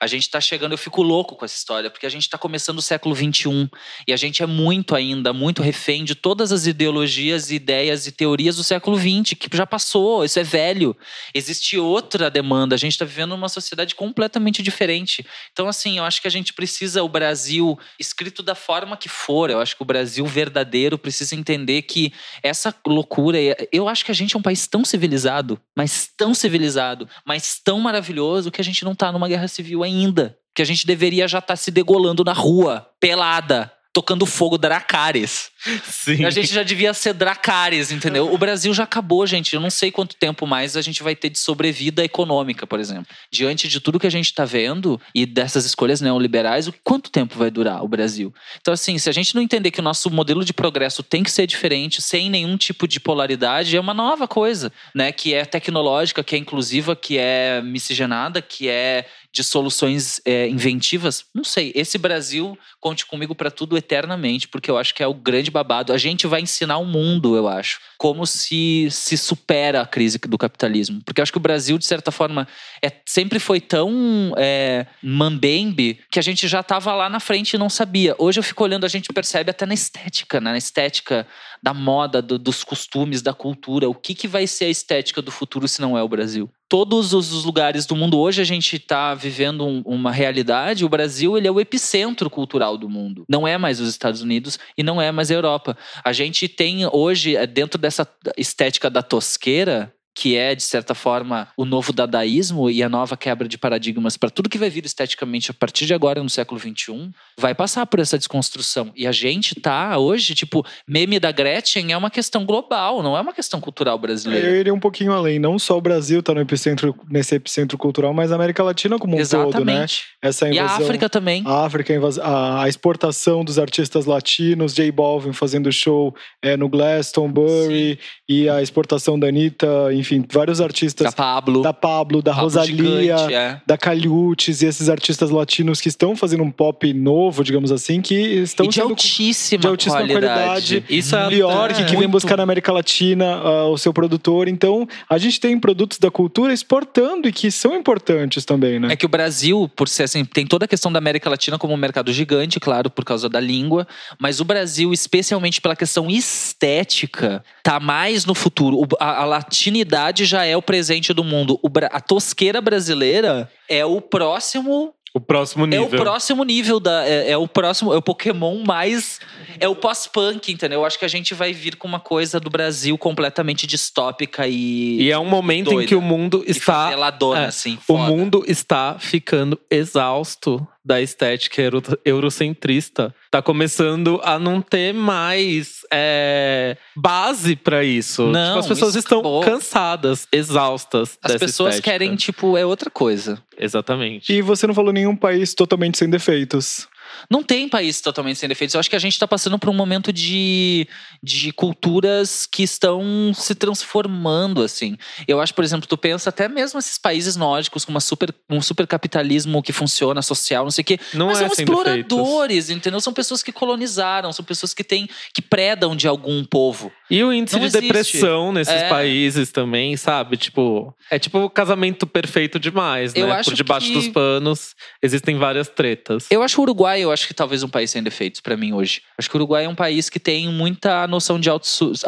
A 0.00 0.06
gente 0.06 0.22
está 0.22 0.40
chegando, 0.40 0.72
eu 0.72 0.78
fico 0.78 1.02
louco 1.02 1.36
com 1.36 1.44
essa 1.44 1.56
história, 1.56 1.90
porque 1.90 2.06
a 2.06 2.10
gente 2.10 2.22
está 2.22 2.36
começando 2.36 2.78
o 2.78 2.82
século 2.82 3.14
XXI 3.14 3.68
e 4.06 4.12
a 4.12 4.16
gente 4.16 4.42
é 4.42 4.46
muito 4.46 4.94
ainda, 4.94 5.32
muito 5.32 5.62
refém 5.62 6.04
de 6.04 6.14
todas 6.14 6.52
as 6.52 6.66
ideologias, 6.66 7.50
ideias 7.50 8.06
e 8.06 8.12
teorias 8.12 8.56
do 8.56 8.64
século 8.64 8.98
XX, 8.98 9.34
que 9.38 9.56
já 9.56 9.66
passou, 9.66 10.24
isso 10.24 10.38
é 10.38 10.42
velho. 10.42 10.96
Existe 11.34 11.78
outra 11.78 12.30
demanda, 12.30 12.74
a 12.74 12.78
gente 12.78 12.92
está 12.92 13.04
vivendo 13.04 13.34
uma 13.34 13.48
sociedade 13.48 13.94
completamente 13.94 14.62
diferente. 14.62 15.26
Então, 15.52 15.68
assim, 15.68 15.98
eu 15.98 16.04
acho 16.04 16.20
que 16.20 16.28
a 16.28 16.30
gente 16.30 16.52
precisa, 16.52 17.02
o 17.02 17.08
Brasil, 17.08 17.78
escrito 17.98 18.42
da 18.42 18.54
forma 18.54 18.96
que 18.96 19.08
for, 19.08 19.50
eu 19.50 19.60
acho 19.60 19.76
que 19.76 19.82
o 19.82 19.86
Brasil 19.86 20.26
verdadeiro 20.26 20.98
precisa 20.98 21.34
entender 21.34 21.82
que 21.82 22.12
essa 22.42 22.74
loucura, 22.86 23.38
eu 23.72 23.88
acho 23.88 24.04
que 24.04 24.10
a 24.10 24.14
gente 24.14 24.36
é 24.36 24.38
um 24.38 24.42
país 24.42 24.66
tão 24.66 24.84
civilizado, 24.84 25.60
mas 25.74 26.10
tão 26.16 26.34
civilizado, 26.34 27.08
mas 27.24 27.60
tão 27.62 27.80
maravilhoso 27.80 28.50
que 28.50 28.60
a 28.60 28.64
gente 28.64 28.84
não 28.84 28.92
está 28.92 29.10
numa 29.10 29.28
guerra 29.28 29.48
civil 29.48 29.84
ainda. 29.86 30.36
Que 30.54 30.62
a 30.62 30.64
gente 30.64 30.86
deveria 30.86 31.28
já 31.28 31.38
estar 31.38 31.48
tá 31.48 31.56
se 31.56 31.70
degolando 31.70 32.24
na 32.24 32.32
rua, 32.32 32.88
pelada, 32.98 33.72
tocando 33.96 34.26
fogo 34.26 34.58
Dracarys. 34.58 35.50
Sim. 35.82 36.26
A 36.26 36.28
gente 36.28 36.52
já 36.52 36.62
devia 36.62 36.92
ser 36.92 37.14
Dracarys, 37.14 37.90
entendeu? 37.90 38.30
O 38.30 38.36
Brasil 38.36 38.74
já 38.74 38.84
acabou, 38.84 39.26
gente. 39.26 39.54
Eu 39.54 39.60
não 39.60 39.70
sei 39.70 39.90
quanto 39.90 40.16
tempo 40.16 40.46
mais 40.46 40.76
a 40.76 40.82
gente 40.82 41.02
vai 41.02 41.16
ter 41.16 41.30
de 41.30 41.38
sobrevida 41.38 42.04
econômica, 42.04 42.66
por 42.66 42.78
exemplo. 42.78 43.06
Diante 43.32 43.66
de 43.68 43.80
tudo 43.80 43.98
que 43.98 44.06
a 44.06 44.10
gente 44.10 44.26
está 44.26 44.44
vendo 44.44 45.00
e 45.14 45.24
dessas 45.24 45.64
escolhas 45.64 46.02
neoliberais, 46.02 46.70
quanto 46.84 47.10
tempo 47.10 47.38
vai 47.38 47.50
durar 47.50 47.82
o 47.82 47.88
Brasil? 47.88 48.34
Então, 48.60 48.74
assim, 48.74 48.98
se 48.98 49.08
a 49.08 49.12
gente 49.12 49.34
não 49.34 49.40
entender 49.40 49.70
que 49.70 49.80
o 49.80 49.82
nosso 49.82 50.10
modelo 50.10 50.44
de 50.44 50.52
progresso 50.52 51.02
tem 51.02 51.22
que 51.22 51.30
ser 51.30 51.46
diferente, 51.46 52.02
sem 52.02 52.28
nenhum 52.28 52.58
tipo 52.58 52.86
de 52.86 53.00
polaridade, 53.00 53.74
é 53.74 53.80
uma 53.80 53.94
nova 53.94 54.28
coisa, 54.28 54.70
né? 54.94 55.10
Que 55.10 55.32
é 55.32 55.42
tecnológica, 55.46 56.22
que 56.22 56.36
é 56.36 56.38
inclusiva, 56.38 56.94
que 56.94 57.16
é 57.16 57.62
miscigenada, 57.62 58.42
que 58.42 58.68
é 58.68 59.06
de 59.36 59.44
soluções 59.44 60.18
é, 60.24 60.48
inventivas, 60.48 61.26
não 61.34 61.44
sei. 61.44 61.70
Esse 61.74 61.98
Brasil 61.98 62.58
conte 62.80 63.04
comigo 63.04 63.34
para 63.34 63.50
tudo 63.50 63.76
eternamente, 63.76 64.48
porque 64.48 64.70
eu 64.70 64.78
acho 64.78 64.94
que 64.94 65.02
é 65.02 65.06
o 65.06 65.12
grande 65.12 65.50
babado. 65.50 65.92
A 65.92 65.98
gente 65.98 66.26
vai 66.26 66.40
ensinar 66.40 66.78
o 66.78 66.86
mundo, 66.86 67.36
eu 67.36 67.46
acho, 67.46 67.78
como 67.98 68.26
se 68.26 68.88
se 68.90 69.18
supera 69.18 69.82
a 69.82 69.86
crise 69.86 70.18
do 70.18 70.38
capitalismo, 70.38 71.02
porque 71.04 71.20
eu 71.20 71.22
acho 71.22 71.32
que 71.32 71.36
o 71.36 71.40
Brasil 71.40 71.76
de 71.76 71.84
certa 71.84 72.10
forma 72.10 72.48
é, 72.82 72.90
sempre 73.04 73.38
foi 73.38 73.60
tão 73.60 74.32
é, 74.38 74.86
mambembe 75.02 76.00
que 76.10 76.18
a 76.18 76.22
gente 76.22 76.48
já 76.48 76.60
estava 76.60 76.94
lá 76.94 77.10
na 77.10 77.20
frente 77.20 77.54
e 77.54 77.58
não 77.58 77.68
sabia. 77.68 78.14
Hoje 78.18 78.40
eu 78.40 78.44
fico 78.44 78.64
olhando, 78.64 78.86
a 78.86 78.88
gente 78.88 79.12
percebe 79.12 79.50
até 79.50 79.66
na 79.66 79.74
estética, 79.74 80.40
né? 80.40 80.52
na 80.52 80.58
estética 80.58 81.26
da 81.62 81.72
moda, 81.74 82.20
do, 82.22 82.38
dos 82.38 82.64
costumes, 82.64 83.22
da 83.22 83.32
cultura. 83.32 83.88
O 83.88 83.94
que, 83.94 84.14
que 84.14 84.28
vai 84.28 84.46
ser 84.46 84.66
a 84.66 84.70
estética 84.70 85.22
do 85.22 85.30
futuro 85.30 85.66
se 85.66 85.80
não 85.80 85.96
é 85.96 86.02
o 86.02 86.08
Brasil? 86.08 86.50
Todos 86.68 87.12
os 87.12 87.44
lugares 87.44 87.86
do 87.86 87.94
mundo 87.94 88.18
hoje 88.18 88.42
a 88.42 88.44
gente 88.44 88.76
está 88.76 89.14
vivendo 89.14 89.64
um, 89.64 89.82
uma 89.84 90.10
realidade. 90.10 90.84
O 90.84 90.88
Brasil 90.88 91.38
ele 91.38 91.46
é 91.46 91.50
o 91.50 91.60
epicentro 91.60 92.28
cultural 92.28 92.76
do 92.76 92.88
mundo. 92.88 93.24
Não 93.28 93.46
é 93.46 93.56
mais 93.56 93.80
os 93.80 93.88
Estados 93.88 94.20
Unidos 94.20 94.58
e 94.76 94.82
não 94.82 95.00
é 95.00 95.12
mais 95.12 95.30
a 95.30 95.34
Europa. 95.34 95.76
A 96.02 96.12
gente 96.12 96.48
tem 96.48 96.86
hoje 96.92 97.36
é, 97.36 97.46
dentro 97.46 97.80
dessa 97.80 98.08
estética 98.36 98.90
da 98.90 99.02
tosqueira 99.02 99.92
que 100.16 100.34
é, 100.34 100.54
de 100.54 100.62
certa 100.62 100.94
forma, 100.94 101.46
o 101.58 101.66
novo 101.66 101.92
dadaísmo 101.92 102.70
e 102.70 102.82
a 102.82 102.88
nova 102.88 103.18
quebra 103.18 103.46
de 103.46 103.58
paradigmas 103.58 104.16
para 104.16 104.30
tudo 104.30 104.48
que 104.48 104.56
vai 104.56 104.70
vir 104.70 104.86
esteticamente 104.86 105.50
a 105.50 105.54
partir 105.54 105.84
de 105.84 105.92
agora, 105.92 106.22
no 106.22 106.30
século 106.30 106.58
XXI, 106.58 107.10
vai 107.38 107.54
passar 107.54 107.84
por 107.84 108.00
essa 108.00 108.16
desconstrução. 108.16 108.90
E 108.96 109.06
a 109.06 109.12
gente 109.12 109.54
tá 109.54 109.98
hoje, 109.98 110.34
tipo, 110.34 110.64
meme 110.88 111.20
da 111.20 111.30
Gretchen 111.30 111.92
é 111.92 111.96
uma 111.96 112.10
questão 112.10 112.46
global, 112.46 113.02
não 113.02 113.14
é 113.14 113.20
uma 113.20 113.34
questão 113.34 113.60
cultural 113.60 113.98
brasileira. 113.98 114.48
Eu 114.48 114.56
iria 114.58 114.72
um 114.72 114.80
pouquinho 114.80 115.12
além. 115.12 115.38
Não 115.38 115.58
só 115.58 115.76
o 115.76 115.82
Brasil 115.82 116.22
tá 116.22 116.32
no 116.32 116.40
epicentro, 116.40 116.96
nesse 117.10 117.34
epicentro 117.34 117.76
cultural, 117.76 118.14
mas 118.14 118.32
a 118.32 118.36
América 118.36 118.62
Latina 118.62 118.98
como 118.98 119.18
um 119.18 119.20
Exatamente. 119.20 119.52
todo, 119.52 119.64
né? 119.66 119.86
Essa 120.22 120.48
invasão, 120.48 120.64
e 120.64 120.82
a 120.82 120.86
África 120.86 121.10
também. 121.10 121.42
A 121.44 121.66
África, 121.66 121.92
a 122.22 122.66
exportação 122.66 123.44
dos 123.44 123.58
artistas 123.58 124.06
latinos, 124.06 124.72
J 124.72 124.90
Balvin 124.90 125.34
fazendo 125.34 125.70
show 125.70 126.16
é, 126.40 126.56
no 126.56 126.70
Glastonbury, 126.70 127.98
Sim. 128.00 128.08
e 128.26 128.48
a 128.48 128.62
exportação 128.62 129.18
da 129.18 129.26
Anitta, 129.26 129.92
enfim 129.92 130.05
enfim, 130.06 130.24
vários 130.32 130.60
artistas. 130.60 131.06
Da 131.06 131.12
Pablo. 131.12 131.62
Da 131.62 131.72
Pablo, 131.72 132.22
da 132.22 132.30
Pablo 132.30 132.44
Rosalia, 132.44 133.18
gigante, 133.18 133.34
é. 133.34 133.60
da 133.66 133.76
Caliutes 133.76 134.62
e 134.62 134.66
esses 134.66 134.88
artistas 134.88 135.30
latinos 135.30 135.80
que 135.80 135.88
estão 135.88 136.14
fazendo 136.14 136.42
um 136.42 136.50
pop 136.50 136.92
novo, 136.92 137.42
digamos 137.42 137.72
assim, 137.72 138.00
que 138.00 138.14
estão 138.14 138.66
e 138.66 138.68
de 138.68 138.80
altíssima, 138.80 139.60
de 139.60 139.66
altíssima 139.66 140.06
qualidade. 140.06 140.80
qualidade. 140.80 140.84
Isso 140.88 141.16
é 141.16 141.34
York, 141.34 141.82
é, 141.82 141.84
que 141.84 141.96
vem 141.96 142.08
buscar 142.08 142.36
na 142.36 142.44
América 142.44 142.72
Latina 142.72 143.42
uh, 143.42 143.70
o 143.70 143.78
seu 143.78 143.92
produtor. 143.92 144.48
Então, 144.48 144.86
a 145.08 145.18
gente 145.18 145.40
tem 145.40 145.58
produtos 145.58 145.98
da 145.98 146.10
cultura 146.10 146.52
exportando 146.52 147.28
e 147.28 147.32
que 147.32 147.50
são 147.50 147.74
importantes 147.74 148.44
também, 148.44 148.78
né? 148.78 148.92
É 148.92 148.96
que 148.96 149.06
o 149.06 149.08
Brasil, 149.08 149.70
por 149.74 149.88
ser 149.88 150.04
assim, 150.04 150.24
tem 150.24 150.46
toda 150.46 150.64
a 150.66 150.68
questão 150.68 150.92
da 150.92 150.98
América 150.98 151.28
Latina 151.28 151.58
como 151.58 151.74
um 151.74 151.76
mercado 151.76 152.12
gigante, 152.12 152.60
claro, 152.60 152.90
por 152.90 153.04
causa 153.04 153.28
da 153.28 153.40
língua, 153.40 153.86
mas 154.18 154.40
o 154.40 154.44
Brasil, 154.44 154.92
especialmente 154.92 155.60
pela 155.60 155.74
questão 155.74 156.08
estética, 156.08 157.42
tá 157.62 157.80
mais 157.80 158.24
no 158.24 158.34
futuro. 158.34 158.86
a, 159.00 159.22
a 159.22 159.24
latinidade 159.24 159.95
já 160.24 160.44
é 160.44 160.56
o 160.56 160.62
presente 160.62 161.12
do 161.12 161.24
mundo. 161.24 161.58
O, 161.62 161.68
a 161.90 162.00
tosqueira 162.00 162.60
brasileira 162.60 163.50
é 163.68 163.84
o 163.84 164.00
próximo 164.00 164.94
o 165.16 165.20
próximo 165.20 165.64
nível. 165.64 165.84
É 165.84 165.86
o 165.86 165.88
próximo 165.88 166.44
nível 166.44 166.78
da. 166.78 167.08
É, 167.08 167.30
é, 167.30 167.36
o 167.38 167.48
próximo. 167.48 167.90
É 167.90 167.96
o 167.96 168.02
Pokémon 168.02 168.62
mais. 168.62 169.18
É 169.58 169.66
o 169.66 169.74
pós-punk, 169.74 170.52
entendeu? 170.52 170.80
Eu 170.80 170.84
acho 170.84 170.98
que 170.98 171.06
a 171.06 171.08
gente 171.08 171.32
vai 171.32 171.54
vir 171.54 171.76
com 171.76 171.88
uma 171.88 171.98
coisa 171.98 172.38
do 172.38 172.50
Brasil 172.50 172.98
completamente 172.98 173.66
distópica 173.66 174.46
e. 174.46 175.00
E 175.00 175.10
é 175.10 175.18
um 175.18 175.24
momento 175.24 175.70
doida, 175.70 175.84
em 175.84 175.86
que 175.86 175.94
o 175.94 176.02
mundo 176.02 176.44
está. 176.46 176.90
É, 177.34 177.46
assim, 177.46 177.78
o 177.88 177.96
mundo 177.96 178.44
está 178.46 178.98
ficando 178.98 179.58
exausto 179.70 180.68
da 180.86 181.02
estética 181.02 181.60
euro, 181.60 181.82
eurocentrista 182.04 183.12
tá 183.28 183.42
começando 183.42 184.20
a 184.22 184.38
não 184.38 184.62
ter 184.62 184.94
mais 184.94 185.80
é, 185.92 186.76
base 186.94 187.56
para 187.56 187.82
isso. 187.82 188.28
Não, 188.28 188.46
tipo, 188.46 188.58
as 188.60 188.66
pessoas 188.68 188.94
estão 188.94 189.18
acabou. 189.18 189.42
cansadas, 189.42 190.28
exaustas. 190.30 191.18
As 191.20 191.34
pessoas 191.34 191.74
estética. 191.74 191.90
querem, 191.90 192.14
tipo, 192.14 192.56
é 192.56 192.64
outra 192.64 192.88
coisa. 192.88 193.42
Exatamente. 193.58 194.32
E 194.32 194.40
você 194.40 194.64
não 194.64 194.74
falou 194.74 194.92
nenhum 194.92 195.16
país 195.16 195.54
totalmente 195.54 195.98
sem 195.98 196.08
defeitos. 196.08 196.86
Não 197.30 197.42
tem 197.42 197.68
país 197.68 198.00
totalmente 198.00 198.38
sem 198.38 198.48
defeitos. 198.48 198.74
Eu 198.74 198.80
acho 198.80 198.90
que 198.90 198.96
a 198.96 199.00
gente 199.00 199.12
está 199.12 199.26
passando 199.26 199.58
por 199.58 199.68
um 199.68 199.74
momento 199.74 200.12
de, 200.12 200.86
de 201.22 201.52
culturas 201.52 202.46
que 202.46 202.62
estão 202.62 203.32
se 203.34 203.54
transformando, 203.54 204.62
assim. 204.62 204.96
Eu 205.26 205.40
acho, 205.40 205.54
por 205.54 205.64
exemplo, 205.64 205.86
tu 205.86 205.96
pensa 205.96 206.30
até 206.30 206.48
mesmo 206.48 206.78
esses 206.78 206.98
países 206.98 207.36
nórdicos 207.36 207.84
com 207.84 207.90
uma 207.90 208.00
super, 208.00 208.34
um 208.50 208.60
super 208.60 208.86
capitalismo 208.86 209.62
que 209.62 209.72
funciona, 209.72 210.22
social, 210.22 210.64
não 210.64 210.70
sei 210.70 210.82
o 210.82 210.84
quê. 210.84 211.00
Não 211.14 211.26
mas 211.26 211.40
é 211.40 211.48
são 211.48 211.52
exploradores, 211.52 212.66
defeitos. 212.66 212.70
entendeu? 212.70 213.00
São 213.00 213.12
pessoas 213.12 213.42
que 213.42 213.52
colonizaram, 213.52 214.32
são 214.32 214.44
pessoas 214.44 214.72
que 214.72 214.84
têm, 214.84 215.08
que 215.34 215.42
predam 215.42 215.96
de 215.96 216.06
algum 216.08 216.44
povo. 216.44 216.92
E 217.10 217.22
o 217.22 217.32
índice 217.32 217.56
não 217.56 217.60
de 217.60 217.68
existe. 217.68 217.86
depressão 217.86 218.52
nesses 218.52 218.74
é. 218.74 218.88
países 218.88 219.52
também, 219.52 219.96
sabe? 219.96 220.36
Tipo, 220.36 220.94
é 221.10 221.18
tipo 221.18 221.38
o 221.38 221.50
casamento 221.50 222.06
perfeito 222.06 222.58
demais, 222.58 223.14
né? 223.14 223.22
Eu 223.22 223.32
acho 223.32 223.50
por 223.50 223.56
debaixo 223.56 223.86
que... 223.86 223.94
dos 223.94 224.08
panos 224.08 224.74
existem 225.02 225.36
várias 225.36 225.68
tretas. 225.68 226.26
Eu 226.30 226.42
acho 226.42 226.60
o 226.60 226.62
Uruguai 226.62 227.00
eu 227.00 227.12
acho 227.12 227.26
que 227.26 227.34
talvez 227.34 227.62
um 227.62 227.68
país 227.68 227.90
sem 227.90 228.02
defeitos 228.02 228.40
para 228.40 228.56
mim 228.56 228.72
hoje. 228.72 229.02
Acho 229.18 229.28
que 229.28 229.36
o 229.36 229.38
Uruguai 229.38 229.64
é 229.64 229.68
um 229.68 229.74
país 229.74 230.08
que 230.08 230.18
tem 230.18 230.48
muita 230.48 231.06
noção 231.06 231.38
de 231.38 231.48
autodesenvolvimento 231.48 232.06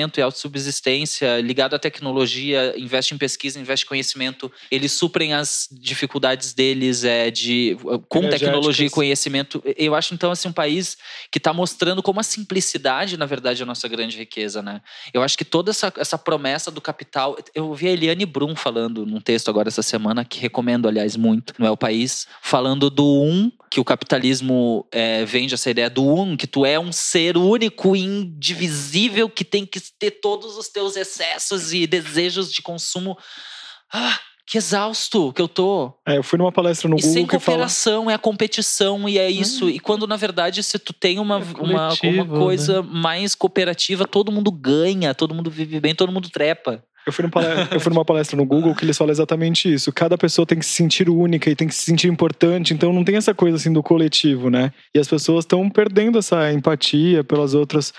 auto, 0.00 0.02
auto 0.02 0.20
e 0.20 0.22
autossubsistência, 0.22 1.40
ligado 1.40 1.74
à 1.74 1.78
tecnologia, 1.78 2.74
investe 2.76 3.14
em 3.14 3.18
pesquisa, 3.18 3.60
investe 3.60 3.84
em 3.84 3.88
conhecimento. 3.88 4.50
Eles 4.70 4.92
suprem 4.92 5.34
as 5.34 5.68
dificuldades 5.70 6.54
deles 6.54 7.04
é, 7.04 7.30
de, 7.30 7.76
com 8.08 8.28
tecnologia 8.28 8.86
e 8.86 8.90
conhecimento. 8.90 9.62
Eu 9.76 9.94
acho, 9.94 10.14
então, 10.14 10.30
assim, 10.30 10.48
um 10.48 10.52
país 10.52 10.96
que 11.30 11.38
está 11.38 11.52
mostrando 11.52 12.02
como 12.02 12.20
a 12.20 12.22
simplicidade, 12.22 13.16
na 13.16 13.26
verdade, 13.26 13.49
verdade, 13.50 13.62
a 13.62 13.66
nossa 13.66 13.88
grande 13.88 14.16
riqueza, 14.16 14.62
né? 14.62 14.80
Eu 15.12 15.22
acho 15.22 15.36
que 15.36 15.44
toda 15.44 15.70
essa, 15.70 15.92
essa 15.96 16.16
promessa 16.16 16.70
do 16.70 16.80
capital. 16.80 17.36
Eu 17.54 17.68
ouvi 17.68 17.88
a 17.88 17.92
Eliane 17.92 18.24
Brum 18.24 18.54
falando 18.56 19.04
num 19.04 19.20
texto 19.20 19.48
agora 19.48 19.68
essa 19.68 19.82
semana, 19.82 20.24
que 20.24 20.38
recomendo, 20.38 20.88
aliás, 20.88 21.16
muito, 21.16 21.54
não 21.58 21.66
é 21.66 21.70
o 21.70 21.76
país, 21.76 22.26
falando 22.40 22.88
do 22.90 23.22
um, 23.22 23.50
que 23.70 23.80
o 23.80 23.84
capitalismo 23.84 24.86
é, 24.90 25.24
vende 25.24 25.54
essa 25.54 25.70
ideia 25.70 25.90
do 25.90 26.06
um, 26.06 26.36
que 26.36 26.46
tu 26.46 26.64
é 26.64 26.78
um 26.78 26.92
ser 26.92 27.36
único 27.36 27.94
e 27.94 28.00
indivisível, 28.00 29.28
que 29.28 29.44
tem 29.44 29.66
que 29.66 29.80
ter 29.98 30.12
todos 30.12 30.56
os 30.56 30.68
teus 30.68 30.96
excessos 30.96 31.72
e 31.72 31.86
desejos 31.86 32.52
de 32.52 32.62
consumo. 32.62 33.18
Ah, 33.92 34.18
que 34.50 34.58
exausto 34.58 35.32
que 35.32 35.40
eu 35.40 35.46
tô. 35.46 35.92
É, 36.04 36.18
eu 36.18 36.24
fui 36.24 36.36
numa 36.36 36.50
palestra 36.50 36.88
no 36.88 36.96
e 36.96 37.00
Google 37.00 37.12
sem 37.12 37.24
que 37.24 37.38
fala. 37.38 37.58
cooperação, 37.58 38.10
é 38.10 38.14
a 38.14 38.18
competição 38.18 39.08
e 39.08 39.16
é 39.16 39.30
isso. 39.30 39.70
E 39.70 39.78
quando, 39.78 40.08
na 40.08 40.16
verdade, 40.16 40.60
se 40.64 40.76
tu 40.76 40.92
tem 40.92 41.20
uma, 41.20 41.36
É 41.36 41.38
uma, 41.38 41.94
coletivo, 41.96 42.22
uma 42.24 42.26
coisa 42.26 42.82
mais 42.82 43.36
cooperativa, 43.36 44.08
todo 44.08 44.32
mundo 44.32 44.50
ganha, 44.50 45.14
todo 45.14 45.32
mundo 45.32 45.52
vive 45.52 45.78
bem, 45.78 45.94
todo 45.94 46.10
mundo 46.10 46.28
trepa. 46.28 46.82
Eu 47.06 47.12
fui, 47.12 47.28
palestra, 47.28 47.76
eu 47.76 47.80
fui 47.80 47.90
numa 47.90 48.04
palestra 48.04 48.36
no 48.36 48.44
Google 48.44 48.74
que 48.74 48.84
eles 48.84 48.98
falam 48.98 49.12
exatamente 49.12 49.72
isso. 49.72 49.92
Cada 49.92 50.18
pessoa 50.18 50.44
tem 50.44 50.58
que 50.58 50.66
se 50.66 50.72
sentir 50.72 51.08
única 51.08 51.48
e 51.48 51.54
tem 51.54 51.68
que 51.68 51.74
se 51.74 51.82
sentir 51.82 52.08
importante. 52.08 52.74
Então 52.74 52.92
não 52.92 53.04
tem 53.04 53.16
essa 53.16 53.32
coisa 53.32 53.56
assim 53.56 53.72
do 53.72 53.82
coletivo, 53.82 54.50
né? 54.50 54.72
E 54.94 54.98
as 54.98 55.08
pessoas 55.08 55.44
estão 55.44 55.70
perdendo 55.70 56.18
essa 56.18 56.52
empatia 56.52 57.22
pelas 57.24 57.54
outras. 57.54 57.94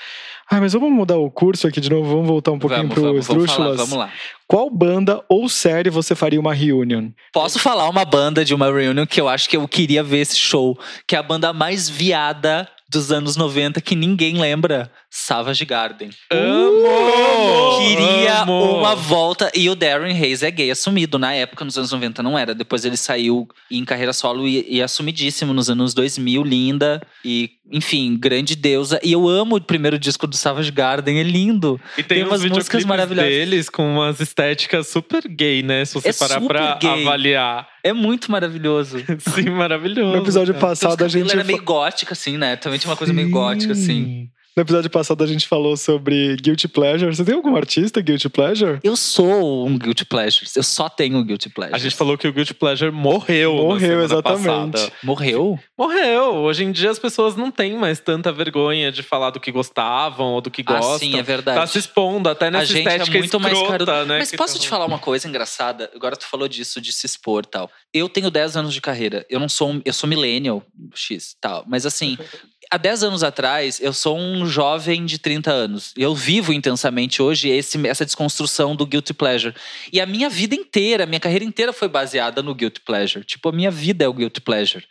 Ah, 0.53 0.59
mas 0.59 0.73
vamos 0.73 0.91
mudar 0.91 1.15
o 1.15 1.31
curso 1.31 1.65
aqui 1.65 1.79
de 1.79 1.89
novo. 1.89 2.09
Vamos 2.09 2.27
voltar 2.27 2.51
um 2.51 2.59
pouquinho 2.59 2.81
vamos, 2.89 2.93
pro 2.93 3.03
vamos, 3.03 3.25
vamos 3.25 3.51
falar, 3.53 3.75
vamos 3.77 3.97
lá. 3.97 4.11
Qual 4.45 4.69
banda 4.69 5.23
ou 5.29 5.47
série 5.47 5.89
você 5.89 6.13
faria 6.13 6.37
uma 6.37 6.53
reunion? 6.53 7.11
Posso 7.31 7.57
falar 7.57 7.87
uma 7.87 8.03
banda 8.03 8.43
de 8.43 8.53
uma 8.53 8.65
reunion 8.65 9.05
que 9.07 9.21
eu 9.21 9.29
acho 9.29 9.47
que 9.47 9.55
eu 9.55 9.65
queria 9.65 10.03
ver 10.03 10.17
esse 10.17 10.35
show, 10.35 10.77
que 11.07 11.15
é 11.15 11.19
a 11.19 11.23
banda 11.23 11.53
mais 11.53 11.89
viada 11.89 12.67
dos 12.89 13.13
anos 13.13 13.37
90 13.37 13.79
que 13.79 13.95
ninguém 13.95 14.37
lembra, 14.41 14.91
Savage 15.13 15.65
Garden. 15.65 16.09
Amo! 16.31 17.79
Queria 17.79 18.41
amo. 18.43 18.77
uma 18.79 18.95
volta. 18.95 19.51
E 19.53 19.69
o 19.69 19.75
Darren 19.75 20.15
Hayes 20.17 20.41
é 20.41 20.49
gay 20.49 20.71
assumido. 20.71 21.19
Na 21.19 21.33
época, 21.33 21.65
nos 21.65 21.77
anos 21.77 21.91
90, 21.91 22.23
não 22.23 22.37
era. 22.39 22.55
Depois 22.55 22.85
ele 22.85 22.95
saiu 22.95 23.47
em 23.69 23.83
carreira 23.83 24.13
solo 24.13 24.47
e, 24.47 24.65
e 24.69 24.81
assumidíssimo 24.81 25.53
nos 25.53 25.69
anos 25.69 25.93
2000, 25.93 26.43
linda. 26.43 27.01
E, 27.25 27.49
enfim, 27.71 28.15
grande 28.17 28.55
deusa. 28.55 28.99
E 29.03 29.11
eu 29.11 29.27
amo 29.27 29.57
o 29.57 29.61
primeiro 29.61 29.99
disco 29.99 30.25
do 30.25 30.35
Savage 30.37 30.71
Garden, 30.71 31.19
é 31.19 31.23
lindo. 31.23 31.79
E 31.97 32.03
tem, 32.03 32.19
Tem 32.19 32.27
umas 32.27 32.45
músicas 32.45 32.85
maravilhosas. 32.85 33.29
deles 33.31 33.69
com 33.69 33.95
umas 33.95 34.19
estéticas 34.21 34.87
super 34.87 35.27
gay, 35.27 35.61
né? 35.61 35.83
Se 35.83 35.93
você 35.95 36.09
É 36.09 36.13
parar 36.13 36.39
pra 36.41 36.75
gay. 36.81 36.89
avaliar. 37.01 37.67
É 37.83 37.91
muito 37.91 38.31
maravilhoso. 38.31 38.97
Sim, 39.35 39.49
maravilhoso. 39.49 40.15
No 40.15 40.23
episódio 40.23 40.53
cara. 40.53 40.67
passado 40.67 40.93
a 40.93 40.97
Porque 40.97 41.05
o 41.05 41.09
gente. 41.09 41.23
cabelo 41.27 41.39
era 41.41 41.47
meio 41.47 41.63
gótica, 41.63 42.13
assim, 42.13 42.37
né? 42.37 42.55
Também 42.55 42.79
tinha 42.79 42.89
uma 42.89 42.97
coisa 42.97 43.11
meio 43.11 43.29
gótica, 43.29 43.73
assim. 43.73 44.29
No 44.53 44.63
episódio 44.63 44.89
passado 44.89 45.23
a 45.23 45.27
gente 45.27 45.47
falou 45.47 45.77
sobre 45.77 46.35
Guilty 46.35 46.67
Pleasure. 46.67 47.15
Você 47.15 47.23
tem 47.23 47.33
algum 47.35 47.55
artista 47.55 48.01
Guilty 48.01 48.27
Pleasure? 48.27 48.79
Eu 48.83 48.97
sou 48.97 49.65
um 49.65 49.77
Guilty 49.77 50.03
Pleasure. 50.03 50.45
Eu 50.53 50.61
só 50.63 50.89
tenho 50.89 51.17
um 51.19 51.23
Guilty 51.23 51.47
Pleasure. 51.49 51.73
A 51.73 51.79
gente 51.79 51.95
falou 51.95 52.17
que 52.17 52.27
o 52.27 52.33
Guilty 52.33 52.53
Pleasure 52.53 52.91
morreu. 52.91 53.55
Morreu, 53.55 54.03
exatamente. 54.03 54.43
passada. 54.71 54.91
Morreu? 55.01 55.57
Morreu. 55.77 56.33
Hoje 56.35 56.65
em 56.65 56.71
dia 56.73 56.91
as 56.91 56.99
pessoas 56.99 57.37
não 57.37 57.49
têm 57.49 57.77
mais 57.77 58.01
tanta 58.01 58.29
vergonha 58.29 58.91
de 58.91 59.01
falar 59.01 59.29
do 59.29 59.39
que 59.39 59.53
gostavam 59.53 60.33
ou 60.33 60.41
do 60.41 60.51
que 60.51 60.63
Ah, 60.65 60.73
gostam. 60.79 60.99
sim, 60.99 61.17
é 61.17 61.23
verdade. 61.23 61.57
Tá 61.57 61.65
se 61.65 61.79
expondo 61.79 62.27
até 62.27 62.47
A 62.47 62.51
nessa 62.51 62.65
gente 62.73 62.85
é 62.89 62.91
estética 62.97 63.17
muito 63.19 63.39
mais 63.39 63.57
escrota, 63.57 63.85
caro. 63.85 64.05
né? 64.05 64.17
Mas 64.19 64.31
que 64.31 64.37
posso 64.37 64.55
tá 64.55 64.59
te 64.59 64.67
falar 64.67 64.85
uma 64.85 64.99
coisa 64.99 65.29
engraçada? 65.29 65.89
Agora 65.95 66.17
tu 66.17 66.25
falou 66.27 66.49
disso, 66.49 66.81
de 66.81 66.91
se 66.91 67.05
expor 67.05 67.45
e 67.45 67.49
tal. 67.49 67.71
Eu 67.93 68.09
tenho 68.09 68.29
10 68.29 68.57
anos 68.57 68.73
de 68.73 68.81
carreira. 68.81 69.25
Eu 69.29 69.39
não 69.39 69.47
sou 69.47 69.71
um, 69.71 69.81
eu 69.85 69.93
sou 69.93 70.09
millennial 70.09 70.61
X 70.93 71.37
tal. 71.39 71.63
Mas 71.69 71.85
assim, 71.85 72.17
há 72.71 72.77
10 72.77 73.03
anos 73.03 73.21
atrás, 73.21 73.81
eu 73.81 73.91
sou 73.91 74.17
um 74.17 74.45
jovem 74.45 75.05
de 75.05 75.19
30 75.19 75.51
anos. 75.51 75.93
Eu 75.97 76.15
vivo 76.15 76.53
intensamente 76.53 77.21
hoje 77.21 77.49
esse, 77.49 77.85
essa 77.85 78.05
desconstrução 78.05 78.73
do 78.73 78.85
guilty 78.85 79.13
pleasure. 79.13 79.53
E 79.91 79.99
a 79.99 80.05
minha 80.05 80.29
vida 80.29 80.55
inteira, 80.55 81.03
a 81.03 81.05
minha 81.05 81.19
carreira 81.19 81.43
inteira 81.43 81.73
foi 81.73 81.89
baseada 81.89 82.41
no 82.41 82.55
guilty 82.55 82.79
pleasure. 82.79 83.25
Tipo, 83.25 83.49
a 83.49 83.51
minha 83.51 83.69
vida 83.69 84.05
é 84.05 84.07
o 84.07 84.13
guilty 84.13 84.39
pleasure. 84.39 84.85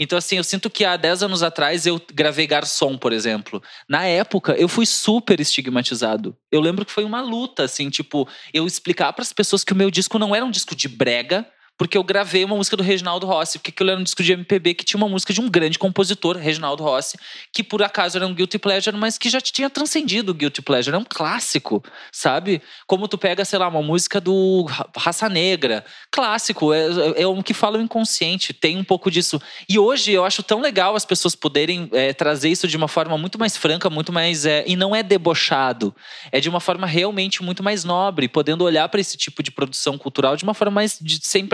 Então, 0.00 0.16
assim, 0.16 0.38
eu 0.38 0.44
sinto 0.44 0.70
que 0.70 0.82
há 0.82 0.96
10 0.96 1.24
anos 1.24 1.42
atrás 1.42 1.84
eu 1.84 2.00
gravei 2.14 2.46
Garçom, 2.46 2.96
por 2.96 3.12
exemplo. 3.12 3.62
Na 3.86 4.06
época, 4.06 4.54
eu 4.54 4.66
fui 4.68 4.86
super 4.86 5.38
estigmatizado. 5.38 6.34
Eu 6.50 6.62
lembro 6.62 6.86
que 6.86 6.92
foi 6.92 7.04
uma 7.04 7.20
luta, 7.20 7.64
assim, 7.64 7.90
tipo, 7.90 8.26
eu 8.52 8.66
explicar 8.66 9.12
para 9.12 9.22
as 9.22 9.32
pessoas 9.32 9.62
que 9.62 9.74
o 9.74 9.76
meu 9.76 9.90
disco 9.90 10.18
não 10.18 10.34
era 10.34 10.44
um 10.44 10.50
disco 10.50 10.74
de 10.74 10.88
brega, 10.88 11.46
porque 11.78 11.96
eu 11.98 12.02
gravei 12.04 12.44
uma 12.44 12.56
música 12.56 12.76
do 12.76 12.82
Reginaldo 12.82 13.26
Rossi, 13.26 13.58
porque 13.58 13.70
aquilo 13.70 13.90
era 13.90 14.00
um 14.00 14.02
disco 14.02 14.22
de 14.22 14.32
MPB 14.32 14.74
que 14.74 14.84
tinha 14.84 14.98
uma 14.98 15.08
música 15.08 15.32
de 15.32 15.40
um 15.40 15.48
grande 15.48 15.78
compositor, 15.78 16.36
Reginaldo 16.36 16.82
Rossi, 16.82 17.18
que 17.52 17.62
por 17.62 17.82
acaso 17.82 18.16
era 18.16 18.26
um 18.26 18.34
guilty 18.34 18.58
pleasure, 18.58 18.96
mas 18.96 19.18
que 19.18 19.28
já 19.28 19.40
tinha 19.40 19.68
transcendido 19.68 20.32
o 20.32 20.34
guilty 20.34 20.62
pleasure, 20.62 20.94
é 20.94 20.98
um 20.98 21.04
clássico, 21.04 21.82
sabe? 22.10 22.62
Como 22.86 23.06
tu 23.08 23.18
pega, 23.18 23.44
sei 23.44 23.58
lá, 23.58 23.68
uma 23.68 23.82
música 23.82 24.20
do 24.20 24.64
Ra- 24.64 24.88
Raça 24.96 25.28
Negra, 25.28 25.84
clássico, 26.10 26.72
é, 26.72 26.86
é 27.22 27.26
um 27.26 27.42
que 27.42 27.52
fala 27.54 27.78
o 27.78 27.82
inconsciente, 27.82 28.52
tem 28.52 28.76
um 28.78 28.84
pouco 28.84 29.10
disso. 29.10 29.40
E 29.68 29.78
hoje 29.78 30.12
eu 30.12 30.24
acho 30.24 30.42
tão 30.42 30.60
legal 30.60 30.96
as 30.96 31.04
pessoas 31.04 31.34
poderem 31.34 31.88
é, 31.92 32.12
trazer 32.12 32.48
isso 32.48 32.66
de 32.66 32.76
uma 32.76 32.88
forma 32.88 33.18
muito 33.18 33.38
mais 33.38 33.56
franca, 33.56 33.90
muito 33.90 34.12
mais. 34.12 34.46
é, 34.46 34.64
e 34.66 34.76
não 34.76 34.94
é 34.94 35.02
debochado, 35.02 35.94
é 36.32 36.40
de 36.40 36.48
uma 36.48 36.60
forma 36.60 36.86
realmente 36.86 37.42
muito 37.42 37.62
mais 37.62 37.84
nobre, 37.84 38.28
podendo 38.28 38.64
olhar 38.64 38.88
para 38.88 39.00
esse 39.00 39.16
tipo 39.16 39.42
de 39.42 39.50
produção 39.50 39.98
cultural 39.98 40.36
de 40.36 40.44
uma 40.44 40.54
forma 40.54 40.70
mais 40.76 40.98
de- 41.00 41.20
sem 41.22 41.46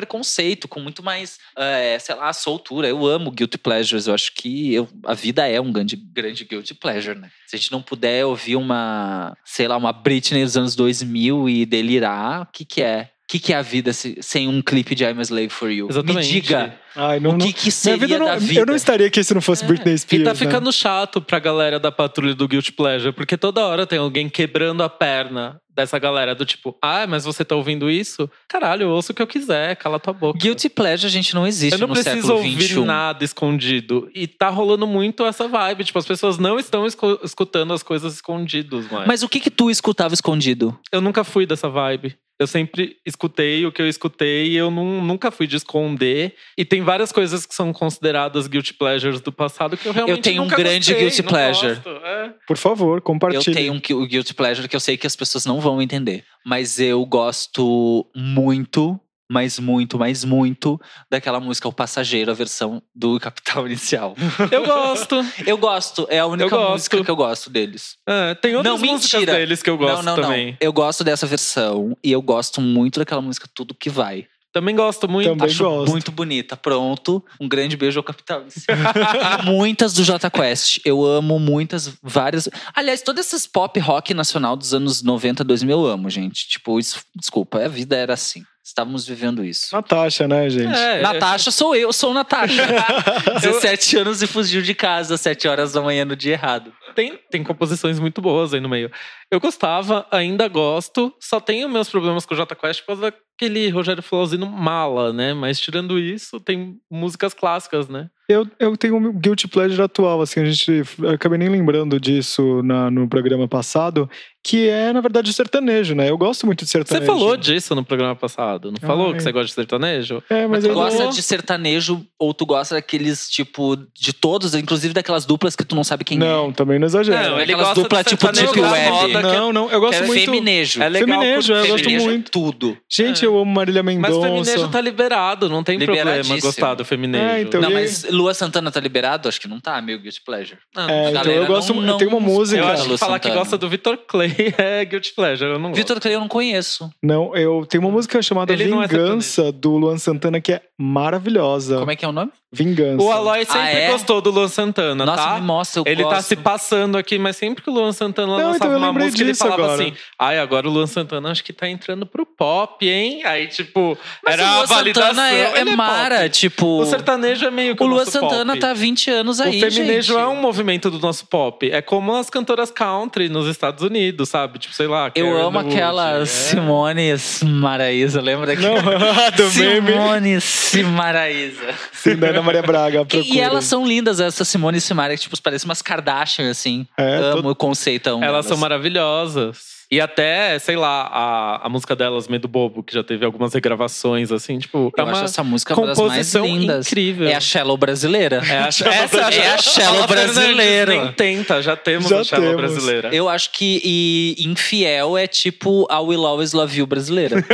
com 0.68 0.80
muito 0.80 1.02
mais, 1.02 1.38
é, 1.56 1.98
sei 1.98 2.14
lá, 2.14 2.32
soltura. 2.32 2.88
Eu 2.88 3.06
amo 3.06 3.30
guilty 3.30 3.58
pleasures, 3.58 4.06
eu 4.06 4.14
acho 4.14 4.32
que 4.34 4.74
eu- 4.74 4.88
a 5.04 5.14
vida 5.14 5.46
é 5.48 5.60
um 5.60 5.72
grande, 5.72 5.96
grande 5.96 6.44
guilty 6.44 6.74
pleasure, 6.74 7.18
né? 7.18 7.30
Se 7.46 7.56
a 7.56 7.58
gente 7.58 7.72
não 7.72 7.82
puder 7.82 8.24
ouvir 8.26 8.56
uma, 8.56 9.36
sei 9.44 9.66
lá, 9.68 9.76
uma 9.76 9.92
Britney 9.92 10.44
dos 10.44 10.56
anos 10.56 10.74
2000 10.76 11.48
e 11.48 11.64
delirar, 11.64 12.42
o 12.42 12.46
que 12.46 12.64
que 12.64 12.82
é? 12.82 13.10
O 13.32 13.34
que, 13.34 13.38
que 13.38 13.52
é 13.54 13.56
a 13.56 13.62
vida 13.62 13.94
se- 13.94 14.18
sem 14.20 14.46
um 14.46 14.60
clipe 14.60 14.94
de 14.94 15.04
I'm 15.04 15.18
a 15.18 15.22
Slave 15.22 15.48
for 15.48 15.70
You? 15.70 15.86
Exatamente. 15.88 16.26
Me 16.34 16.40
diga, 16.42 16.78
Ai, 16.94 17.18
não, 17.18 17.30
o 17.30 17.38
que, 17.38 17.50
que 17.50 17.62
minha 17.62 17.70
seria 17.72 17.96
vida 18.06 18.18
não- 18.18 18.26
da 18.26 18.36
vida? 18.36 18.60
Eu 18.60 18.66
não 18.66 18.74
estaria 18.74 19.06
aqui 19.06 19.24
se 19.24 19.32
não 19.32 19.40
fosse 19.40 19.64
Britney 19.64 19.96
Spears. 19.96 20.20
E 20.20 20.24
tá 20.24 20.32
né? 20.32 20.36
ficando 20.36 20.70
chato 20.70 21.18
pra 21.18 21.38
galera 21.38 21.80
da 21.80 21.90
patrulha 21.90 22.34
do 22.34 22.46
Guilty 22.46 22.72
Pleasure, 22.72 23.10
porque 23.14 23.38
toda 23.38 23.64
hora 23.64 23.86
tem 23.86 23.98
alguém 23.98 24.28
quebrando 24.28 24.82
a 24.82 24.88
perna 24.90 25.58
dessa 25.74 25.98
galera 25.98 26.34
do 26.34 26.44
tipo, 26.44 26.76
ah, 26.82 27.06
mas 27.06 27.24
você 27.24 27.42
tá 27.42 27.56
ouvindo 27.56 27.88
isso? 27.90 28.28
Caralho, 28.46 28.82
eu 28.82 28.90
ouço 28.90 29.12
o 29.12 29.14
que 29.14 29.22
eu 29.22 29.26
quiser, 29.26 29.74
cala 29.76 29.98
tua 29.98 30.12
boca. 30.12 30.38
Guilty 30.38 30.68
pleasure, 30.68 31.10
gente, 31.10 31.34
não 31.34 31.46
existe 31.46 31.72
Eu 31.72 31.78
não 31.78 31.88
no 31.88 31.94
preciso 31.94 32.16
século 32.16 32.34
ouvir 32.36 32.62
XXI. 32.62 32.84
nada 32.84 33.24
escondido. 33.24 34.10
E 34.14 34.26
tá 34.26 34.50
rolando 34.50 34.86
muito 34.86 35.24
essa 35.24 35.48
vibe. 35.48 35.84
Tipo, 35.84 35.98
as 35.98 36.04
pessoas 36.04 36.36
não 36.36 36.58
estão 36.58 36.84
escutando 36.86 37.72
as 37.72 37.82
coisas 37.82 38.12
escondidos 38.12 38.90
mais. 38.90 39.06
Mas 39.08 39.22
o 39.22 39.28
que 39.30 39.40
que 39.40 39.50
tu 39.50 39.70
escutava 39.70 40.12
escondido? 40.12 40.78
Eu 40.92 41.00
nunca 41.00 41.24
fui 41.24 41.46
dessa 41.46 41.70
vibe. 41.70 42.14
Eu 42.40 42.46
sempre 42.46 42.96
escutei 43.06 43.64
o 43.66 43.70
que 43.70 43.80
eu 43.80 43.88
escutei 43.88 44.48
e 44.48 44.56
eu 44.56 44.70
nu- 44.70 45.00
nunca 45.02 45.30
fui 45.30 45.46
de 45.46 45.56
esconder. 45.56 46.34
E 46.58 46.64
tem 46.64 46.82
várias 46.82 47.12
coisas 47.12 47.46
que 47.46 47.54
são 47.54 47.72
consideradas 47.72 48.46
guilty 48.48 48.74
pleasures 48.74 49.20
do 49.20 49.30
passado 49.30 49.76
que 49.76 49.86
eu 49.86 49.92
realmente 49.92 50.22
tenho 50.22 50.42
um 50.42 50.48
grande 50.48 50.78
gostei, 50.92 50.96
guilty 51.04 51.22
não 51.22 51.28
pleasure. 51.28 51.74
gosto, 51.76 51.88
é. 52.04 52.34
Por 52.46 52.56
favor, 52.56 53.00
compartilhe. 53.00 53.44
Eu 53.46 53.54
tenho 53.54 53.72
um 54.02 54.06
guilty 54.06 54.34
pleasure 54.34 54.66
que 54.68 54.74
eu 54.74 54.80
sei 54.80 54.96
que 54.96 55.06
as 55.06 55.14
pessoas 55.14 55.44
não 55.46 55.60
vão 55.60 55.80
entender. 55.80 56.24
Mas 56.44 56.80
eu 56.80 57.04
gosto 57.06 58.04
muito, 58.16 58.98
mas 59.32 59.58
muito, 59.58 59.98
mas 59.98 60.24
muito 60.26 60.78
daquela 61.10 61.40
música 61.40 61.66
O 61.66 61.72
Passageiro, 61.72 62.30
a 62.30 62.34
versão 62.34 62.82
do 62.94 63.18
Capital 63.18 63.66
Inicial. 63.66 64.14
Eu 64.50 64.66
gosto. 64.66 65.16
Eu 65.46 65.56
gosto, 65.56 66.06
é 66.10 66.18
a 66.18 66.26
única 66.26 66.54
música 66.54 67.02
que 67.02 67.10
eu 67.10 67.16
gosto 67.16 67.48
deles. 67.48 67.96
É, 68.06 68.34
tem 68.34 68.54
outras 68.54 68.78
Não, 68.78 68.86
músicas 68.86 69.20
mentira. 69.20 69.32
deles 69.38 69.62
que 69.62 69.70
eu 69.70 69.78
gosto 69.78 70.04
não, 70.04 70.16
não, 70.16 70.22
também. 70.22 70.50
não. 70.50 70.56
Eu 70.60 70.72
gosto 70.72 71.02
dessa 71.02 71.26
versão 71.26 71.96
e 72.04 72.12
eu 72.12 72.20
gosto 72.20 72.60
muito 72.60 73.00
daquela 73.00 73.22
música 73.22 73.48
Tudo 73.54 73.74
Que 73.74 73.88
Vai. 73.88 74.26
Também 74.52 74.76
gosto 74.76 75.08
muito. 75.08 75.30
Também 75.30 75.46
Acho 75.46 75.64
gosto. 75.64 75.90
muito 75.90 76.12
bonita. 76.12 76.54
Pronto. 76.58 77.24
Um 77.40 77.48
grande 77.48 77.74
beijo 77.74 77.98
ao 77.98 78.04
Capital 78.04 78.42
Inicial. 78.42 78.76
Muitas 79.44 79.94
do 79.94 80.04
Jota 80.04 80.30
Quest. 80.30 80.78
Eu 80.84 81.02
amo 81.06 81.38
muitas, 81.38 81.90
várias. 82.02 82.50
Aliás, 82.74 83.00
todas 83.00 83.26
essas 83.26 83.46
pop 83.46 83.80
rock 83.80 84.12
nacional 84.12 84.54
dos 84.54 84.74
anos 84.74 85.02
90, 85.02 85.42
2000 85.42 85.70
eu 85.80 85.86
amo, 85.86 86.10
gente. 86.10 86.46
Tipo, 86.48 86.78
isso, 86.78 87.02
desculpa, 87.16 87.64
a 87.64 87.68
vida 87.68 87.96
era 87.96 88.12
assim. 88.12 88.44
Estávamos 88.64 89.04
vivendo 89.04 89.44
isso. 89.44 89.74
Natasha, 89.74 90.28
né, 90.28 90.48
gente? 90.48 90.72
É, 90.72 91.02
Natasha 91.02 91.50
sou 91.50 91.74
eu, 91.74 91.92
sou 91.92 92.14
Natasha. 92.14 92.62
17 93.42 93.96
anos 93.98 94.22
e 94.22 94.26
fugiu 94.26 94.62
de 94.62 94.72
casa 94.72 95.16
às 95.16 95.20
7 95.20 95.48
horas 95.48 95.72
da 95.72 95.82
manhã 95.82 96.04
no 96.04 96.14
dia 96.14 96.34
errado. 96.34 96.72
Tem, 96.94 97.18
tem 97.30 97.42
composições 97.42 97.98
muito 97.98 98.20
boas 98.22 98.54
aí 98.54 98.60
no 98.60 98.68
meio. 98.68 98.90
Eu 99.30 99.40
gostava, 99.40 100.06
ainda 100.10 100.46
gosto, 100.46 101.12
só 101.18 101.40
tenho 101.40 101.68
meus 101.68 101.88
problemas 101.88 102.24
com 102.24 102.34
o 102.34 102.36
Jota 102.36 102.54
Quest 102.54 102.80
por 102.82 102.88
causa 102.88 103.02
daquele 103.02 103.68
Rogério 103.70 104.02
Flauzino 104.02 104.46
mala, 104.46 105.12
né? 105.12 105.34
Mas 105.34 105.58
tirando 105.58 105.98
isso, 105.98 106.38
tem 106.38 106.76
músicas 106.90 107.34
clássicas, 107.34 107.88
né? 107.88 108.10
Eu, 108.32 108.46
eu 108.58 108.76
tenho 108.76 108.96
um 108.96 109.12
guilty 109.12 109.46
pleasure 109.48 109.82
atual, 109.82 110.20
assim, 110.22 110.40
a 110.40 110.44
gente 110.44 110.82
eu 111.00 111.10
acabei 111.10 111.38
nem 111.38 111.48
lembrando 111.48 112.00
disso 112.00 112.62
na- 112.62 112.90
no 112.90 113.08
programa 113.08 113.46
passado, 113.48 114.08
que 114.44 114.68
é, 114.68 114.92
na 114.92 115.00
verdade, 115.00 115.30
o 115.30 115.32
sertanejo, 115.32 115.94
né? 115.94 116.10
Eu 116.10 116.18
gosto 116.18 116.46
muito 116.46 116.64
de 116.64 116.70
Você 116.70 116.78
sertanejo. 116.78 117.06
falou 117.06 117.36
disso 117.36 117.74
no 117.76 117.84
programa 117.84 118.16
passado, 118.16 118.72
não 118.72 118.80
falou 118.80 119.08
Ai. 119.08 119.14
que 119.14 119.22
você 119.22 119.30
gosta 119.30 119.46
de 119.46 119.52
sertanejo? 119.52 120.22
É, 120.28 120.46
mas 120.48 120.64
Tu 120.64 120.70
eu 120.70 120.74
gosta 120.74 121.04
não... 121.04 121.10
de 121.10 121.22
sertanejo 121.22 122.04
ou 122.18 122.34
tu 122.34 122.44
gosta 122.44 122.74
daqueles, 122.74 123.28
tipo, 123.30 123.76
de 123.94 124.12
todos, 124.12 124.54
inclusive 124.54 124.92
daquelas 124.92 125.24
duplas 125.24 125.54
que 125.54 125.64
tu 125.64 125.76
não 125.76 125.84
sabe 125.84 126.02
quem 126.04 126.16
é? 126.16 126.20
Não, 126.20 126.50
também 126.52 126.78
não 126.78 126.86
exagera. 126.86 127.30
Não, 127.30 127.40
ele 127.40 127.54
gosta 127.54 127.74
dupla 127.80 128.02
de 128.02 128.10
tipo 128.10 128.32
Deep 128.32 128.58
Web. 128.60 129.14
é- 129.16 129.22
Não, 129.22 129.52
não, 129.52 129.70
eu 129.70 129.78
gosto 129.80 129.98
Que 129.98 130.04
é 130.04 130.06
muito. 130.08 130.24
feminejo. 130.24 130.82
É 130.82 130.88
legal 130.88 131.20
Feminejo, 131.20 131.52
eu 131.52 131.66
gosto 131.68 131.84
feminejo- 131.84 132.04
muito. 132.06 132.30
Tudo. 132.32 132.76
Gente, 132.90 133.24
É. 133.24 133.28
eu 133.28 133.38
amo 133.38 133.52
Marília 133.52 133.82
Mas 133.82 133.96
Mendonça. 133.96 134.26
feminejo 134.28 134.68
tá 134.68 134.80
liberado, 134.80 135.48
não 135.48 135.62
tem 135.62 135.78
problema 135.78 136.12
gostar 136.40 136.74
do 136.74 136.84
feminejo. 136.84 137.24
É, 137.24 137.42
então, 137.42 137.60
Não, 137.60 137.70
e- 137.70 137.74
mas 137.74 138.04
Lua 138.22 138.34
Santana 138.34 138.70
tá 138.70 138.80
liberado? 138.80 139.28
Acho 139.28 139.40
que 139.40 139.46
não 139.48 139.60
tá, 139.60 139.80
meu 139.82 139.98
Guilty 139.98 140.22
Pleasure. 140.24 140.58
Ah, 140.76 140.90
É, 140.90 141.10
então 141.10 141.24
eu 141.32 141.46
gosto. 141.46 141.74
não- 141.74 141.98
tem 141.98 142.08
uma 142.08 142.18
não- 142.20 142.26
música. 142.26 142.60
eu 142.62 142.66
acho 142.68 142.88
que 142.88 142.96
falar 142.98 143.18
que 143.18 143.26
Santana. 143.28 143.40
gosta 143.44 143.58
do 143.58 143.68
Vitor 143.68 143.96
Clay 143.98 144.32
é 144.58 144.84
guilty 144.84 145.12
pleasure, 145.14 145.50
eu 145.50 145.58
não 145.58 145.70
gosto. 145.70 145.76
Vitor 145.80 146.00
Clay 146.00 146.14
eu 146.14 146.20
não 146.20 146.28
conheço. 146.28 146.90
Não, 147.02 147.34
eu 147.36 147.66
tenho 147.66 147.82
uma 147.84 147.90
música 147.92 148.20
chamada 148.22 148.52
Ele 148.52 148.66
não 148.66 148.82
é 148.82 148.86
Vingança 148.86 149.50
do 149.52 149.76
Luan 149.76 149.98
Santana 149.98 150.40
que 150.40 150.52
é 150.52 150.62
maravilhosa. 150.78 151.78
Como 151.78 151.90
é 151.90 151.96
que 151.96 152.04
é 152.04 152.08
o 152.08 152.12
nome? 152.12 152.30
Vingança. 152.52 153.02
O 153.02 153.10
Aloy 153.10 153.46
sempre 153.46 153.58
Ah, 153.60 153.70
é? 153.70 153.90
gostou 153.90 154.20
do 154.20 154.30
Luan 154.30 154.46
Santana, 154.48 155.06
Nossa, 155.06 155.22
tá? 155.24 155.34
me 155.36 155.40
mostra, 155.40 155.80
eu 155.80 155.84
Ele 155.86 156.02
tá 156.02 156.10
gosto. 156.16 156.22
se 156.28 156.36
passando 156.36 156.98
aqui, 156.98 157.18
mas 157.18 157.36
sempre 157.36 157.62
que 157.64 157.70
o 157.70 157.72
Luan 157.72 157.92
Santana 157.92 158.28
Não, 158.28 158.48
lançava 158.52 158.76
então 158.76 158.76
uma 158.76 158.92
música, 158.92 159.22
ele 159.22 159.34
falava 159.34 159.62
agora. 159.64 159.82
assim: 159.82 159.94
ai, 160.18 160.38
agora 160.38 160.68
o 160.68 160.70
Luan 160.70 160.86
Santana 160.86 161.30
acho 161.30 161.42
que 161.42 161.52
tá 161.52 161.66
entrando 161.66 162.04
pro 162.04 162.26
pop, 162.26 162.86
hein? 162.86 163.22
Aí, 163.24 163.46
tipo, 163.48 163.96
Mas 164.22 164.34
era 164.34 164.44
o 164.44 164.60
a 164.62 164.66
validação. 164.66 165.08
Santana 165.14 165.32
é, 165.32 165.58
é 165.60 165.64
mara, 165.64 166.16
pop. 166.18 166.28
tipo... 166.28 166.66
O 166.82 166.84
sertanejo 166.84 167.46
é 167.46 167.50
meio 167.50 167.74
que 167.74 167.82
O 167.82 167.86
o 167.86 167.88
Lua 167.88 168.00
nosso 168.00 168.10
Santana 168.10 168.52
pop. 168.52 168.60
tá 168.60 168.70
há 168.70 168.74
20 168.74 169.10
anos 169.10 169.40
aí, 169.40 169.56
O 169.56 169.70
feminejo 169.70 170.12
gente. 170.12 170.22
é 170.22 170.26
um 170.26 170.36
movimento 170.36 170.90
do 170.90 170.98
nosso 170.98 171.26
pop. 171.26 171.70
É 171.70 171.80
como 171.80 172.14
as 172.14 172.28
cantoras 172.28 172.70
country 172.70 173.30
nos 173.30 173.46
Estados 173.48 173.82
Unidos, 173.82 174.28
sabe? 174.28 174.58
Tipo, 174.58 174.74
sei 174.74 174.86
lá. 174.86 175.10
Eu 175.14 175.26
Karen 175.32 175.46
amo 175.46 175.58
Wood, 175.58 175.74
aquela 175.74 176.18
é. 176.20 176.26
Simone 176.26 177.14
Maraíza, 177.44 178.20
lembra 178.20 178.54
Não, 178.56 178.74
do. 179.36 179.50
Simone 179.50 180.38
Simaraíza. 180.40 181.74
Sim, 181.92 182.16
Ana 182.42 182.46
Maria 182.46 182.62
Braga. 182.62 183.06
E, 183.14 183.34
e 183.36 183.40
elas 183.40 183.64
são 183.64 183.86
lindas, 183.86 184.20
essas 184.20 184.46
Simone 184.48 184.78
e 184.78 184.80
Simara, 184.80 185.14
que 185.14 185.22
tipo, 185.22 185.40
parecem 185.42 185.68
umas 185.68 185.80
Kardashian, 185.82 186.50
assim. 186.50 186.86
É, 186.98 187.16
Amo 187.16 187.42
tô- 187.42 187.50
o 187.50 187.54
conceitão 187.54 188.18
Elas 188.22 188.44
delas. 188.44 188.46
são 188.46 188.56
maravilhosas. 188.56 189.81
E 189.92 190.00
até, 190.00 190.58
sei 190.58 190.74
lá, 190.74 191.02
a, 191.02 191.66
a 191.66 191.68
música 191.68 191.94
delas, 191.94 192.26
Medo 192.26 192.48
Bobo, 192.48 192.82
que 192.82 192.94
já 192.94 193.04
teve 193.04 193.26
algumas 193.26 193.52
regravações, 193.52 194.32
assim, 194.32 194.58
tipo. 194.58 194.90
Eu 194.96 195.04
é 195.04 195.06
uma 195.06 195.12
acho 195.12 195.24
essa 195.24 195.44
música 195.44 195.74
uma 195.78 195.88
das 195.88 195.98
mais 195.98 196.34
lindas. 196.34 196.86
incrível. 196.86 197.28
É 197.28 197.34
a 197.34 197.40
Shallow 197.40 197.76
brasileira. 197.76 198.36
É 198.36 198.58
a, 198.62 198.68
essa, 198.68 198.88
É 198.88 199.52
a 199.52 199.58
Shallow 199.58 200.06
brasileira. 200.06 200.94
Nem 200.94 201.12
tenta, 201.12 201.60
já 201.60 201.76
temos 201.76 202.08
Já 202.08 202.20
a 202.20 202.24
Shallow 202.24 202.56
temos. 202.56 202.72
brasileira. 202.72 203.14
Eu 203.14 203.28
acho 203.28 203.52
que 203.52 203.82
e 203.84 204.34
Infiel 204.46 205.18
é 205.18 205.26
tipo 205.26 205.86
a 205.90 206.00
Will 206.00 206.24
Always 206.26 206.54
Love 206.54 206.78
You 206.78 206.86
brasileira. 206.86 207.44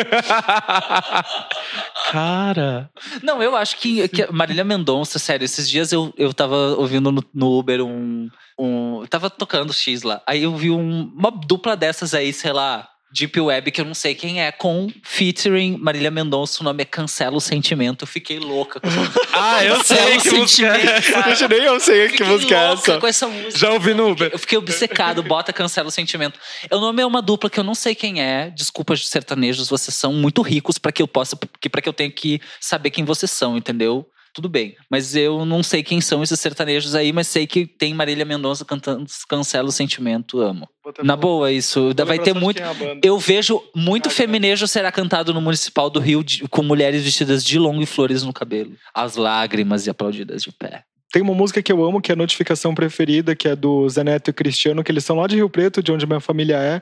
Cara. 2.13 2.89
Não, 3.21 3.43
eu 3.43 3.57
acho 3.57 3.77
que, 3.79 4.07
que 4.07 4.31
Marília 4.33 4.63
Mendonça, 4.63 5.19
sério, 5.19 5.45
esses 5.45 5.69
dias 5.69 5.91
eu, 5.91 6.15
eu 6.17 6.33
tava 6.33 6.55
ouvindo 6.77 7.11
no, 7.11 7.25
no 7.35 7.59
Uber 7.59 7.83
um, 7.83 8.29
um. 8.59 9.01
Eu 9.03 9.09
tava 9.09 9.31
tocando 9.31 9.73
X 9.73 10.03
lá. 10.03 10.23
Aí 10.27 10.43
eu 10.43 10.57
vi 10.57 10.71
um- 10.71 11.13
uma 11.17 11.31
dupla 11.31 11.77
dessas 11.77 12.15
aí, 12.15 12.33
sei 12.33 12.53
lá. 12.53 12.89
Deep 13.11 13.41
Web, 13.41 13.71
que 13.71 13.81
eu 13.81 13.87
não 13.87 13.95
sei 13.95 14.15
quem 14.15 14.43
é, 14.43 14.53
com 14.53 14.87
featuring 15.03 15.79
Marília 15.79 16.11
Mendonça, 16.11 16.61
o 16.61 16.63
nome 16.65 16.83
é 16.83 16.85
Cancela 16.85 17.35
o 17.39 17.41
Sentimento. 17.41 18.03
Eu 18.03 18.07
fiquei 18.07 18.39
louca. 18.39 18.83
Ah, 19.33 19.65
eu 19.65 19.77
Cancela 19.79 20.01
sei 20.09 20.17
o 20.19 20.21
que 20.21 20.31
música 20.33 20.67
é 20.67 21.49
nem 21.49 21.63
eu 21.65 21.81
sei 21.81 22.09
que 22.09 22.23
música 22.25 22.55
é 22.55 22.73
essa. 22.73 22.99
com 22.99 23.07
essa 23.07 23.27
música. 23.29 23.57
Já 23.59 23.71
ouvi 23.73 23.95
no 23.95 24.11
Uber. 24.11 24.29
Eu 24.33 24.39
fiquei 24.39 24.59
obcecado, 24.59 25.23
bota 25.23 25.53
cancela 25.55 25.89
o 25.89 25.91
sentimento. 25.91 26.39
O 26.71 26.79
nome 26.79 27.01
é 27.01 27.07
uma 27.07 27.23
dupla 27.23 27.49
que 27.49 27.59
eu 27.59 27.65
não 27.65 27.75
sei 27.75 27.95
quem 27.95 28.21
é. 28.21 28.51
Desculpa, 28.51 28.95
sertanejos, 28.97 29.71
vocês 29.71 29.95
são 29.95 30.13
muito 30.13 30.43
ricos 30.43 30.77
para 30.77 30.93
que 30.93 31.01
eu 31.01 31.09
possa, 31.09 31.39
que 31.61 31.71
para 31.71 31.81
que 31.81 31.89
eu 31.89 31.93
tenha 31.95 32.11
que 32.11 32.41
saber 32.61 32.91
quem 32.91 33.05
vocês 33.05 33.31
são, 33.31 33.57
entendeu? 33.57 34.07
Tudo 34.39 34.49
bem, 34.49 34.77
mas 34.89 35.17
eu 35.17 35.45
não 35.45 35.65
sei 35.65 35.83
quem 35.83 36.01
são 36.01 36.23
esses 36.23 36.39
sertanejos 36.39 36.95
aí, 36.95 37.13
mas 37.13 37.27
sei 37.27 37.45
que 37.45 37.67
tem 37.67 37.93
Marília 37.93 38.25
Mendonça 38.25 38.65
cantando 38.65 39.05
Cancela 39.29 39.69
o 39.69 39.73
Sentimento, 39.73 40.41
amo. 40.41 40.69
Na 41.03 41.17
boa, 41.17 41.51
isso. 41.51 41.93
Vai 42.07 42.21
ter 42.21 42.33
muito. 42.37 42.63
Eu 43.03 43.19
vejo 43.19 43.61
muito 43.75 44.09
feminejo 44.09 44.69
será 44.69 44.93
cantado 44.93 45.35
no 45.35 45.41
Municipal 45.41 45.91
do 45.91 45.99
Rio 45.99 46.23
de- 46.23 46.47
com 46.47 46.63
mulheres 46.63 47.03
vestidas 47.03 47.45
de 47.45 47.59
longo 47.59 47.83
e 47.83 47.87
flores 47.87 48.23
no 48.23 48.33
cabelo. 48.33 48.77
As 48.95 49.17
lágrimas 49.17 49.89
e 49.89 49.91
aplaudidas 49.91 50.45
de 50.45 50.53
pé. 50.53 50.85
Tem 51.13 51.21
uma 51.21 51.35
música 51.35 51.61
que 51.61 51.73
eu 51.73 51.83
amo, 51.85 52.01
que 52.01 52.13
é 52.13 52.15
a 52.15 52.17
notificação 52.17 52.73
preferida, 52.77 53.35
que 53.35 53.49
é 53.49 53.57
do 53.57 53.89
Zé 53.89 54.05
Neto 54.05 54.31
e 54.31 54.33
Cristiano, 54.33 54.85
que 54.85 54.93
eles 54.93 55.05
são 55.05 55.17
lá 55.17 55.27
de 55.27 55.35
Rio 55.35 55.51
Preto, 55.51 55.83
de 55.83 55.91
onde 55.91 56.07
minha 56.07 56.21
família 56.21 56.59
é. 56.59 56.81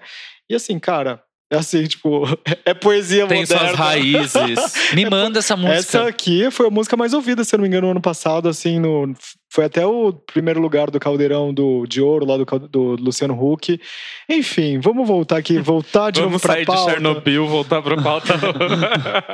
E 0.50 0.54
assim, 0.54 0.78
cara, 0.78 1.22
é 1.22 1.25
assim, 1.52 1.84
tipo, 1.84 2.24
é 2.64 2.74
poesia 2.74 3.26
Tem 3.26 3.40
moderna. 3.40 3.68
suas 3.68 3.78
raízes. 3.78 4.72
Me 4.94 5.08
manda 5.08 5.38
essa 5.38 5.56
música. 5.56 5.74
Essa 5.76 6.06
aqui 6.08 6.50
foi 6.50 6.66
a 6.66 6.70
música 6.70 6.96
mais 6.96 7.12
ouvida, 7.12 7.44
se 7.44 7.54
eu 7.54 7.58
não 7.58 7.62
me 7.62 7.68
engano, 7.68 7.86
no 7.86 7.90
ano 7.92 8.00
passado, 8.00 8.48
assim, 8.48 8.78
no, 8.80 9.14
foi 9.52 9.64
até 9.64 9.86
o 9.86 10.12
primeiro 10.12 10.60
lugar 10.60 10.90
do 10.90 10.98
Caldeirão 11.00 11.52
do, 11.54 11.86
de 11.86 12.00
Ouro, 12.00 12.26
lá 12.26 12.36
do, 12.36 12.44
do 12.68 12.82
Luciano 13.02 13.34
Huck. 13.34 13.80
Enfim, 14.28 14.78
vamos 14.80 15.06
voltar 15.06 15.38
aqui, 15.38 15.58
voltar 15.58 16.10
de 16.10 16.20
Vamos 16.20 16.32
novo 16.34 16.42
pra 16.42 16.52
sair 16.54 16.60
de 16.62 16.66
pauta. 16.66 16.90
Chernobyl, 16.92 17.46
voltar 17.46 17.82
pra 17.82 18.02
pauta. 18.02 18.34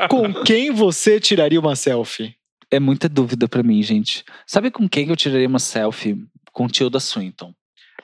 Com 0.09 0.33
quem 0.45 0.71
você 0.71 1.19
tiraria 1.19 1.59
uma 1.59 1.75
selfie? 1.77 2.35
É 2.71 2.81
muita 2.81 3.09
dúvida 3.09 3.49
pra 3.49 3.63
mim, 3.63 3.83
gente. 3.83 4.25
Sabe 4.47 4.71
com 4.71 4.89
quem 4.89 5.05
que 5.07 5.13
eu 5.13 5.17
tiraria 5.17 5.47
uma 5.49 5.59
selfie? 5.59 6.17
Com 6.53 6.67
Tilda 6.69 7.01
Swinton. 7.01 7.53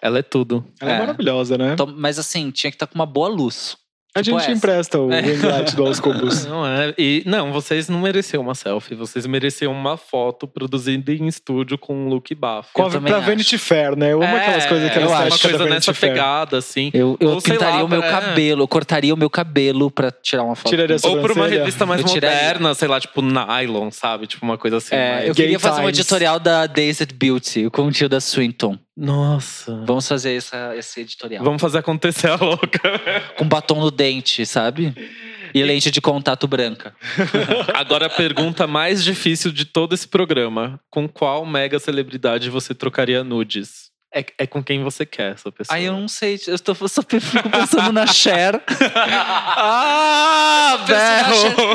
Ela 0.01 0.19
é 0.19 0.23
tudo. 0.23 0.65
Ela 0.81 0.93
é, 0.93 0.95
É. 0.95 0.99
maravilhosa, 0.99 1.59
né? 1.59 1.75
Mas 1.97 2.19
assim, 2.19 2.51
tinha 2.51 2.71
que 2.71 2.77
estar 2.77 2.87
com 2.87 2.95
uma 2.95 3.07
boa 3.07 3.29
luz. 3.29 3.77
A 4.15 4.23
tipo 4.23 4.39
gente 4.39 4.49
essa. 4.51 4.59
empresta 4.59 4.99
o 4.99 5.13
É. 5.13 5.21
light 5.23 5.77
do 5.77 5.87
Aos 5.87 6.01
Cubos. 6.01 6.45
Não 6.47 6.67
é. 6.67 6.95
E 6.99 7.23
não, 7.27 7.53
vocês 7.53 7.89
não 7.89 8.01
mereciam 8.01 8.43
uma 8.43 8.55
selfie, 8.55 8.95
vocês 8.95 9.27
mereciam 9.27 9.73
uma 9.73 9.97
foto 9.97 10.49
produzida 10.49 11.13
em 11.13 11.27
estúdio 11.27 11.77
com 11.79 11.95
um 11.95 12.09
look 12.09 12.35
bafo. 12.35 12.71
Com 12.73 12.89
pra 12.89 13.17
acho. 13.19 13.27
Vanity 13.27 13.59
Fair, 13.59 13.97
né? 13.97 14.13
Eu 14.13 14.23
amo 14.23 14.37
aquelas 14.37 14.67
coisas 14.67 14.91
que 14.91 14.99
eu 14.99 15.03
elas 15.03 15.13
acho 15.13 15.23
uma 15.23 15.31
da 15.31 15.39
coisa 15.43 15.59
Vanity 15.59 15.75
nessa 15.75 15.95
Fair. 15.95 16.13
pegada, 16.13 16.59
assim. 16.59 16.91
Eu, 16.95 17.17
eu 17.21 17.31
Ou 17.31 17.43
pintaria 17.43 17.77
lá, 17.77 17.85
o 17.85 17.89
meu 17.89 18.01
pra- 18.01 18.11
cabelo, 18.21 18.63
eu 18.63 18.69
cortaria 18.69 19.15
o 19.15 19.17
meu 19.17 19.31
cabelo 19.31 19.91
pra 19.91 20.11
tirar 20.11 20.43
uma 20.43 20.57
foto. 20.57 20.71
Tiraria 20.71 20.97
Ou 21.05 21.21
por 21.21 21.33
uma 21.33 21.47
revista 21.47 21.85
mais 21.87 22.03
moderna, 22.03 22.75
sei 22.75 22.89
lá, 22.89 22.99
tipo 23.01 23.21
nylon, 23.23 23.91
sabe? 23.91 24.27
Tipo 24.27 24.45
uma 24.45 24.59
coisa 24.59 24.79
assim. 24.79 24.95
É, 24.95 25.13
mais- 25.13 25.29
eu 25.29 25.35
Gay 25.35 25.45
queria 25.45 25.59
fazer 25.59 25.83
um 25.83 25.89
editorial 25.89 26.41
da 26.41 26.67
Dazed 26.67 27.13
Beauty 27.15 27.71
com 27.71 27.91
Tilda 27.91 28.21
Swinton. 28.21 28.79
Nossa. 28.99 29.81
Vamos 29.87 30.09
fazer 30.09 30.35
essa, 30.35 30.75
esse 30.77 31.01
editorial. 31.01 31.45
Vamos 31.45 31.63
fazer 31.63 31.79
acontecer 31.79 32.27
a 32.27 32.35
louca. 32.35 32.81
Com 33.37 33.47
batom 33.47 33.81
no 33.81 33.93
dente, 33.93 34.45
sabe? 34.45 34.93
E 35.55 35.63
lente 35.63 35.89
de 35.89 36.01
contato 36.01 36.49
branca. 36.49 36.93
Agora 37.75 38.07
a 38.07 38.11
pergunta 38.11 38.67
mais 38.67 39.05
difícil 39.05 39.53
de 39.53 39.65
todo 39.65 39.95
esse 39.95 40.09
programa: 40.09 40.81
com 40.91 41.09
qual 41.09 41.47
mega 41.47 41.79
celebridade 41.79 42.51
você 42.51 42.75
trocaria 42.75 43.23
nudes? 43.23 43.89
É, 44.13 44.25
é 44.39 44.47
com 44.47 44.65
quem 44.65 44.83
você 44.83 45.07
quer 45.07 45.35
essa 45.35 45.53
pessoa. 45.53 45.77
Aí 45.77 45.85
eu 45.85 45.93
não 45.93 46.09
sei, 46.09 46.41
eu 46.47 46.59
tô, 46.59 46.75
só 46.89 47.03
fico 47.03 47.51
pensando 47.51 47.93
na 47.93 48.07
Cher. 48.07 48.55
ah! 48.97 50.85
Cher. 50.87 51.27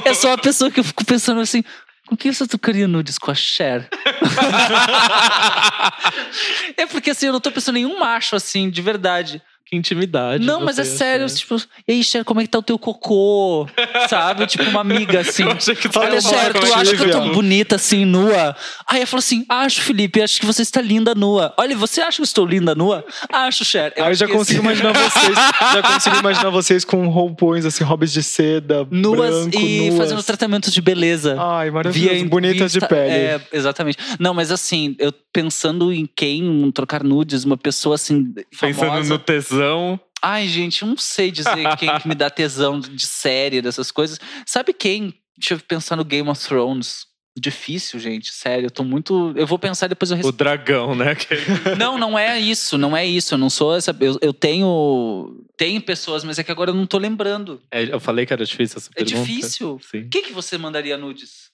Eu 0.06 0.16
sou 0.16 0.32
uma 0.32 0.38
pessoa 0.38 0.72
que 0.72 0.80
eu 0.80 0.84
fico 0.84 1.06
pensando 1.06 1.42
assim. 1.42 1.64
Com 2.08 2.18
quem 2.18 2.34
você 2.34 2.47
trocaria 2.47 2.88
nudes 2.88 3.18
com 3.18 3.32
a 3.32 3.36
Cher? 3.36 3.88
é 6.76 6.86
porque 6.86 7.12
assim, 7.12 7.28
eu 7.28 7.34
não 7.34 7.39
tô 7.39 7.51
pensando 7.51 7.78
em 7.78 7.86
nenhum 7.86 7.99
macho 7.99 8.36
assim, 8.36 8.70
de 8.70 8.82
verdade. 8.82 9.41
Intimidade. 9.76 10.46
Não, 10.46 10.62
mas 10.62 10.78
é 10.80 10.84
sério, 10.84 11.26
acha. 11.26 11.36
tipo, 11.36 11.56
e 11.88 11.92
aí, 11.94 12.04
Cher, 12.04 12.24
como 12.24 12.40
é 12.40 12.44
que 12.44 12.50
tá 12.50 12.60
o 12.60 12.64
teu 12.64 12.78
cocô? 12.80 13.68
Sabe? 14.10 14.46
Tipo, 14.48 14.64
uma 14.66 14.82
amiga 14.82 15.20
assim. 15.22 15.44
Eu 15.44 15.50
Olha, 16.02 16.22
Cher, 16.22 16.54
tu 16.54 16.74
a 16.74 16.78
acha 16.80 16.96
que 16.96 17.04
eu 17.04 17.12
tô 17.12 17.30
bonita 17.34 17.76
assim, 17.76 18.06
nua? 18.06 18.56
Aí 18.88 19.02
eu 19.02 19.08
falo 19.08 19.20
assim: 19.20 19.46
acho, 19.50 19.82
Felipe, 19.82 20.22
acho 20.22 20.40
que 20.40 20.46
você 20.46 20.62
está 20.62 20.82
linda 20.82 21.14
nua. 21.16 21.54
Olha, 21.58 21.76
você 21.76 22.02
acha 22.02 22.18
que 22.18 22.22
eu 22.22 22.26
estou 22.26 22.46
linda 22.46 22.76
nua? 22.76 23.04
Acho, 23.32 23.64
Cher. 23.66 23.94
Aí 23.98 24.12
eu 24.12 24.16
já 24.16 24.26
que 24.28 24.34
consigo 24.34 24.60
esse- 24.60 24.82
imaginar 24.82 24.94
vocês. 24.94 25.36
já 25.74 25.82
consigo 25.84 26.16
imaginar 26.18 26.50
vocês 26.50 26.86
com 26.86 27.08
roupões, 27.08 27.66
assim, 27.66 27.84
hobbies 27.84 28.12
de 28.14 28.24
seda, 28.24 28.88
Nuas 28.92 29.48
branco, 29.48 29.60
e 29.60 29.90
nuas. 29.90 29.98
fazendo 29.98 30.24
tratamentos 30.24 30.72
de 30.74 30.82
beleza. 30.82 31.36
Ai, 31.40 31.72
maravilhoso. 31.72 32.26
Bonitas 32.26 32.72
de 32.72 32.80
pele. 32.80 33.10
É, 33.12 33.42
exatamente. 33.52 33.98
Não, 34.20 34.34
mas 34.34 34.52
assim, 34.52 34.96
eu 35.00 35.14
pensando 35.32 35.92
em 35.92 36.08
quem 36.16 36.48
um 36.48 36.72
trocar 36.72 37.04
nudes, 37.04 37.44
uma 37.44 37.58
pessoa 37.58 37.96
assim, 37.96 38.34
Pensando 38.60 38.74
famosa. 38.90 39.10
no 39.10 39.20
tesão. 39.20 39.62
Ai, 40.22 40.47
gente, 40.47 40.82
eu 40.84 40.88
não 40.88 40.97
sei 40.97 41.32
dizer 41.32 41.76
quem 41.78 41.99
que 41.99 42.07
me 42.07 42.16
dá 42.16 42.30
tesão 42.32 42.80
de 42.80 43.05
série, 43.05 43.61
dessas 43.61 43.91
coisas. 43.91 44.20
Sabe 44.45 44.74
quem? 44.74 45.14
Deixa 45.38 45.55
eu 45.55 45.59
pensar 45.59 45.95
no 45.95 46.05
Game 46.05 46.30
of 46.30 46.41
Thrones. 46.47 47.05
Difícil, 47.38 47.99
gente, 47.99 48.32
sério. 48.32 48.68
Eu 48.68 48.72
tô 48.72 48.84
muito. 48.84 49.34
Eu 49.36 49.47
vou 49.47 49.57
pensar 49.57 49.88
depois 49.88 50.11
eu 50.11 50.16
O 50.16 50.18
respondo. 50.18 50.38
dragão, 50.38 50.93
né? 50.95 51.16
Que- 51.16 51.34
Não, 51.80 51.97
não 51.97 52.18
é 52.18 52.39
isso, 52.39 52.78
não 52.78 52.95
é 52.95 53.03
isso. 53.03 53.34
Eu 53.34 53.39
não 53.39 53.49
sou 53.49 53.76
essa. 53.76 53.95
Eu, 53.99 54.20
eu 54.22 54.32
tenho. 54.32 55.43
Tenho 55.57 55.82
pessoas, 55.82 56.24
mas 56.24 56.38
é 56.38 56.43
que 56.43 56.51
agora 56.51 56.70
eu 56.70 56.76
não 56.76 56.86
tô 56.86 56.99
lembrando. 56.99 57.59
É, 57.72 57.91
eu 57.91 57.99
falei 57.99 58.26
que 58.28 58.34
era 58.34 58.45
difícil 58.45 58.78
essa 58.78 58.91
É 58.95 59.03
pergunta. 59.03 59.18
difícil. 59.28 59.80
Sim. 59.91 60.07
Quem 60.09 60.24
que 60.24 60.32
você 60.32 60.59
mandaria 60.59 60.95
nudes? 60.95 61.49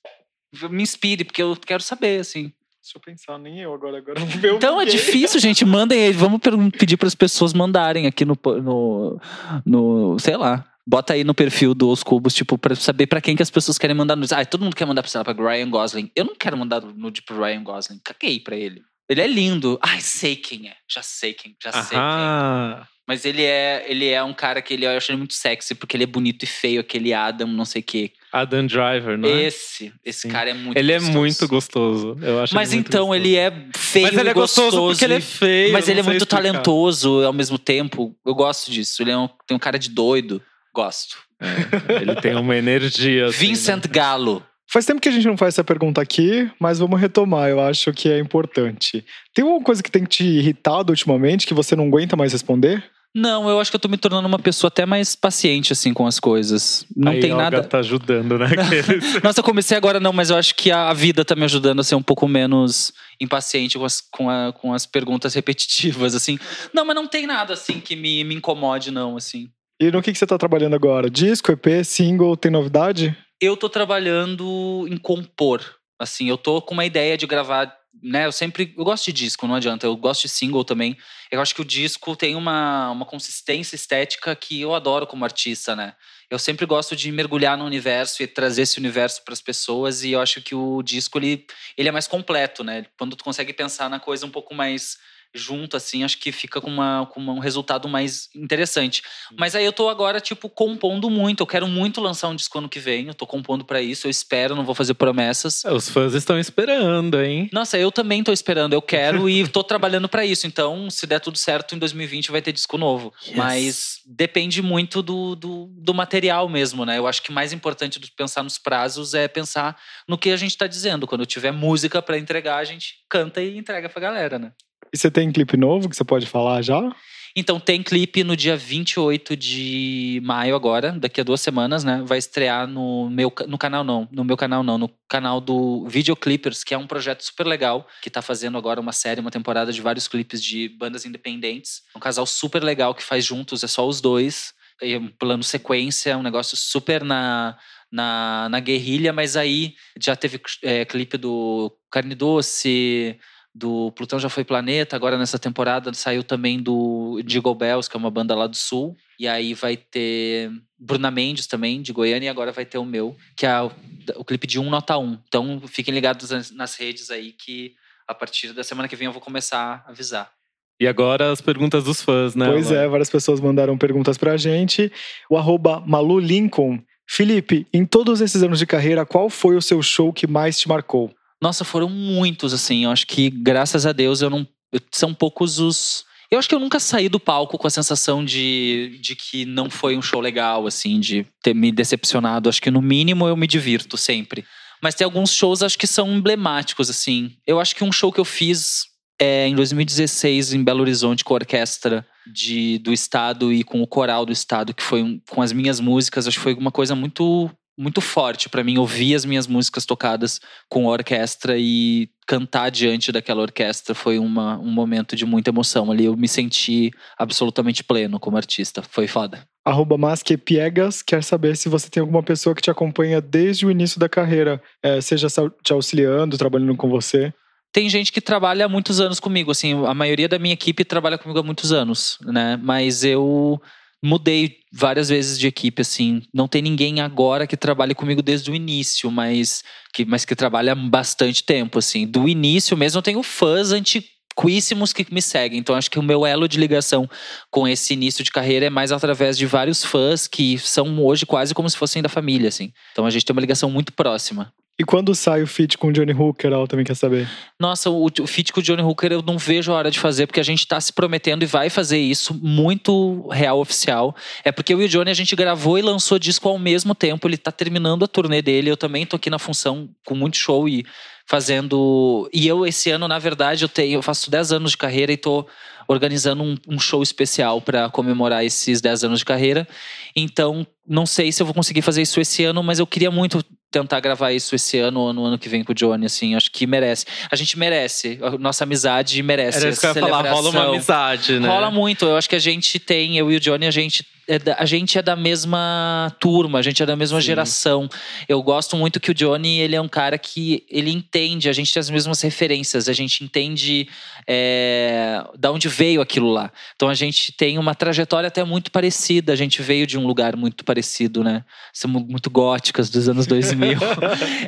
Me 0.70 0.84
inspire, 0.84 1.24
porque 1.24 1.42
eu 1.42 1.56
quero 1.56 1.82
saber, 1.82 2.20
assim. 2.20 2.52
Deixa 2.82 2.98
eu 2.98 3.02
pensar, 3.02 3.38
nem 3.38 3.60
eu 3.60 3.74
agora. 3.74 3.98
agora 3.98 4.20
não 4.20 4.28
meu 4.42 4.56
Então 4.56 4.80
é 4.80 4.86
difícil, 4.86 5.40
gente. 5.40 5.66
Mandem 5.66 6.04
aí. 6.04 6.14
Vamos 6.14 6.40
pedir 6.78 6.98
para 6.98 7.08
as 7.08 7.16
pessoas 7.16 7.54
mandarem 7.54 8.08
aqui 8.08 8.24
no, 8.26 8.38
no, 8.64 9.22
no. 9.66 10.20
Sei 10.20 10.38
lá. 10.38 10.66
Bota 10.88 11.14
aí 11.14 11.24
no 11.24 11.36
perfil 11.36 11.76
do 11.76 11.92
Os 11.92 12.02
Cubos, 12.02 12.34
tipo, 12.34 12.58
pra 12.58 12.74
saber 12.74 13.06
pra 13.06 13.22
quem 13.22 13.36
que 13.36 13.44
as 13.44 13.52
pessoas 13.52 13.78
querem 13.78 13.96
mandar 13.96 14.16
nudes. 14.16 14.32
Ah, 14.32 14.44
todo 14.44 14.64
mundo 14.64 14.76
quer 14.76 14.86
mandar, 14.86 15.08
sei 15.08 15.20
lá, 15.20 15.24
pra 15.24 15.34
Ryan 15.34 15.70
Gosling. 15.70 16.12
Eu 16.16 16.26
não 16.26 16.34
quero 16.34 16.58
mandar 16.58 16.82
nude 16.82 17.22
pro 17.22 17.40
Ryan 17.40 17.64
Gosling. 17.64 18.00
Caguei 18.04 18.40
pra 18.40 18.56
ele. 18.56 18.82
Ele 19.08 19.22
é 19.22 19.28
lindo. 19.28 19.78
Ai, 19.82 20.02
sei 20.02 20.36
quem 20.36 20.68
é. 20.68 20.76
Já 20.88 21.04
sei 21.04 21.34
quem, 21.34 21.56
já 21.62 21.72
sei 21.72 21.90
quem. 21.90 22.00
Aham. 22.00 22.88
Mas 23.10 23.26
ele 23.26 23.44
é, 23.44 23.84
ele 23.88 24.08
é 24.08 24.24
um 24.24 24.36
cara 24.36 24.62
que 24.62 24.72
ele, 24.72 24.86
eu 24.86 24.92
acho 24.92 25.12
ele 25.12 25.18
muito 25.18 25.34
sexy, 25.34 25.74
porque 25.74 25.98
ele 25.98 26.04
é 26.04 26.08
bonito 26.08 26.44
e 26.44 26.46
feio, 26.46 26.80
aquele 26.80 27.12
Adam, 27.12 27.48
não 27.48 27.66
sei 27.66 27.82
o 27.82 27.84
quê. 27.84 28.12
Adam 28.32 28.68
Driver, 28.68 29.18
não 29.18 29.28
é? 29.28 29.46
Esse, 29.46 29.92
esse 30.06 30.22
Sim. 30.22 30.30
cara 30.30 30.52
é 30.52 30.54
muito 30.54 30.78
Ele 30.78 30.92
é 30.92 31.00
gostoso. 31.00 31.18
muito 31.18 31.48
gostoso. 31.48 32.18
Eu 32.22 32.40
acho 32.40 32.54
Mas 32.54 32.72
então, 32.72 33.08
gostoso. 33.08 33.16
ele 33.28 33.36
é 33.36 33.52
feio 33.76 34.06
Mas 34.06 34.16
ele 34.16 34.30
é 34.30 34.34
gostoso 34.36 34.78
porque 34.88 35.04
ele 35.06 35.16
é 35.16 35.22
feio. 35.22 35.74
Mas 35.74 35.90
ele 35.90 36.02
é 36.02 36.04
muito 36.04 36.18
explicar. 36.18 36.44
talentoso 36.44 37.24
ao 37.26 37.34
mesmo 37.34 37.58
tempo. 37.58 38.16
Eu 38.24 38.36
gosto 38.36 38.70
disso. 38.70 39.02
Ele 39.02 39.10
é 39.10 39.18
um, 39.18 39.28
tem 39.48 39.58
um 39.58 39.60
cara 39.60 39.80
de 39.80 39.90
doido. 39.90 40.40
Gosto. 40.72 41.18
É, 41.42 42.02
ele 42.04 42.14
tem 42.22 42.36
uma 42.36 42.56
energia. 42.56 43.26
assim, 43.26 43.48
Vincent 43.48 43.86
né? 43.86 43.92
Galo. 43.92 44.46
Faz 44.72 44.86
tempo 44.86 45.02
que 45.02 45.10
a 45.10 45.12
gente 45.12 45.26
não 45.26 45.36
faz 45.36 45.56
essa 45.56 45.64
pergunta 45.64 46.00
aqui, 46.00 46.48
mas 46.60 46.78
vamos 46.78 47.02
retomar, 47.02 47.50
eu 47.50 47.60
acho 47.60 47.92
que 47.92 48.08
é 48.08 48.20
importante. 48.20 49.04
Tem 49.34 49.44
alguma 49.44 49.64
coisa 49.64 49.82
que 49.82 49.90
tem 49.90 50.04
te 50.04 50.24
irritado 50.24 50.92
ultimamente 50.92 51.48
que 51.48 51.56
você 51.56 51.76
não 51.76 51.88
aguenta 51.88 52.16
mais 52.16 52.34
responder? 52.34 52.84
Não, 53.16 53.50
eu 53.50 53.60
acho 53.60 53.72
que 53.72 53.76
eu 53.76 53.80
tô 53.80 53.88
me 53.88 53.98
tornando 53.98 54.28
uma 54.28 54.38
pessoa 54.38 54.68
até 54.70 54.86
mais 54.86 55.16
paciente, 55.16 55.74
assim, 55.74 55.94
com 55.94 56.06
as 56.06 56.20
coisas. 56.20 56.86
Não 56.96 57.12
Aí 57.12 57.20
tem 57.20 57.32
a 57.32 57.36
Olga 57.36 57.44
nada. 57.58 57.64
tá 57.68 57.80
ajudando, 57.80 58.38
né? 58.38 58.48
Nossa, 59.24 59.40
eu 59.40 59.44
comecei 59.44 59.76
agora 59.76 60.00
não, 60.00 60.14
mas 60.14 60.30
eu 60.30 60.38
acho 60.38 60.54
que 60.54 60.70
a, 60.72 60.90
a 60.90 60.94
vida 60.94 61.26
tá 61.26 61.36
me 61.36 61.44
ajudando 61.44 61.80
a 61.80 61.84
ser 61.84 61.96
um 61.96 62.04
pouco 62.04 62.28
menos 62.28 62.94
impaciente 63.20 63.78
com 63.80 63.86
as, 63.86 64.00
com, 64.00 64.30
a- 64.30 64.54
com 64.54 64.74
as 64.74 64.86
perguntas 64.86 65.34
repetitivas, 65.36 66.14
assim. 66.14 66.38
Não, 66.74 66.86
mas 66.86 66.96
não 66.96 67.08
tem 67.08 67.26
nada, 67.26 67.54
assim, 67.54 67.80
que 67.80 67.96
me, 67.96 68.24
me 68.24 68.36
incomode, 68.36 68.92
não, 68.92 69.18
assim. 69.18 69.50
E 69.82 69.90
no 69.92 70.02
que, 70.02 70.12
que 70.12 70.18
você 70.20 70.28
tá 70.28 70.38
trabalhando 70.38 70.76
agora? 70.76 71.10
Disco, 71.10 71.52
EP, 71.52 71.84
single, 71.84 72.38
tem 72.38 72.52
novidade? 72.52 73.18
Eu 73.42 73.56
tô 73.58 73.70
trabalhando 73.70 74.86
em 74.90 74.98
compor. 74.98 75.62
Assim, 76.00 76.30
eu 76.30 76.38
tô 76.38 76.62
com 76.62 76.74
uma 76.74 76.86
ideia 76.86 77.18
de 77.18 77.26
gravar, 77.26 77.74
né? 78.02 78.26
Eu 78.26 78.32
sempre. 78.32 78.74
Eu 78.78 78.84
gosto 78.84 79.06
de 79.06 79.14
disco, 79.14 79.48
não 79.48 79.56
adianta. 79.56 79.86
Eu 79.86 79.96
gosto 79.96 80.24
de 80.24 80.30
single 80.30 80.64
também. 80.64 80.98
Eu 81.32 81.42
acho 81.42 81.54
que 81.54 81.62
o 81.62 81.66
disco 81.66 82.16
tem 82.16 82.36
uma, 82.36 82.92
uma 82.92 83.06
consistência 83.06 83.76
estética 83.76 84.36
que 84.36 84.60
eu 84.62 84.74
adoro 84.74 85.06
como 85.06 85.24
artista, 85.24 85.76
né? 85.76 85.94
Eu 86.30 86.38
sempre 86.38 86.66
gosto 86.66 86.96
de 86.96 87.12
mergulhar 87.12 87.58
no 87.58 87.66
universo 87.66 88.22
e 88.22 88.28
trazer 88.28 88.64
esse 88.64 88.78
universo 88.78 89.24
para 89.24 89.34
as 89.34 89.42
pessoas. 89.42 90.04
E 90.04 90.12
eu 90.12 90.22
acho 90.22 90.42
que 90.42 90.56
o 90.56 90.82
disco 90.84 91.18
ele, 91.18 91.46
ele 91.78 91.90
é 91.90 91.92
mais 91.92 92.08
completo, 92.08 92.64
né? 92.64 92.86
Quando 92.98 93.16
tu 93.16 93.24
consegue 93.24 93.54
pensar 93.54 93.90
na 93.90 94.00
coisa 94.00 94.26
um 94.26 94.32
pouco 94.32 94.54
mais 94.54 94.98
junto, 95.34 95.78
assim, 95.78 96.04
acho 96.04 96.18
que 96.18 96.32
fica 96.32 96.60
com, 96.60 96.70
uma, 96.70 97.08
com 97.12 97.22
um 97.22 97.40
resultado 97.40 97.88
mais 97.88 98.30
interessante. 98.36 99.02
Mas 99.38 99.56
aí 99.56 99.64
eu 99.64 99.72
tô 99.72 99.90
agora, 99.90 100.20
tipo, 100.20 100.50
compondo 100.50 101.10
muito. 101.10 101.42
Eu 101.42 101.48
quero 101.48 101.68
muito 101.68 102.02
lançar 102.02 102.30
um 102.30 102.36
disco 102.36 102.58
ano 102.58 102.70
que 102.70 102.80
vem. 102.80 103.08
Eu 103.08 103.14
tô 103.14 103.28
compondo 103.28 103.64
para 103.64 103.82
isso. 103.82 104.08
Eu 104.08 104.12
espero, 104.12 104.56
não 104.56 104.66
vou 104.66 104.74
fazer 104.74 104.96
promessas. 104.96 105.64
Os 105.66 105.90
fãs 105.90 106.14
estão 106.14 106.40
esperando, 106.40 107.22
hein? 107.22 107.50
Nossa, 107.54 107.78
eu 107.78 107.92
também 107.92 108.24
tô 108.24 108.32
esperando. 108.32 108.74
Eu 108.74 108.82
quero 108.82 109.30
e 109.30 109.48
tô 109.48 109.64
trabalhando 109.64 110.10
para 110.10 110.26
isso. 110.26 110.48
Então, 110.48 110.90
se 110.90 111.06
der 111.06 111.20
tudo 111.20 111.38
certo, 111.38 111.76
em 111.76 111.78
2020 111.78 112.32
vai 112.32 112.42
ter 112.42 112.52
disco 112.52 112.78
novo. 112.78 113.14
Yes. 113.26 113.36
Mas 113.36 114.02
depende 114.06 114.62
muito 114.62 115.02
do, 115.02 115.36
do, 115.36 115.70
do 115.78 115.94
material 115.94 116.50
mesmo, 116.50 116.86
né? 116.86 116.98
Eu 116.98 117.08
acho 117.08 117.22
que 117.22 117.32
mais 117.32 117.54
importante 117.54 118.00
do 118.00 118.08
que 118.08 118.16
pensar 118.16 118.44
nos 118.44 118.58
prazos 118.58 119.14
é 119.14 119.28
pensar 119.28 119.78
no 120.08 120.18
que 120.18 120.32
a 120.32 120.38
gente 120.38 120.58
tá 120.58 120.66
dizendo. 120.66 121.06
Quando 121.06 121.22
eu 121.22 121.28
tiver 121.28 121.52
música 121.52 122.02
para 122.02 122.18
entregar, 122.18 122.58
a 122.58 122.64
gente 122.64 122.96
canta 123.08 123.42
e 123.42 123.58
entrega 123.58 123.88
pra 123.90 124.02
galera, 124.02 124.40
né? 124.40 124.52
E 124.94 124.98
você 124.98 125.10
tem 125.10 125.32
clipe 125.32 125.58
novo 125.58 125.90
que 125.90 125.96
você 125.96 126.04
pode 126.04 126.26
falar 126.26 126.62
já? 126.62 126.96
Então 127.36 127.60
tem 127.60 127.84
clipe 127.84 128.24
no 128.24 128.36
dia 128.36 128.58
28 128.58 129.36
de 129.36 130.20
maio 130.24 130.56
agora, 130.56 130.92
daqui 130.92 131.22
a 131.22 131.24
duas 131.24 131.42
semanas, 131.42 131.84
né? 131.84 132.02
Vai 132.04 132.18
estrear 132.18 132.68
no 132.68 133.10
meu 133.10 133.32
no 133.48 133.58
canal 133.58 133.84
não, 133.84 134.08
no 134.12 134.24
meu 134.24 134.36
canal 134.36 134.64
não, 134.64 134.78
no 134.78 134.90
canal 135.08 135.40
do 135.40 135.86
Videoclippers, 135.88 136.64
que 136.64 136.74
é 136.74 136.78
um 136.78 136.88
projeto 136.88 137.22
super 137.22 137.46
legal, 137.46 137.88
que 138.02 138.10
tá 138.10 138.22
fazendo 138.22 138.58
agora 138.58 138.82
uma 138.82 138.92
série, 138.92 139.22
uma 139.22 139.32
temporada 139.32 139.72
de 139.72 139.82
vários 139.82 140.08
clipes 140.08 140.44
de 140.44 140.70
bandas 140.70 141.06
independentes. 141.06 141.84
Um 141.96 142.00
casal 142.00 142.26
super 142.26 142.64
legal 142.64 142.96
que 142.96 143.04
faz 143.04 143.24
juntos, 143.26 143.64
é 143.64 143.68
só 143.68 143.88
os 143.88 144.02
dois. 144.02 144.54
É 144.82 144.98
um 144.98 145.08
plano 145.08 145.44
sequência, 145.44 146.18
um 146.18 146.24
negócio 146.24 146.58
super 146.58 147.04
na 147.04 147.58
na, 147.92 148.48
na 148.50 148.60
guerrilha, 148.60 149.12
mas 149.12 149.36
aí 149.36 149.74
já 150.00 150.16
teve 150.16 150.40
é, 150.64 150.86
clipe 150.86 151.18
do 151.18 151.76
Carne 151.90 152.14
Doce, 152.14 153.18
do 153.54 153.92
Plutão 153.92 154.20
Já 154.20 154.30
Foi 154.30 154.44
Planeta, 154.44 154.96
agora 154.96 155.18
nessa 155.18 155.40
temporada 155.40 155.94
saiu 155.94 156.24
também 156.24 156.62
do 156.62 157.22
Jingle 157.26 157.56
Bells, 157.56 157.90
que 157.90 157.98
é 157.98 158.00
uma 158.00 158.12
banda 158.12 158.36
lá 158.36 158.48
do 158.48 158.56
sul. 158.56 158.96
E 159.20 159.28
aí 159.28 159.54
vai 159.54 159.76
ter 159.76 160.52
Bruna 160.78 161.12
Mendes 161.12 161.48
também, 161.48 161.82
de 161.82 161.92
Goiânia, 161.92 162.28
e 162.28 162.30
agora 162.30 162.52
vai 162.52 162.66
ter 162.66 162.78
o 162.78 162.86
meu, 162.86 163.16
que 163.36 163.46
é 163.46 163.62
o, 163.62 163.72
o 164.16 164.24
clipe 164.24 164.48
de 164.48 164.60
1 164.60 164.70
Nota 164.70 164.98
1. 164.98 165.20
Então 165.28 165.62
fiquem 165.68 165.94
ligados 165.94 166.52
nas, 166.52 166.76
redes 166.76 167.12
aí 167.12 167.34
que 167.34 167.74
a 168.08 168.14
partir 168.14 168.54
da 168.54 168.64
semana 168.64 168.88
que 168.88 168.96
vem 168.96 169.08
eu 169.08 169.12
vou 169.12 169.22
começar 169.22 169.84
a 169.86 169.92
avisar. 169.92 170.32
E 170.80 170.88
agora 170.88 171.32
as 171.32 171.42
perguntas 171.42 171.84
dos 171.84 172.02
fãs, 172.02 172.36
né? 172.36 172.46
pois 172.46 172.72
é, 172.72 172.88
várias 172.88 173.10
pessoas 173.10 173.42
mandaram 173.42 173.78
perguntas 173.78 174.18
pra 174.18 174.38
gente. 174.38 174.90
O 175.30 175.38
arroba 175.38 175.84
Malu 175.86 176.20
Lincoln. 176.20 176.82
Felipe, 177.12 177.68
em 177.74 177.86
todos 177.86 178.22
esses 178.22 178.44
anos 178.44 178.60
de 178.60 178.68
carreira, 178.68 179.04
qual 179.04 179.32
foi 179.32 179.58
o 179.58 179.62
seu 179.62 179.82
show 179.82 180.14
que 180.14 180.28
mais 180.28 180.60
te 180.60 180.70
marcou? 180.70 181.12
Nossa, 181.42 181.64
foram 181.64 181.90
muitos, 181.90 182.54
assim. 182.54 182.84
Eu 182.86 182.92
acho 182.92 183.08
que, 183.08 183.30
graças 183.30 183.86
a 183.86 183.92
Deus, 183.92 184.22
eu 184.22 184.30
não. 184.30 184.48
são 184.92 185.14
poucos 185.14 185.60
os. 185.60 186.04
Eu 186.32 186.38
acho 186.38 186.48
que 186.48 186.54
eu 186.54 186.60
nunca 186.60 186.80
saí 186.80 187.10
do 187.10 187.20
palco 187.20 187.58
com 187.58 187.66
a 187.66 187.72
sensação 187.72 188.24
de, 188.24 189.00
de 189.02 189.16
que 189.16 189.46
não 189.46 189.68
foi 189.70 189.98
um 189.98 190.02
show 190.02 190.22
legal, 190.22 190.68
assim, 190.68 191.00
de 191.00 191.26
ter 191.42 191.56
me 191.56 191.72
decepcionado. 191.72 192.50
Acho 192.50 192.62
que, 192.62 192.70
no 192.70 192.82
mínimo, 192.82 193.28
eu 193.28 193.36
me 193.36 193.48
divirto 193.48 193.98
sempre. 193.98 194.46
Mas 194.82 194.94
tem 194.96 195.06
alguns 195.06 195.34
shows, 195.34 195.64
acho 195.64 195.78
que 195.78 195.88
são 195.88 196.12
emblemáticos, 196.16 196.90
assim. 196.90 197.32
Eu 197.48 197.60
acho 197.60 197.76
que 197.76 197.84
um 197.84 197.92
show 197.92 198.12
que 198.12 198.20
eu 198.20 198.26
fiz 198.26 198.84
é, 199.20 199.48
em 199.48 199.56
2016, 199.56 200.54
em 200.54 200.64
Belo 200.64 200.82
Horizonte, 200.82 201.24
com 201.24 201.34
a 201.34 201.38
orquestra 201.38 202.06
de, 202.32 202.78
do 202.80 202.94
estado 202.94 203.52
e 203.52 203.64
com 203.64 203.82
o 203.82 203.88
coral 203.88 204.26
do 204.26 204.32
estado, 204.32 204.74
que 204.74 204.84
foi 204.84 205.02
um- 205.04 205.20
com 205.30 205.42
as 205.42 205.52
minhas 205.52 205.80
músicas, 205.80 206.28
acho 206.28 206.38
que 206.38 206.44
foi 206.44 206.54
uma 206.54 206.72
coisa 206.72 206.96
muito 206.96 207.50
muito 207.80 208.02
forte 208.02 208.50
pra 208.50 208.62
mim 208.62 208.78
ouvir 208.78 209.16
as 209.16 209.24
minhas 209.24 209.48
músicas 209.48 209.86
tocadas 209.86 210.42
com 210.68 210.86
orquestra 210.86 211.56
e 211.58 212.10
cantar 212.28 212.70
diante 212.70 213.10
daquela 213.10 213.42
orquestra 213.42 213.96
foi 213.96 214.20
uma, 214.20 214.60
um 214.60 214.70
momento 214.70 215.16
de 215.16 215.26
muita 215.26 215.50
emoção 215.50 215.90
ali. 215.90 216.04
Eu 216.04 216.18
me 216.18 216.28
senti 216.28 216.92
absolutamente 217.18 217.82
pleno 217.82 218.20
como 218.20 218.36
artista. 218.36 218.84
Foi 218.84 219.08
foda. 219.08 219.48
Arroba 219.64 219.98
Masquepiegas 219.98 221.02
quer 221.02 221.24
saber 221.24 221.56
se 221.56 221.70
você 221.70 221.90
tem 221.90 222.02
alguma 222.02 222.22
pessoa 222.22 222.54
que 222.54 222.62
te 222.62 222.70
acompanha 222.70 223.22
desde 223.22 223.66
o 223.66 223.72
início 223.72 223.98
da 223.98 224.10
carreira, 224.10 224.62
é, 224.84 225.00
seja 225.00 225.28
te 225.64 225.72
auxiliando, 225.72 226.38
trabalhando 226.38 226.76
com 226.76 226.90
você. 226.90 227.34
Tem 227.72 227.88
gente 227.88 228.12
que 228.12 228.20
trabalha 228.20 228.66
há 228.66 228.70
muitos 228.70 229.00
anos 229.00 229.20
comigo, 229.20 229.52
assim, 229.52 229.86
a 229.86 229.94
maioria 229.94 230.28
da 230.28 230.40
minha 230.40 230.54
equipe 230.54 230.84
trabalha 230.84 231.20
comigo 231.20 231.40
há 231.40 231.44
muitos 231.44 231.72
anos, 231.72 232.18
né? 232.24 232.60
Mas 232.62 233.04
eu 233.04 233.62
mudei 234.04 234.58
várias 234.72 235.10
vezes 235.10 235.38
de 235.38 235.48
equipe, 235.48 235.82
assim. 235.82 236.22
Não 236.34 236.48
tem 236.48 236.62
ninguém 236.62 237.02
agora 237.02 237.48
que 237.48 237.58
trabalhe 237.58 237.94
comigo 237.94 238.22
desde 238.22 238.50
o 238.50 238.56
início, 238.56 239.12
mas 239.12 239.64
que, 239.94 240.06
mas 240.06 240.26
que 240.26 240.36
trabalha 240.36 240.76
bastante 240.76 241.44
tempo, 241.44 241.80
assim. 241.80 242.08
Do 242.08 242.28
início 242.28 242.78
mesmo 242.78 243.00
eu 243.00 243.04
tenho 243.04 243.22
fãs 243.24 243.72
antiquíssimos 243.72 244.94
que 244.94 245.06
me 245.14 245.22
seguem. 245.22 245.60
Então 245.60 245.76
acho 245.76 245.92
que 245.92 246.00
o 246.00 246.04
meu 246.04 246.26
elo 246.26 246.48
de 246.48 246.60
ligação 246.60 247.10
com 247.52 247.68
esse 247.68 247.94
início 247.94 248.24
de 248.24 248.32
carreira 248.32 248.66
é 248.66 248.70
mais 248.70 248.92
através 248.92 249.38
de 249.38 249.46
vários 249.46 249.84
fãs 249.84 250.28
que 250.28 250.58
são 250.60 251.04
hoje 251.04 251.26
quase 251.26 251.54
como 251.54 251.70
se 251.70 251.78
fossem 251.78 252.02
da 252.02 252.10
família, 252.10 252.50
assim. 252.50 252.72
Então 252.92 253.06
a 253.06 253.10
gente 253.10 253.26
tem 253.26 253.34
uma 253.34 253.42
ligação 253.42 253.70
muito 253.70 253.92
próxima. 253.94 254.54
E 254.80 254.84
quando 254.86 255.14
sai 255.14 255.44
o 255.44 255.48
feat 255.48 255.78
com 255.78 255.88
o 255.88 255.92
Johnny 255.92 256.14
Hooker, 256.14 256.54
ela 256.54 256.66
também 256.66 256.86
quer 256.86 256.96
saber. 256.96 257.28
Nossa, 257.60 257.90
o, 257.90 258.06
o 258.06 258.28
feat 258.28 258.54
com 258.54 258.62
o 258.62 258.64
Johnny 258.64 258.82
Hooker 258.82 259.12
eu 259.12 259.22
não 259.22 259.38
vejo 259.38 259.74
a 259.74 259.76
hora 259.76 259.92
de 259.92 260.00
fazer, 260.00 260.26
porque 260.26 260.40
a 260.40 260.44
gente 260.44 260.66
tá 260.66 260.80
se 260.80 260.94
prometendo 260.94 261.44
e 261.44 261.46
vai 261.46 261.70
fazer 261.70 261.98
isso 261.98 262.34
muito 262.34 263.28
real 263.28 263.60
oficial. 263.60 264.16
É 264.42 264.54
porque 264.54 264.74
eu 264.74 264.82
e 264.82 264.86
o 264.86 264.88
Johnny 264.88 265.12
a 265.12 265.14
gente 265.14 265.36
gravou 265.36 265.78
e 265.78 265.82
lançou 265.82 266.18
disco 266.18 266.48
ao 266.48 266.58
mesmo 266.58 266.96
tempo. 266.96 267.28
Ele 267.28 267.36
tá 267.36 267.52
terminando 267.52 268.06
a 268.06 268.08
turnê 268.08 268.42
dele. 268.42 268.72
Eu 268.72 268.78
também 268.78 269.06
tô 269.06 269.18
aqui 269.18 269.30
na 269.30 269.38
função 269.38 269.90
com 270.06 270.16
muito 270.16 270.38
show 270.38 270.70
e 270.70 270.86
fazendo. 271.28 272.30
E 272.34 272.48
eu, 272.48 272.66
esse 272.66 272.90
ano, 272.90 273.06
na 273.06 273.20
verdade, 273.20 273.66
eu 273.66 273.70
tenho, 273.70 273.96
eu 273.96 274.02
faço 274.02 274.32
10 274.32 274.54
anos 274.54 274.72
de 274.72 274.78
carreira 274.78 275.12
e 275.12 275.18
tô 275.18 275.46
organizando 275.90 276.42
um, 276.42 276.56
um 276.70 276.80
show 276.80 277.04
especial 277.04 277.60
para 277.60 277.90
comemorar 277.90 278.46
esses 278.46 278.80
10 278.80 279.04
anos 279.04 279.20
de 279.20 279.26
carreira. 279.26 279.68
Então, 280.16 280.66
não 280.88 281.06
sei 281.06 281.34
se 281.34 281.42
eu 281.42 281.46
vou 281.46 281.54
conseguir 281.54 281.82
fazer 281.82 282.02
isso 282.02 282.22
esse 282.22 282.46
ano, 282.46 282.64
mas 282.64 282.80
eu 282.80 282.88
queria 282.88 283.12
muito 283.12 283.44
tentar 283.72 284.00
gravar 284.00 284.32
isso 284.32 284.56
esse 284.56 284.78
ano 284.80 285.00
ou 285.00 285.14
no 285.14 285.26
ano 285.26 285.38
que 285.38 285.48
vem 285.48 285.64
com 285.64 285.72
o 285.72 285.76
Johnny, 285.76 286.06
assim, 286.06 286.36
acho 286.36 286.52
que 286.52 286.66
merece. 286.66 287.06
A 287.30 287.36
gente 287.36 287.58
merece, 287.58 288.20
a 288.22 288.32
nossa 288.38 288.64
amizade 288.64 289.22
merece 289.22 289.60
Era 289.60 289.70
isso 289.70 289.82
que 289.82 289.86
eu 289.88 289.96
ia 289.96 290.02
falar, 290.02 290.30
rola 290.30 290.50
uma 290.50 290.64
amizade, 290.70 291.40
né? 291.40 291.48
Rola 291.48 291.70
muito, 291.70 292.06
eu 292.06 292.18
acho 292.18 292.30
que 292.30 292.36
a 292.36 292.40
gente 292.40 292.80
tem, 292.80 293.18
eu 293.18 293.32
e 293.32 293.36
o 293.36 293.40
Johnny, 293.40 293.68
a 293.68 293.72
gente 293.72 294.06
é 294.30 294.40
da, 294.40 294.56
a 294.60 294.66
gente 294.66 294.98
é 294.98 295.02
da 295.02 295.16
mesma 295.16 296.16
turma, 296.20 296.60
a 296.60 296.62
gente 296.62 296.82
é 296.82 296.86
da 296.86 296.96
mesma 296.96 297.20
Sim. 297.20 297.26
geração. 297.28 297.90
Eu 298.28 298.42
gosto 298.44 298.78
muito 298.78 299.00
que 299.00 299.12
o 299.12 299.14
Johnny, 299.14 299.60
ele 299.60 299.76
é 299.76 299.82
um 299.82 299.88
cara 299.88 300.18
que 300.18 300.64
ele 300.70 300.92
entende, 300.92 301.50
a 301.50 301.54
gente 301.54 301.74
tem 301.74 301.80
as 301.80 301.90
mesmas 301.90 302.22
referências, 302.22 302.88
a 302.88 302.94
gente 302.94 303.24
entende 303.24 303.88
é, 304.28 305.24
da 305.38 305.52
onde 305.52 305.68
veio 305.68 306.02
aquilo 306.02 306.30
lá. 306.32 306.52
Então 306.76 306.88
a 306.90 306.94
gente 306.94 307.32
tem 307.32 307.58
uma 307.58 307.74
trajetória 307.74 308.28
até 308.28 308.44
muito 308.44 308.72
parecida, 308.72 309.34
a 309.34 309.36
gente 309.36 309.62
veio 309.62 309.88
de 309.88 309.98
um 309.98 310.06
lugar 310.06 310.36
muito 310.36 310.64
parecido, 310.64 311.24
né? 311.24 311.44
Somos 311.74 312.04
muito 312.08 312.30
góticas 312.30 312.90
dos 312.90 313.10
anos 313.10 313.26
2000. 313.28 313.78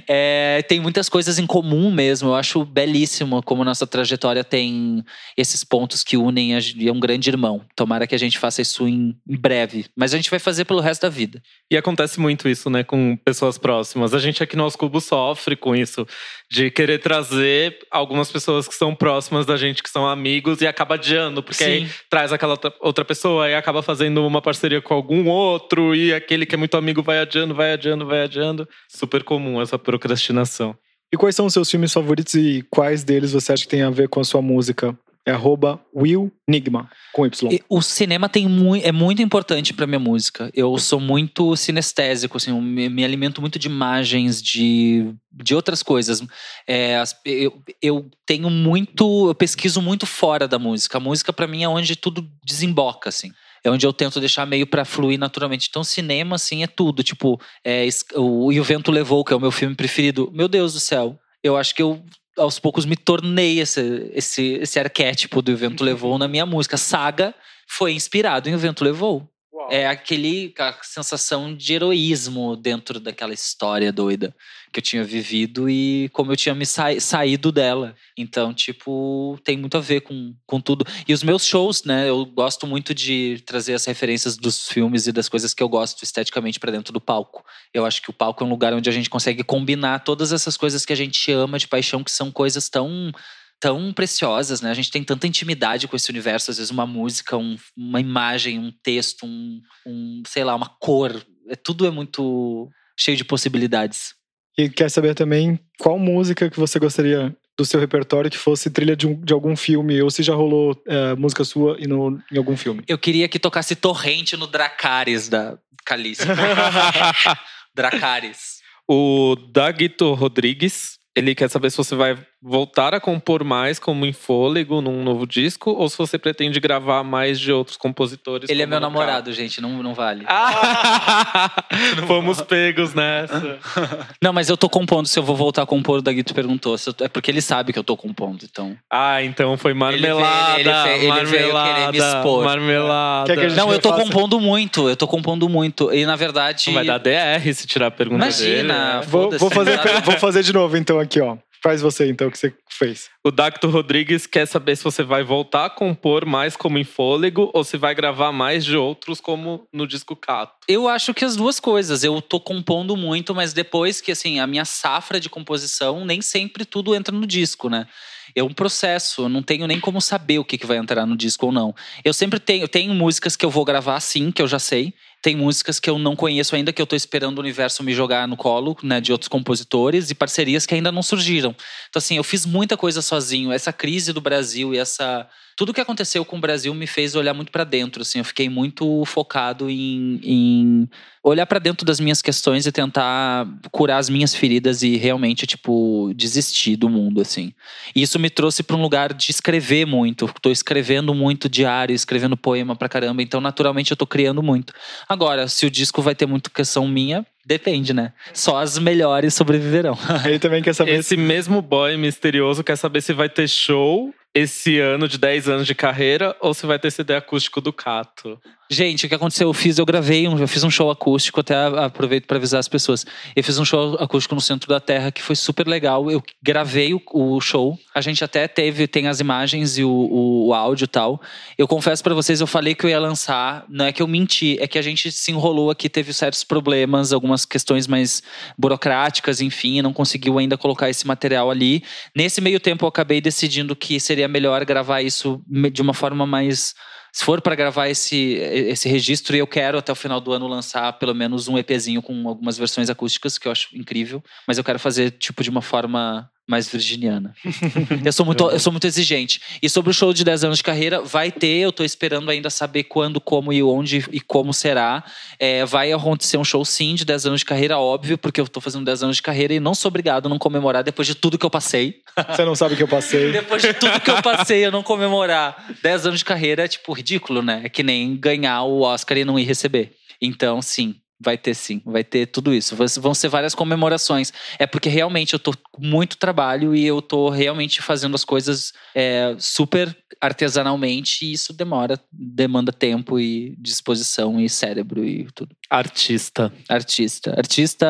É, 0.07 0.63
tem 0.67 0.79
muitas 0.79 1.09
coisas 1.09 1.39
em 1.39 1.47
comum 1.47 1.91
mesmo. 1.91 2.29
Eu 2.29 2.35
acho 2.35 2.63
belíssimo 2.63 3.41
como 3.43 3.63
nossa 3.63 3.87
trajetória 3.87 4.43
tem 4.43 5.03
esses 5.35 5.63
pontos 5.63 6.03
que 6.03 6.17
unem 6.17 6.55
a- 6.55 6.59
e 6.75 6.87
é 6.87 6.91
um 6.91 6.99
grande 6.99 7.29
irmão. 7.29 7.61
Tomara 7.75 8.05
que 8.05 8.13
a 8.15 8.19
gente 8.19 8.37
faça 8.37 8.61
isso 8.61 8.87
em, 8.87 9.15
em 9.27 9.37
breve. 9.37 9.70
Mas 9.97 10.13
a 10.13 10.17
gente 10.17 10.29
vai 10.29 10.39
fazer 10.39 10.65
pelo 10.65 10.79
resto 10.79 11.01
da 11.03 11.09
vida. 11.09 11.41
E 11.71 11.77
acontece 11.77 12.19
muito 12.19 12.47
isso, 12.49 12.69
né, 12.69 12.83
com 12.83 13.15
pessoas 13.17 13.57
próximas. 13.57 14.13
A 14.13 14.19
gente 14.19 14.41
aqui 14.43 14.55
no 14.55 14.63
Aos 14.63 14.75
Cubos 14.75 15.03
sofre 15.05 15.55
com 15.55 15.75
isso, 15.75 16.05
de 16.51 16.69
querer 16.69 16.99
trazer 16.99 17.77
algumas 17.89 18.31
pessoas 18.31 18.67
que 18.67 18.75
são 18.75 18.93
próximas 18.95 19.45
da 19.45 19.55
gente, 19.57 19.81
que 19.81 19.89
são 19.89 20.07
amigos, 20.07 20.61
e 20.61 20.67
acaba 20.67 20.95
adiando, 20.95 21.41
porque 21.41 21.63
aí 21.63 21.89
traz 22.09 22.33
aquela 22.33 22.53
outra- 22.53 22.73
outra 22.81 23.05
pessoa 23.05 23.49
e 23.49 23.55
acaba 23.55 23.81
fazendo 23.81 24.25
uma 24.25 24.41
parceria 24.41 24.81
com 24.81 24.93
algum 24.93 25.27
outro, 25.27 25.95
e 25.95 26.13
aquele 26.13 26.45
que 26.45 26.55
é 26.55 26.57
muito 26.57 26.75
amigo 26.77 27.01
vai 27.01 27.19
adiando, 27.19 27.55
vai 27.55 27.73
adiando, 27.73 28.05
vai 28.05 28.23
adiando. 28.23 28.67
Super 28.89 29.23
comum 29.23 29.61
essa 29.61 29.77
procrastinação. 29.79 30.75
E 31.13 31.17
quais 31.17 31.35
são 31.35 31.45
os 31.45 31.53
seus 31.53 31.69
filmes 31.69 31.91
favoritos 31.91 32.33
e 32.35 32.65
quais 32.69 33.03
deles 33.03 33.33
você 33.33 33.51
acha 33.51 33.63
que 33.63 33.69
tem 33.69 33.81
a 33.81 33.89
ver 33.89 34.07
com 34.07 34.19
a 34.21 34.23
sua 34.23 34.41
música? 34.41 34.97
É 35.25 35.31
arroba 35.31 35.79
Will 35.95 36.31
Nigma, 36.47 36.89
com 37.13 37.25
Y. 37.27 37.51
E 37.53 37.61
O 37.69 37.79
cinema 37.81 38.27
tem 38.27 38.47
mui- 38.47 38.81
é 38.83 38.91
muito 38.91 39.21
importante 39.21 39.71
pra 39.71 39.85
minha 39.85 39.99
música. 39.99 40.49
Eu 40.53 40.75
sou 40.79 40.99
muito 40.99 41.55
sinestésico, 41.55 42.37
assim, 42.37 42.51
me, 42.59 42.89
me 42.89 43.03
alimento 43.05 43.39
muito 43.39 43.59
de 43.59 43.67
imagens, 43.67 44.41
de, 44.41 45.13
de 45.31 45.53
outras 45.53 45.83
coisas. 45.83 46.23
É, 46.67 47.03
eu, 47.23 47.61
eu 47.81 48.09
tenho 48.25 48.49
muito, 48.49 49.27
eu 49.29 49.35
pesquiso 49.35 49.79
muito 49.79 50.07
fora 50.07 50.47
da 50.47 50.57
música. 50.57 50.97
A 50.97 51.01
música 51.01 51.31
pra 51.31 51.45
mim 51.47 51.61
é 51.61 51.69
onde 51.69 51.95
tudo 51.95 52.27
desemboca, 52.43 53.09
assim. 53.09 53.31
É 53.63 53.69
onde 53.69 53.85
eu 53.85 53.93
tento 53.93 54.19
deixar 54.19 54.47
meio 54.47 54.65
pra 54.65 54.83
fluir 54.83 55.19
naturalmente. 55.19 55.67
Então, 55.69 55.83
cinema, 55.83 56.35
assim, 56.35 56.63
é 56.63 56.67
tudo. 56.67 57.03
Tipo, 57.03 57.39
é, 57.63 57.87
o 58.15 58.51
E 58.51 58.59
o 58.59 58.63
Vento 58.63 58.89
Levou, 58.91 59.23
que 59.23 59.33
é 59.33 59.35
o 59.35 59.39
meu 59.39 59.51
filme 59.51 59.75
preferido. 59.75 60.31
Meu 60.33 60.47
Deus 60.47 60.73
do 60.73 60.79
céu. 60.79 61.15
Eu 61.43 61.55
acho 61.57 61.75
que 61.75 61.81
eu 61.83 62.03
aos 62.37 62.59
poucos 62.59 62.85
me 62.85 62.95
tornei 62.95 63.59
esse, 63.59 64.09
esse, 64.13 64.53
esse 64.61 64.79
arquétipo 64.79 65.41
do 65.41 65.55
Vento 65.55 65.83
Levou 65.83 66.17
na 66.17 66.27
minha 66.27 66.45
música. 66.45 66.77
Saga 66.77 67.33
foi 67.67 67.93
inspirado 67.93 68.49
em 68.49 68.55
O 68.55 68.59
Vento 68.59 68.83
Levou. 68.83 69.29
É 69.69 69.87
aquele, 69.87 70.53
a 70.57 70.75
sensação 70.81 71.55
de 71.55 71.73
heroísmo 71.73 72.55
dentro 72.55 72.99
daquela 72.99 73.33
história 73.33 73.91
doida 73.91 74.35
que 74.71 74.79
eu 74.79 74.83
tinha 74.83 75.03
vivido 75.03 75.69
e 75.69 76.09
como 76.13 76.31
eu 76.31 76.35
tinha 76.37 76.55
me 76.55 76.65
sa- 76.65 76.99
saído 76.99 77.51
dela. 77.51 77.95
Então, 78.17 78.53
tipo, 78.53 79.37
tem 79.43 79.57
muito 79.57 79.75
a 79.77 79.81
ver 79.81 80.01
com, 80.01 80.33
com 80.45 80.61
tudo. 80.61 80.85
E 81.07 81.13
os 81.13 81.23
meus 81.23 81.45
shows, 81.45 81.83
né? 81.83 82.09
Eu 82.09 82.25
gosto 82.25 82.65
muito 82.65 82.93
de 82.93 83.41
trazer 83.45 83.73
as 83.73 83.85
referências 83.85 84.37
dos 84.37 84.67
filmes 84.67 85.07
e 85.07 85.11
das 85.11 85.27
coisas 85.27 85.53
que 85.53 85.61
eu 85.61 85.69
gosto 85.69 86.03
esteticamente 86.03 86.59
pra 86.59 86.71
dentro 86.71 86.93
do 86.93 87.01
palco. 87.01 87.43
Eu 87.73 87.85
acho 87.85 88.01
que 88.01 88.09
o 88.09 88.13
palco 88.13 88.43
é 88.43 88.47
um 88.47 88.49
lugar 88.49 88.73
onde 88.73 88.89
a 88.89 88.93
gente 88.93 89.09
consegue 89.09 89.43
combinar 89.43 89.99
todas 89.99 90.31
essas 90.31 90.55
coisas 90.55 90.85
que 90.85 90.93
a 90.93 90.95
gente 90.97 91.31
ama 91.31 91.59
de 91.59 91.67
paixão, 91.67 92.03
que 92.03 92.11
são 92.11 92.31
coisas 92.31 92.69
tão 92.69 93.11
tão 93.59 93.93
preciosas, 93.93 94.59
né? 94.59 94.71
A 94.71 94.73
gente 94.73 94.89
tem 94.89 95.03
tanta 95.03 95.27
intimidade 95.27 95.87
com 95.87 95.95
esse 95.95 96.09
universo, 96.09 96.49
às 96.49 96.57
vezes 96.57 96.71
uma 96.71 96.87
música, 96.87 97.37
um- 97.37 97.55
uma 97.77 97.99
imagem, 97.99 98.57
um 98.57 98.71
texto, 98.81 99.23
um, 99.23 99.61
um, 99.85 100.23
sei 100.25 100.43
lá, 100.43 100.55
uma 100.55 100.67
cor, 100.79 101.23
é, 101.47 101.55
tudo 101.55 101.85
é 101.85 101.91
muito 101.91 102.67
cheio 102.99 103.15
de 103.15 103.23
possibilidades. 103.23 104.15
E 104.57 104.69
quer 104.69 104.89
saber 104.89 105.15
também 105.15 105.59
qual 105.79 105.97
música 105.97 106.49
que 106.49 106.59
você 106.59 106.77
gostaria 106.79 107.35
do 107.57 107.65
seu 107.65 107.79
repertório 107.79 108.29
que 108.31 108.37
fosse 108.37 108.69
trilha 108.69 108.95
de, 108.95 109.07
um- 109.07 109.19
de 109.21 109.33
algum 109.33 109.55
filme, 109.55 110.01
ou 110.01 110.09
se 110.09 110.23
já 110.23 110.33
rolou 110.33 110.75
é, 110.87 111.15
música 111.15 111.43
sua 111.43 111.77
e 111.79 111.87
no, 111.87 112.19
em 112.31 112.37
algum 112.37 112.55
filme. 112.57 112.83
Eu 112.87 112.97
queria 112.97 113.27
que 113.27 113.37
tocasse 113.39 113.75
Torrente 113.75 114.35
no 114.35 114.47
Dracarys 114.47 115.29
da 115.29 115.57
Calice. 115.85 116.23
Dracarys. 117.75 118.61
O 118.87 119.35
Daguito 119.51 120.13
Rodrigues, 120.13 120.97
ele 121.15 121.33
quer 121.35 121.49
saber 121.49 121.69
se 121.69 121.77
você 121.77 121.95
vai 121.95 122.17
voltar 122.41 122.93
a 122.93 122.99
compor 122.99 123.43
mais 123.43 123.77
como 123.77 124.05
em 124.05 124.11
fôlego 124.13 124.81
num 124.81 125.03
novo 125.03 125.27
disco 125.27 125.71
ou 125.71 125.87
se 125.87 125.97
você 125.97 126.17
pretende 126.17 126.59
gravar 126.59 127.03
mais 127.03 127.39
de 127.39 127.51
outros 127.51 127.77
compositores. 127.77 128.49
Ele 128.49 128.61
é 128.63 128.65
meu 128.65 128.79
namorado, 128.79 129.31
gente, 129.31 129.61
não, 129.61 129.83
não 129.83 129.93
vale. 129.93 130.25
Ah! 130.27 131.51
Fomos 132.07 132.41
pegos 132.41 132.93
nessa. 132.93 133.59
Não, 134.21 134.31
mas 134.33 134.49
eu 134.49 134.57
tô 134.57 134.69
compondo, 134.69 135.07
se 135.07 135.17
eu 135.17 135.23
vou 135.23 135.35
voltar 135.35 135.63
a 135.63 135.65
compor, 135.65 135.99
o 135.99 136.01
Daguito 136.01 136.33
perguntou. 136.33 136.75
É 137.01 137.07
porque 137.07 137.29
ele 137.31 137.41
sabe 137.41 137.73
que 137.73 137.79
eu 137.79 137.83
tô 137.83 137.95
compondo, 137.97 138.43
então. 138.43 138.75
Ah, 138.89 139.23
então 139.23 139.57
foi 139.57 139.73
marmelada. 139.73 140.59
Ele 140.59 140.63
veio- 140.69 140.85
ele 140.85 141.01
veio- 141.01 141.13
ele 141.15 141.25
veio 141.25 141.25
querer 141.25 141.47
me 141.47 141.53
marmelada, 141.53 141.97
expor. 142.17 142.43
Marmelada. 142.45 143.35
Que 143.35 143.47
Não, 143.55 143.71
eu 143.71 143.79
tô 143.79 143.89
faça- 143.89 144.03
compondo 144.03 144.39
muito, 144.39 144.89
eu 144.89 144.95
tô 144.95 145.07
compondo 145.07 145.47
muito. 145.49 145.91
E 145.93 146.05
na 146.05 146.15
verdade. 146.15 146.65
Não 146.67 146.73
vai 146.75 146.85
dar 146.85 146.97
DR 146.99 147.53
se 147.53 147.65
tirar 147.67 147.87
a 147.87 147.91
pergunta 147.91 148.23
Imagina. 148.25 148.47
dele. 148.55 148.67
né? 148.67 149.01
Vou, 149.07 149.31
vou 149.37 149.49
fazer, 149.49 149.79
vou 150.03 150.17
fazer 150.17 150.43
de 150.43 150.53
novo 150.53 150.77
então 150.77 150.99
aqui, 150.99 151.19
ó. 151.19 151.37
Faz 151.63 151.81
você 151.81 152.09
então 152.09 152.27
o 152.27 152.31
que 152.31 152.39
você 152.39 152.53
fez. 152.67 153.09
O 153.23 153.29
Dacto 153.29 153.69
Rodrigues 153.69 154.25
quer 154.25 154.47
saber 154.47 154.75
se 154.75 154.83
você 154.83 155.03
vai 155.03 155.23
voltar 155.23 155.65
a 155.65 155.69
compor 155.69 156.25
mais 156.25 156.55
como 156.55 156.79
em 156.79 156.83
fôlego 156.83 157.51
ou 157.53 157.63
se 157.63 157.77
vai 157.77 157.93
gravar 157.93 158.31
mais 158.31 158.65
de 158.65 158.75
outros 158.75 159.21
como 159.21 159.67
no 159.71 159.85
disco 159.85 160.15
Cato. 160.15 160.53
Eu 160.67 160.87
acho 160.87 161.13
que 161.13 161.23
as 161.23 161.35
duas 161.35 161.59
coisas. 161.59 162.03
Eu 162.03 162.19
tô 162.19 162.39
compondo 162.39 162.97
muito, 162.97 163.35
mas 163.35 163.53
depois 163.53 164.01
que, 164.01 164.11
assim, 164.11 164.39
a 164.39 164.47
minha 164.47 164.65
safra 164.65 165.19
de 165.19 165.29
composição, 165.29 166.03
nem 166.03 166.19
sempre 166.19 166.65
tudo 166.65 166.95
entra 166.95 167.15
no 167.15 167.27
disco, 167.27 167.69
né? 167.69 167.87
É 168.35 168.41
um 168.41 168.53
processo, 168.53 169.23
eu 169.23 169.29
não 169.29 169.43
tenho 169.43 169.67
nem 169.67 169.79
como 169.79 169.99
saber 169.99 170.39
o 170.39 170.45
que, 170.45 170.57
que 170.57 170.65
vai 170.65 170.77
entrar 170.77 171.05
no 171.05 171.17
disco 171.17 171.47
ou 171.47 171.51
não. 171.51 171.75
Eu 172.03 172.13
sempre 172.13 172.39
tenho, 172.39 172.67
tenho 172.67 172.93
músicas 172.93 173.35
que 173.35 173.45
eu 173.45 173.49
vou 173.49 173.65
gravar 173.65 173.99
sim, 173.99 174.31
que 174.31 174.41
eu 174.41 174.47
já 174.47 174.59
sei. 174.59 174.93
Tem 175.21 175.35
músicas 175.35 175.79
que 175.79 175.89
eu 175.89 175.99
não 175.99 176.15
conheço 176.15 176.55
ainda, 176.55 176.73
que 176.73 176.81
eu 176.81 176.87
tô 176.87 176.95
esperando 176.95 177.37
o 177.37 177.41
universo 177.41 177.83
me 177.83 177.93
jogar 177.93 178.27
no 178.27 178.35
colo, 178.35 178.75
né, 178.81 178.99
de 178.99 179.11
outros 179.11 179.27
compositores 179.27 180.09
e 180.09 180.15
parcerias 180.15 180.65
que 180.65 180.73
ainda 180.73 180.91
não 180.91 181.03
surgiram. 181.03 181.55
Então, 181.89 181.99
assim, 181.99 182.17
eu 182.17 182.23
fiz 182.23 182.45
muita 182.45 182.75
coisa 182.75 183.01
sozinho. 183.01 183.51
Essa 183.51 183.71
crise 183.71 184.11
do 184.13 184.21
Brasil 184.21 184.73
e 184.73 184.77
essa. 184.77 185.27
Tudo 185.55 185.73
que 185.73 185.81
aconteceu 185.81 186.23
com 186.25 186.37
o 186.37 186.41
Brasil 186.41 186.73
me 186.73 186.87
fez 186.87 187.15
olhar 187.15 187.33
muito 187.33 187.51
pra 187.51 187.63
dentro, 187.63 188.01
assim. 188.01 188.19
Eu 188.19 188.25
fiquei 188.25 188.49
muito 188.49 189.03
focado 189.05 189.69
em, 189.69 190.19
em 190.23 190.89
olhar 191.23 191.45
pra 191.45 191.59
dentro 191.59 191.85
das 191.85 191.99
minhas 191.99 192.21
questões 192.21 192.65
e 192.65 192.71
tentar 192.71 193.47
curar 193.71 193.97
as 193.97 194.09
minhas 194.09 194.33
feridas 194.33 194.81
e 194.81 194.97
realmente, 194.97 195.45
tipo, 195.45 196.11
desistir 196.15 196.75
do 196.75 196.89
mundo, 196.89 197.21
assim. 197.21 197.53
E 197.95 198.01
isso 198.01 198.17
me 198.17 198.29
trouxe 198.29 198.63
pra 198.63 198.75
um 198.75 198.81
lugar 198.81 199.13
de 199.13 199.29
escrever 199.29 199.85
muito. 199.85 200.31
Tô 200.41 200.51
escrevendo 200.51 201.13
muito 201.13 201.47
diário, 201.47 201.93
escrevendo 201.93 202.35
poema 202.35 202.75
pra 202.75 202.89
caramba. 202.89 203.21
Então, 203.21 203.39
naturalmente, 203.39 203.91
eu 203.91 203.97
tô 203.97 204.07
criando 204.07 204.41
muito. 204.41 204.73
Agora, 205.07 205.47
se 205.47 205.65
o 205.65 205.71
disco 205.71 206.01
vai 206.01 206.15
ter 206.15 206.25
muito 206.25 206.49
questão 206.49 206.87
minha, 206.87 207.25
depende, 207.45 207.93
né? 207.93 208.13
Só 208.33 208.57
as 208.57 208.77
melhores 208.77 209.33
sobreviverão. 209.33 209.97
Ele 210.25 210.39
também 210.39 210.61
quer 210.61 210.73
saber 210.73 210.95
Esse 210.95 211.17
mesmo 211.17 211.61
boy 211.61 211.97
misterioso 211.97 212.63
quer 212.63 212.75
saber 212.75 213.01
se 213.01 213.13
vai 213.13 213.29
ter 213.29 213.47
show 213.47 214.13
esse 214.33 214.79
ano 214.79 215.07
de 215.07 215.17
10 215.17 215.49
anos 215.49 215.67
de 215.67 215.75
carreira 215.75 216.35
ou 216.39 216.53
se 216.53 216.65
vai 216.65 216.79
ter 216.79 216.91
CD 216.91 217.15
acústico 217.15 217.59
do 217.59 217.73
Cato. 217.73 218.39
Gente, 218.73 219.05
o 219.05 219.09
que 219.09 219.15
aconteceu? 219.15 219.49
Eu 219.49 219.53
fiz, 219.53 219.77
eu 219.77 219.85
gravei, 219.85 220.29
um, 220.29 220.39
eu 220.39 220.47
fiz 220.47 220.63
um 220.63 220.69
show 220.69 220.89
acústico, 220.89 221.41
até 221.41 221.55
aproveito 221.55 222.25
para 222.25 222.37
avisar 222.37 222.57
as 222.57 222.69
pessoas. 222.69 223.05
Eu 223.35 223.43
fiz 223.43 223.59
um 223.59 223.65
show 223.65 223.97
acústico 223.99 224.33
no 224.33 224.39
centro 224.39 224.69
da 224.69 224.79
Terra 224.79 225.11
que 225.11 225.21
foi 225.21 225.35
super 225.35 225.67
legal. 225.67 226.09
Eu 226.09 226.23
gravei 226.41 226.93
o, 226.93 227.01
o 227.11 227.41
show. 227.41 227.77
A 227.93 227.99
gente 227.99 228.23
até 228.23 228.47
teve, 228.47 228.87
tem 228.87 229.09
as 229.09 229.19
imagens 229.19 229.77
e 229.77 229.83
o, 229.83 229.89
o, 229.89 230.47
o 230.47 230.53
áudio 230.53 230.85
e 230.85 230.87
tal. 230.87 231.21
Eu 231.57 231.67
confesso 231.67 232.01
para 232.01 232.15
vocês, 232.15 232.39
eu 232.39 232.47
falei 232.47 232.73
que 232.73 232.85
eu 232.85 232.89
ia 232.89 232.97
lançar. 232.97 233.65
Não 233.67 233.83
é 233.83 233.91
que 233.91 234.01
eu 234.01 234.07
menti, 234.07 234.57
é 234.61 234.65
que 234.65 234.79
a 234.79 234.81
gente 234.81 235.11
se 235.11 235.31
enrolou 235.31 235.69
aqui, 235.69 235.89
teve 235.89 236.13
certos 236.13 236.45
problemas, 236.45 237.11
algumas 237.11 237.43
questões 237.43 237.87
mais 237.87 238.23
burocráticas, 238.57 239.41
enfim, 239.41 239.81
não 239.81 239.91
conseguiu 239.91 240.39
ainda 240.39 240.57
colocar 240.57 240.89
esse 240.89 241.05
material 241.05 241.51
ali. 241.51 241.83
Nesse 242.15 242.39
meio 242.39 242.57
tempo, 242.57 242.85
eu 242.85 242.87
acabei 242.87 243.19
decidindo 243.19 243.75
que 243.75 243.99
seria 243.99 244.20
melhor 244.27 244.63
gravar 244.65 245.01
isso 245.01 245.41
de 245.47 245.81
uma 245.81 245.93
forma 245.93 246.25
mais 246.25 246.73
se 247.13 247.25
for 247.25 247.41
para 247.41 247.55
gravar 247.55 247.89
esse, 247.89 248.35
esse 248.35 248.87
registro, 248.87 249.35
eu 249.35 249.45
quero 249.45 249.77
até 249.77 249.91
o 249.91 249.95
final 249.95 250.21
do 250.21 250.31
ano 250.31 250.47
lançar 250.47 250.93
pelo 250.93 251.13
menos 251.13 251.49
um 251.49 251.57
EPzinho 251.57 252.01
com 252.01 252.27
algumas 252.27 252.57
versões 252.57 252.89
acústicas, 252.89 253.37
que 253.37 253.49
eu 253.49 253.51
acho 253.51 253.67
incrível. 253.77 254.23
Mas 254.47 254.57
eu 254.57 254.63
quero 254.63 254.79
fazer, 254.79 255.11
tipo, 255.11 255.43
de 255.43 255.49
uma 255.49 255.61
forma 255.61 256.30
mais 256.47 256.67
virginiana. 256.67 257.33
eu, 258.03 258.11
sou 258.11 258.25
muito, 258.25 258.49
eu 258.49 258.59
sou 258.59 258.71
muito 258.71 258.85
exigente. 258.85 259.41
E 259.61 259.69
sobre 259.69 259.91
o 259.91 259.93
show 259.93 260.13
de 260.13 260.23
10 260.23 260.43
anos 260.45 260.57
de 260.57 260.63
carreira, 260.63 261.01
vai 261.01 261.31
ter, 261.31 261.59
eu 261.59 261.71
tô 261.71 261.83
esperando 261.83 262.29
ainda 262.29 262.49
saber 262.49 262.83
quando, 262.83 263.21
como 263.21 263.53
e 263.53 263.63
onde 263.63 264.05
e 264.11 264.19
como 264.19 264.53
será. 264.53 265.03
É, 265.39 265.65
vai 265.65 265.91
acontecer 265.91 266.37
um 266.37 266.43
show 266.43 266.63
sim 266.65 266.95
de 266.95 267.05
10 267.05 267.27
anos 267.27 267.39
de 267.39 267.45
carreira, 267.45 267.77
óbvio, 267.77 268.17
porque 268.17 268.41
eu 268.41 268.47
tô 268.47 268.59
fazendo 268.59 268.85
10 268.85 269.03
anos 269.03 269.15
de 269.17 269.21
carreira 269.21 269.53
e 269.53 269.59
não 269.59 269.73
sou 269.73 269.89
obrigado 269.89 270.25
a 270.25 270.29
não 270.29 270.37
comemorar 270.37 270.83
depois 270.83 271.07
de 271.07 271.15
tudo 271.15 271.37
que 271.37 271.45
eu 271.45 271.49
passei. 271.49 272.01
Você 272.29 272.43
não 272.43 272.55
sabe 272.55 272.73
o 272.73 272.77
que 272.77 272.83
eu 272.83 272.87
passei. 272.87 273.31
depois 273.33 273.61
de 273.61 273.73
tudo 273.73 273.99
que 273.99 274.11
eu 274.11 274.21
passei, 274.21 274.65
eu 274.65 274.71
não 274.71 274.83
comemorar. 274.83 275.71
10 275.81 276.07
anos 276.07 276.19
de 276.19 276.25
carreira 276.25 276.65
é 276.65 276.67
tipo 276.67 276.91
ridículo, 276.93 277.41
né? 277.41 277.61
É 277.63 277.69
que 277.69 277.83
nem 277.83 278.15
ganhar 278.15 278.63
o 278.63 278.81
Oscar 278.81 279.17
e 279.17 279.25
não 279.25 279.39
ir 279.39 279.43
receber. 279.43 279.93
Então, 280.21 280.61
sim, 280.61 280.95
Vai 281.23 281.37
ter 281.37 281.53
sim, 281.53 281.81
vai 281.85 282.03
ter 282.03 282.25
tudo 282.25 282.53
isso. 282.53 282.75
Vão 282.75 283.13
ser 283.13 283.27
várias 283.27 283.53
comemorações. 283.53 284.33
É 284.57 284.65
porque 284.65 284.89
realmente 284.89 285.33
eu 285.33 285.39
tô 285.39 285.53
com 285.71 285.85
muito 285.85 286.17
trabalho 286.17 286.75
e 286.75 286.85
eu 286.85 287.01
tô 287.01 287.29
realmente 287.29 287.81
fazendo 287.81 288.15
as 288.15 288.25
coisas 288.25 288.73
é, 288.95 289.35
super 289.37 289.95
artesanalmente 290.19 291.25
e 291.25 291.33
isso 291.33 291.53
demora, 291.53 291.99
demanda 292.11 292.71
tempo 292.71 293.19
e 293.19 293.55
disposição 293.57 294.39
e 294.39 294.49
cérebro 294.49 295.03
e 295.03 295.27
tudo. 295.33 295.55
Artista. 295.69 296.51
Artista. 296.67 297.33
Artista 297.37 297.87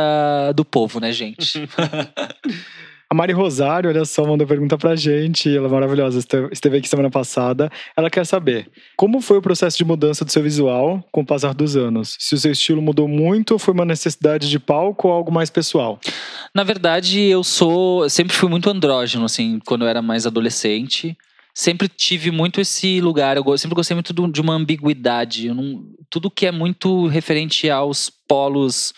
do 0.55 0.63
povo, 0.63 0.99
né, 0.99 1.11
gente? 1.11 1.67
A 3.11 3.13
Mari 3.13 3.33
Rosário, 3.33 3.89
olha 3.89 4.05
só, 4.05 4.25
mandou 4.25 4.47
pergunta 4.47 4.77
pra 4.77 4.95
gente. 4.95 5.53
Ela 5.53 5.67
é 5.67 5.69
maravilhosa, 5.69 6.17
esteve 6.49 6.77
aqui 6.77 6.87
semana 6.87 7.09
passada. 7.09 7.69
Ela 7.93 8.09
quer 8.09 8.25
saber 8.25 8.71
como 8.95 9.19
foi 9.19 9.37
o 9.37 9.41
processo 9.41 9.77
de 9.77 9.83
mudança 9.83 10.23
do 10.23 10.31
seu 10.31 10.41
visual 10.41 11.05
com 11.11 11.19
o 11.19 11.25
passar 11.25 11.53
dos 11.53 11.75
anos? 11.75 12.15
Se 12.17 12.35
o 12.35 12.37
seu 12.37 12.53
estilo 12.53 12.81
mudou 12.81 13.09
muito 13.09 13.59
foi 13.59 13.73
uma 13.73 13.83
necessidade 13.83 14.49
de 14.49 14.57
palco 14.57 15.09
ou 15.09 15.13
algo 15.13 15.29
mais 15.29 15.49
pessoal? 15.49 15.99
Na 16.55 16.63
verdade, 16.63 17.21
eu 17.21 17.43
sou. 17.43 18.09
Sempre 18.09 18.33
fui 18.33 18.47
muito 18.47 18.69
andrógeno, 18.69 19.25
assim, 19.25 19.59
quando 19.65 19.81
eu 19.81 19.89
era 19.89 20.01
mais 20.01 20.25
adolescente 20.25 21.17
sempre 21.53 21.89
tive 21.89 22.31
muito 22.31 22.61
esse 22.61 23.01
lugar. 23.01 23.37
Eu 23.37 23.57
sempre 23.57 23.75
gostei 23.75 23.93
muito 23.93 24.13
de 24.13 24.41
uma 24.41 24.53
ambiguidade. 24.53 25.53
Não, 25.53 25.83
tudo 26.09 26.31
que 26.31 26.45
é 26.45 26.51
muito 26.51 27.07
referente 27.07 27.69
aos 27.69 28.09
polos 28.09 28.93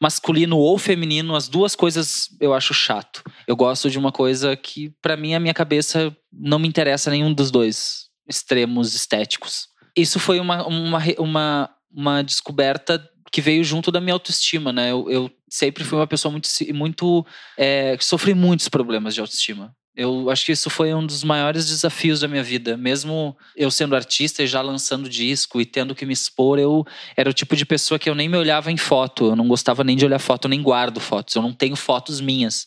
masculino 0.00 0.58
ou 0.58 0.78
feminino, 0.78 1.34
as 1.34 1.48
duas 1.48 1.74
coisas 1.74 2.28
eu 2.40 2.54
acho 2.54 2.74
chato. 2.74 3.22
Eu 3.46 3.56
gosto 3.56 3.90
de 3.90 3.98
uma 3.98 4.12
coisa 4.12 4.56
que, 4.56 4.92
para 5.00 5.16
mim, 5.16 5.34
a 5.34 5.40
minha 5.40 5.54
cabeça 5.54 6.14
não 6.32 6.58
me 6.58 6.68
interessa 6.68 7.10
nenhum 7.10 7.32
dos 7.32 7.50
dois 7.50 8.06
extremos 8.28 8.94
estéticos. 8.94 9.68
Isso 9.96 10.18
foi 10.18 10.40
uma, 10.40 10.66
uma, 10.66 11.02
uma, 11.18 11.70
uma 11.90 12.22
descoberta 12.22 13.02
que 13.32 13.40
veio 13.40 13.64
junto 13.64 13.90
da 13.90 14.00
minha 14.00 14.14
autoestima, 14.14 14.72
né? 14.72 14.92
Eu, 14.92 15.10
eu 15.10 15.30
sempre 15.48 15.84
fui 15.84 15.98
uma 15.98 16.06
pessoa 16.06 16.32
muito, 16.32 16.48
muito 16.74 17.26
é, 17.56 17.96
sofri 18.00 18.34
muitos 18.34 18.68
problemas 18.68 19.14
de 19.14 19.20
autoestima. 19.20 19.74
Eu 19.96 20.28
acho 20.28 20.44
que 20.44 20.52
isso 20.52 20.68
foi 20.68 20.92
um 20.92 21.04
dos 21.04 21.24
maiores 21.24 21.66
desafios 21.66 22.20
da 22.20 22.28
minha 22.28 22.42
vida. 22.42 22.76
Mesmo 22.76 23.34
eu 23.56 23.70
sendo 23.70 23.96
artista 23.96 24.42
e 24.42 24.46
já 24.46 24.60
lançando 24.60 25.08
disco 25.08 25.58
e 25.58 25.64
tendo 25.64 25.94
que 25.94 26.04
me 26.04 26.12
expor, 26.12 26.58
eu 26.58 26.84
era 27.16 27.30
o 27.30 27.32
tipo 27.32 27.56
de 27.56 27.64
pessoa 27.64 27.98
que 27.98 28.10
eu 28.10 28.14
nem 28.14 28.28
me 28.28 28.36
olhava 28.36 28.70
em 28.70 28.76
foto. 28.76 29.28
Eu 29.30 29.36
não 29.36 29.48
gostava 29.48 29.82
nem 29.82 29.96
de 29.96 30.04
olhar 30.04 30.18
foto, 30.18 30.48
nem 30.48 30.62
guardo 30.62 31.00
fotos. 31.00 31.34
Eu 31.34 31.40
não 31.40 31.52
tenho 31.52 31.74
fotos 31.74 32.20
minhas. 32.20 32.66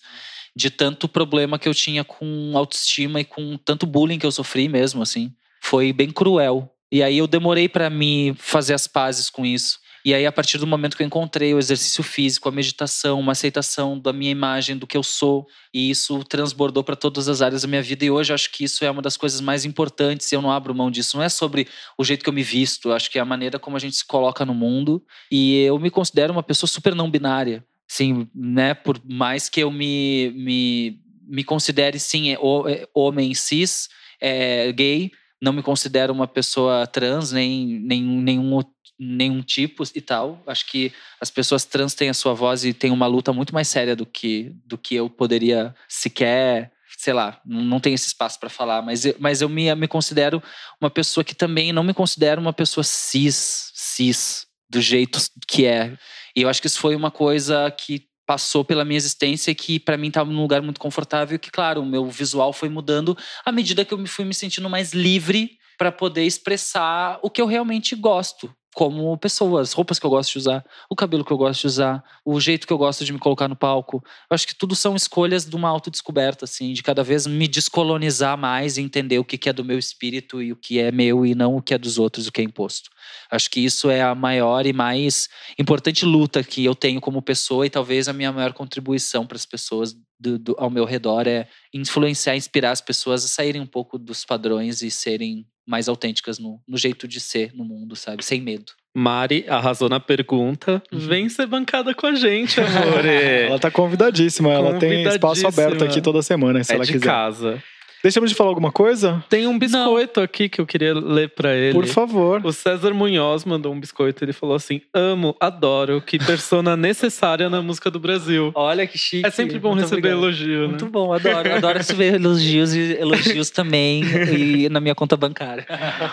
De 0.56 0.72
tanto 0.72 1.08
problema 1.08 1.60
que 1.60 1.70
eu 1.70 1.74
tinha 1.74 2.04
com 2.04 2.54
autoestima 2.56 3.22
e 3.22 3.26
com 3.26 3.58
tanto 3.58 3.86
bullying 3.86 4.18
que 4.18 4.26
eu 4.26 4.32
sofri 4.32 4.68
mesmo, 4.68 5.04
assim. 5.04 5.32
Foi 5.62 5.94
bem 5.94 6.10
cruel. 6.10 6.68
E 6.92 7.04
aí 7.04 7.20
eu 7.20 7.28
demorei 7.28 7.70
para 7.70 7.92
me 7.92 8.34
fazer 8.40 8.74
as 8.74 8.88
pazes 8.88 9.30
com 9.30 9.46
isso. 9.46 9.79
E 10.06 10.14
aí, 10.14 10.26
a 10.26 10.32
partir 10.32 10.58
do 10.58 10.66
momento 10.66 10.96
que 10.96 11.04
eu 11.04 11.08
encontrei 11.08 11.54
o 11.54 11.60
exercício 11.60 12.04
físico, 12.04 12.48
a 12.48 12.52
meditação, 12.52 13.20
uma 13.20 13.34
aceitação 13.34 14.00
da 14.00 14.14
minha 14.14 14.32
imagem, 14.32 14.78
do 14.78 14.88
que 14.88 14.96
eu 14.96 15.04
sou, 15.04 15.48
e 15.74 15.90
isso 15.90 16.24
transbordou 16.24 16.84
para 16.84 16.96
todas 16.96 17.28
as 17.28 17.42
áreas 17.42 17.64
da 17.64 17.68
minha 17.68 17.82
vida. 17.82 18.06
E 18.06 18.12
hoje 18.12 18.34
acho 18.34 18.52
que 18.52 18.64
isso 18.64 18.86
é 18.86 18.92
uma 18.92 19.02
das 19.02 19.18
coisas 19.18 19.42
mais 19.42 19.66
importantes 19.66 20.32
e 20.32 20.36
eu 20.36 20.42
não 20.42 20.52
abro 20.52 20.74
mão 20.74 20.90
disso. 20.90 21.18
Não 21.18 21.24
é 21.24 21.30
sobre 21.30 21.68
o 21.98 22.04
jeito 22.04 22.24
que 22.24 22.30
eu 22.30 22.34
me 22.34 22.44
visto, 22.44 22.92
acho 22.92 23.12
que 23.12 23.18
é 23.18 23.22
a 23.22 23.26
maneira 23.26 23.60
como 23.60 23.76
a 23.76 23.80
gente 23.80 23.96
se 23.96 24.06
coloca 24.06 24.46
no 24.46 24.54
mundo. 24.54 25.04
E 25.32 25.64
eu 25.64 25.78
me 25.78 25.90
considero 25.90 26.32
uma 26.32 26.44
pessoa 26.44 26.68
super 26.68 26.96
não 26.96 27.10
binária. 27.10 27.66
Sim, 27.88 28.28
né? 28.36 28.74
Por 28.74 29.02
mais 29.04 29.50
que 29.50 29.62
eu 29.62 29.72
me, 29.72 30.32
me, 30.36 31.00
me 31.28 31.44
considere, 31.44 32.00
sim, 32.00 32.30
é, 32.30 32.34
é, 32.36 32.88
homem 32.94 33.34
cis, 33.34 33.90
é, 34.22 34.72
gay, 34.72 35.12
não 35.42 35.54
me 35.54 35.64
considero 35.64 36.14
uma 36.14 36.28
pessoa 36.28 36.86
trans, 36.86 37.32
nem, 37.32 37.80
nem 37.80 38.04
nenhum 38.04 38.62
nenhum 39.00 39.42
tipo 39.42 39.84
e 39.96 40.02
tal. 40.02 40.44
Acho 40.46 40.66
que 40.66 40.92
as 41.22 41.32
pessoas 41.32 41.64
trans 41.66 41.94
têm 41.94 42.10
a 42.10 42.14
sua 42.14 42.34
voz 42.34 42.66
e 42.66 42.74
têm 42.74 42.92
uma 42.92 43.08
luta 43.08 43.32
muito 43.32 43.54
mais 43.54 43.68
séria 43.68 43.96
do 43.96 44.06
que, 44.06 44.52
do 44.66 44.78
que 44.78 44.96
eu 44.96 45.10
poderia 45.10 45.74
sequer 45.88 46.72
sei 46.98 47.14
lá, 47.14 47.40
não 47.46 47.80
tenho 47.80 47.94
esse 47.94 48.08
espaço 48.08 48.38
para 48.38 48.50
falar, 48.50 48.82
mas 48.82 49.06
eu, 49.06 49.16
mas 49.20 49.42
eu 49.42 49.48
me, 49.48 49.74
me 49.74 49.88
considero 49.88 50.44
uma 50.82 50.90
pessoa 50.90 51.24
que 51.24 51.34
também 51.34 51.72
não 51.72 51.82
me 51.82 51.94
considero 51.94 52.42
uma 52.42 52.52
pessoa 52.52 52.84
cis, 52.84 53.72
cis, 53.74 54.46
do 54.70 54.82
jeito 54.82 55.18
que 55.48 55.66
é. 55.66 55.98
E 56.36 56.42
eu 56.42 56.50
acho 56.50 56.60
que 56.60 56.68
isso 56.68 56.80
foi 56.80 56.96
uma 56.96 57.10
coisa 57.10 57.72
que 57.72 58.04
passou 58.26 58.66
pela 58.66 58.84
minha 58.84 58.98
existência 58.98 59.56
que 59.56 59.80
para 59.80 59.98
mim 59.98 60.10
estava 60.10 60.30
num 60.30 60.42
lugar 60.42 60.62
muito 60.62 60.80
confortável 60.80 61.40
que 61.40 61.50
claro, 61.50 61.82
o 61.82 61.86
meu 61.86 62.06
visual 62.06 62.54
foi 62.54 62.70
mudando 62.70 63.18
à 63.44 63.52
medida 63.52 63.84
que 63.84 63.94
eu 63.94 63.98
me 63.98 64.08
fui 64.08 64.24
me 64.24 64.36
sentindo 64.36 64.70
mais 64.70 64.94
livre 64.94 65.58
para 65.80 65.92
poder 65.92 66.26
expressar 66.26 67.18
o 67.24 67.30
que 67.30 67.42
eu 67.42 67.48
realmente 67.48 67.96
gosto 67.96 68.54
como 68.80 69.18
pessoa, 69.18 69.60
as 69.60 69.74
roupas 69.74 70.00
que 70.00 70.06
eu 70.06 70.10
gosto 70.10 70.32
de 70.32 70.38
usar, 70.38 70.66
o 70.90 70.96
cabelo 70.96 71.26
que 71.26 71.34
eu 71.34 71.38
gosto 71.38 71.60
de 71.60 71.68
usar, 71.68 72.02
o 72.24 72.40
jeito 72.40 72.66
que 72.66 72.72
eu 72.72 72.78
gosto 72.78 73.04
de 73.04 73.12
me 73.12 73.20
colocar 73.20 73.50
no 73.50 73.56
palco. 73.56 74.02
Eu 74.32 74.34
acho 74.34 74.48
que 74.48 74.56
tudo 74.56 74.74
são 74.74 74.96
escolhas 74.96 75.44
de 75.44 75.54
uma 75.54 75.68
autodescoberta, 75.68 76.46
assim, 76.46 76.72
de 76.72 76.82
cada 76.82 77.04
vez 77.04 77.28
me 77.28 77.46
descolonizar 77.46 78.38
mais 78.38 78.78
e 78.78 78.82
entender 78.82 79.20
o 79.20 79.26
que 79.26 79.50
é 79.50 79.52
do 79.52 79.66
meu 79.66 79.78
espírito 79.78 80.42
e 80.42 80.54
o 80.54 80.56
que 80.56 80.80
é 80.80 80.94
meu 80.94 81.26
e 81.26 81.36
não 81.36 81.58
o 81.58 81.62
que 81.62 81.74
é 81.74 81.78
dos 81.78 82.00
outros, 82.00 82.26
o 82.28 82.32
que 82.32 82.40
é 82.40 82.44
imposto. 82.46 82.90
Acho 83.30 83.50
que 83.52 83.60
isso 83.60 83.90
é 83.90 84.02
a 84.02 84.16
maior 84.16 84.66
e 84.66 84.72
mais 84.72 85.28
importante 85.60 86.06
luta 86.06 86.42
que 86.42 86.64
eu 86.64 86.74
tenho 86.74 87.02
como 87.02 87.22
pessoa 87.22 87.66
e 87.66 87.70
talvez 87.70 88.08
a 88.08 88.14
minha 88.14 88.32
maior 88.32 88.54
contribuição 88.54 89.28
para 89.28 89.36
as 89.36 89.46
pessoas 89.46 89.94
do, 90.18 90.40
do, 90.40 90.56
ao 90.58 90.70
meu 90.70 90.86
redor 90.86 91.28
é 91.28 91.50
influenciar, 91.74 92.38
inspirar 92.38 92.72
as 92.72 92.80
pessoas 92.80 93.26
a 93.26 93.28
saírem 93.28 93.62
um 93.62 93.68
pouco 93.68 93.98
dos 93.98 94.24
padrões 94.24 94.82
e 94.82 94.90
serem 94.90 95.46
mais 95.70 95.88
autênticas 95.88 96.40
no, 96.40 96.60
no 96.68 96.78
jeito 96.80 97.08
de 97.08 97.20
ser 97.20 97.54
no 97.54 97.64
mundo, 97.64 97.96
sabe? 97.96 98.26
Sem 98.26 98.42
medo. 98.42 98.72
Mari 98.92 99.46
arrasou 99.48 99.88
na 99.88 100.00
pergunta. 100.00 100.82
Uhum. 100.92 100.98
Vem 101.00 101.30
ser 101.30 101.46
bancada 101.46 101.94
com 101.94 102.08
a 102.08 102.16
gente, 102.16 102.60
amor. 102.60 103.06
ela 103.06 103.60
tá 103.60 103.70
convidadíssima. 103.70 104.52
Ela 104.52 104.80
tem 104.80 105.04
espaço 105.08 105.48
aberto 105.48 105.84
aqui 105.84 106.02
toda 106.02 106.24
semana, 106.24 106.64
se 106.64 106.72
é 106.72 106.76
ela 106.76 106.84
de 106.84 106.94
quiser. 106.94 107.06
casa. 107.06 107.64
Deixamos 108.02 108.30
de 108.30 108.36
falar 108.36 108.50
alguma 108.50 108.72
coisa? 108.72 109.24
Tem 109.30 109.46
um 109.48 109.60
biscoito 109.60 110.20
Não. 110.20 110.24
aqui 110.24 110.48
que 110.48 110.62
eu 110.62 110.66
queria 110.66 110.94
ler 110.94 111.30
para 111.30 111.56
ele. 111.56 111.74
Por 111.74 111.86
favor. 111.86 112.46
O 112.46 112.54
César 112.54 112.94
Munhoz 112.94 113.44
mandou 113.44 113.74
um 113.74 113.80
biscoito. 113.80 114.24
Ele 114.24 114.32
falou 114.34 114.56
assim: 114.56 114.82
Amo, 114.94 115.36
adoro, 115.40 116.02
que 116.02 116.18
persona 116.18 116.78
necessária 116.78 117.50
na 117.50 117.62
música 117.62 117.92
do 117.92 118.00
Brasil. 118.00 118.52
Olha 118.56 118.88
que 118.88 118.98
chique. 118.98 119.26
É 119.26 119.30
sempre 119.30 119.60
bom 119.60 119.70
Muito 119.70 119.82
receber 119.82 120.14
obrigado. 120.14 120.20
elogio, 120.24 120.62
né? 120.62 120.68
Muito 120.68 120.86
bom, 120.86 121.14
adoro. 121.14 121.54
Adoro 121.54 121.78
receber 121.78 122.14
elogios 122.16 122.74
e 122.74 122.94
elogios 123.00 123.50
também 123.50 124.04
e 124.34 124.70
na 124.70 124.80
minha 124.80 124.96
conta 124.96 125.18
bancária. 125.18 125.66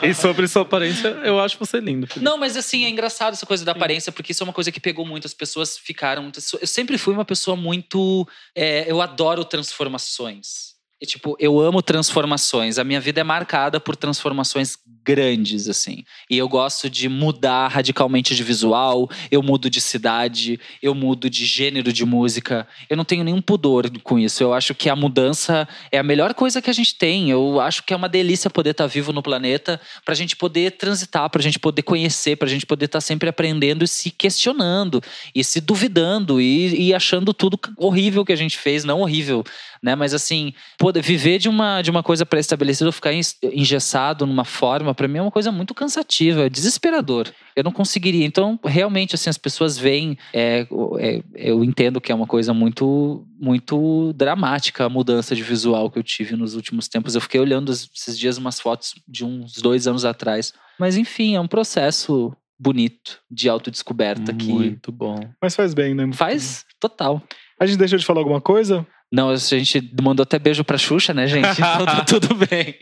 e 0.02 0.12
sobre 0.14 0.48
sua 0.48 0.62
aparência, 0.62 1.08
eu 1.24 1.38
acho 1.38 1.58
você 1.58 1.78
lindo. 1.78 2.06
Felipe. 2.06 2.24
Não, 2.24 2.36
mas 2.36 2.56
assim, 2.56 2.84
é 2.84 2.88
engraçado 2.88 3.34
essa 3.34 3.46
coisa 3.46 3.64
da 3.64 3.72
aparência, 3.72 4.10
porque 4.10 4.32
isso 4.32 4.42
é 4.42 4.44
uma 4.46 4.52
coisa 4.52 4.72
que 4.72 4.80
pegou 4.80 5.06
muito. 5.06 5.26
As 5.26 5.34
pessoas 5.34 5.78
ficaram. 5.78 6.30
Eu 6.60 6.66
sempre 6.66 6.98
fui 6.98 7.14
uma 7.14 7.24
pessoa 7.24 7.56
muito. 7.56 8.26
É, 8.54 8.90
eu 8.90 9.00
adoro 9.00 9.44
transformações. 9.44 10.75
E, 11.00 11.04
tipo, 11.04 11.36
eu 11.38 11.60
amo 11.60 11.82
transformações. 11.82 12.78
A 12.78 12.84
minha 12.84 13.00
vida 13.00 13.20
é 13.20 13.24
marcada 13.24 13.78
por 13.78 13.94
transformações 13.94 14.78
grandes, 15.04 15.68
assim. 15.68 16.04
E 16.28 16.38
eu 16.38 16.48
gosto 16.48 16.88
de 16.88 17.06
mudar 17.06 17.68
radicalmente 17.68 18.34
de 18.34 18.42
visual, 18.42 19.08
eu 19.30 19.42
mudo 19.42 19.68
de 19.68 19.80
cidade, 19.80 20.58
eu 20.82 20.94
mudo 20.94 21.28
de 21.28 21.44
gênero 21.44 21.92
de 21.92 22.04
música. 22.04 22.66
Eu 22.88 22.96
não 22.96 23.04
tenho 23.04 23.22
nenhum 23.22 23.42
pudor 23.42 23.90
com 24.00 24.18
isso. 24.18 24.42
Eu 24.42 24.54
acho 24.54 24.74
que 24.74 24.88
a 24.88 24.96
mudança 24.96 25.68
é 25.92 25.98
a 25.98 26.02
melhor 26.02 26.32
coisa 26.32 26.62
que 26.62 26.70
a 26.70 26.72
gente 26.72 26.96
tem. 26.96 27.30
Eu 27.30 27.60
acho 27.60 27.82
que 27.84 27.92
é 27.92 27.96
uma 27.96 28.08
delícia 28.08 28.48
poder 28.48 28.70
estar 28.70 28.86
vivo 28.86 29.12
no 29.12 29.22
planeta, 29.22 29.78
pra 30.02 30.14
gente 30.14 30.34
poder 30.34 30.72
transitar, 30.72 31.28
pra 31.28 31.42
gente 31.42 31.58
poder 31.58 31.82
conhecer, 31.82 32.36
pra 32.36 32.48
gente 32.48 32.64
poder 32.64 32.86
estar 32.86 33.02
sempre 33.02 33.28
aprendendo 33.28 33.84
e 33.84 33.88
se 33.88 34.10
questionando, 34.10 35.02
e 35.34 35.44
se 35.44 35.60
duvidando, 35.60 36.40
e, 36.40 36.88
e 36.88 36.94
achando 36.94 37.34
tudo 37.34 37.60
horrível 37.76 38.24
que 38.24 38.32
a 38.32 38.36
gente 38.36 38.56
fez, 38.56 38.82
não 38.82 39.02
horrível 39.02 39.44
né? 39.86 39.94
Mas 39.94 40.12
assim, 40.12 40.52
poder 40.76 41.00
viver 41.00 41.38
de 41.38 41.48
uma, 41.48 41.80
de 41.80 41.92
uma 41.92 42.02
coisa 42.02 42.26
pré-estabelecida, 42.26 42.90
ficar 42.90 43.12
engessado 43.14 44.26
numa 44.26 44.44
forma, 44.44 44.92
para 44.92 45.06
mim 45.06 45.18
é 45.18 45.22
uma 45.22 45.30
coisa 45.30 45.52
muito 45.52 45.72
cansativa, 45.72 46.46
é 46.46 46.48
desesperador. 46.48 47.28
Eu 47.54 47.62
não 47.62 47.70
conseguiria. 47.70 48.26
Então, 48.26 48.58
realmente, 48.64 49.14
assim, 49.14 49.30
as 49.30 49.38
pessoas 49.38 49.78
veem. 49.78 50.18
É, 50.34 50.66
é, 50.98 51.22
eu 51.36 51.62
entendo 51.62 52.00
que 52.00 52.10
é 52.10 52.14
uma 52.14 52.26
coisa 52.26 52.52
muito, 52.52 53.24
muito 53.38 54.12
dramática 54.14 54.84
a 54.84 54.88
mudança 54.88 55.36
de 55.36 55.42
visual 55.44 55.88
que 55.88 56.00
eu 56.00 56.02
tive 56.02 56.34
nos 56.34 56.56
últimos 56.56 56.88
tempos. 56.88 57.14
Eu 57.14 57.20
fiquei 57.20 57.40
olhando 57.40 57.70
esses 57.70 58.18
dias 58.18 58.38
umas 58.38 58.58
fotos 58.58 58.96
de 59.06 59.24
uns 59.24 59.52
dois 59.52 59.86
anos 59.86 60.04
atrás. 60.04 60.52
Mas, 60.80 60.96
enfim, 60.96 61.36
é 61.36 61.40
um 61.40 61.46
processo 61.46 62.36
bonito 62.58 63.20
de 63.30 63.48
autodescoberta 63.48 64.32
muito 64.32 64.44
que. 64.44 64.52
Muito 64.52 64.90
bom. 64.90 65.20
Mas 65.40 65.54
faz 65.54 65.72
bem, 65.74 65.94
né? 65.94 66.10
Faz 66.12 66.64
total. 66.80 67.22
A 67.58 67.64
gente 67.64 67.78
deixou 67.78 67.98
de 67.98 68.04
falar 68.04 68.20
alguma 68.20 68.40
coisa? 68.40 68.86
Não, 69.12 69.30
a 69.30 69.36
gente 69.36 69.90
mandou 70.02 70.24
até 70.24 70.38
beijo 70.38 70.64
pra 70.64 70.76
Xuxa, 70.76 71.14
né, 71.14 71.28
gente? 71.28 71.48
Então 71.48 71.86
tá 71.86 72.02
tudo 72.06 72.34
bem. 72.34 72.74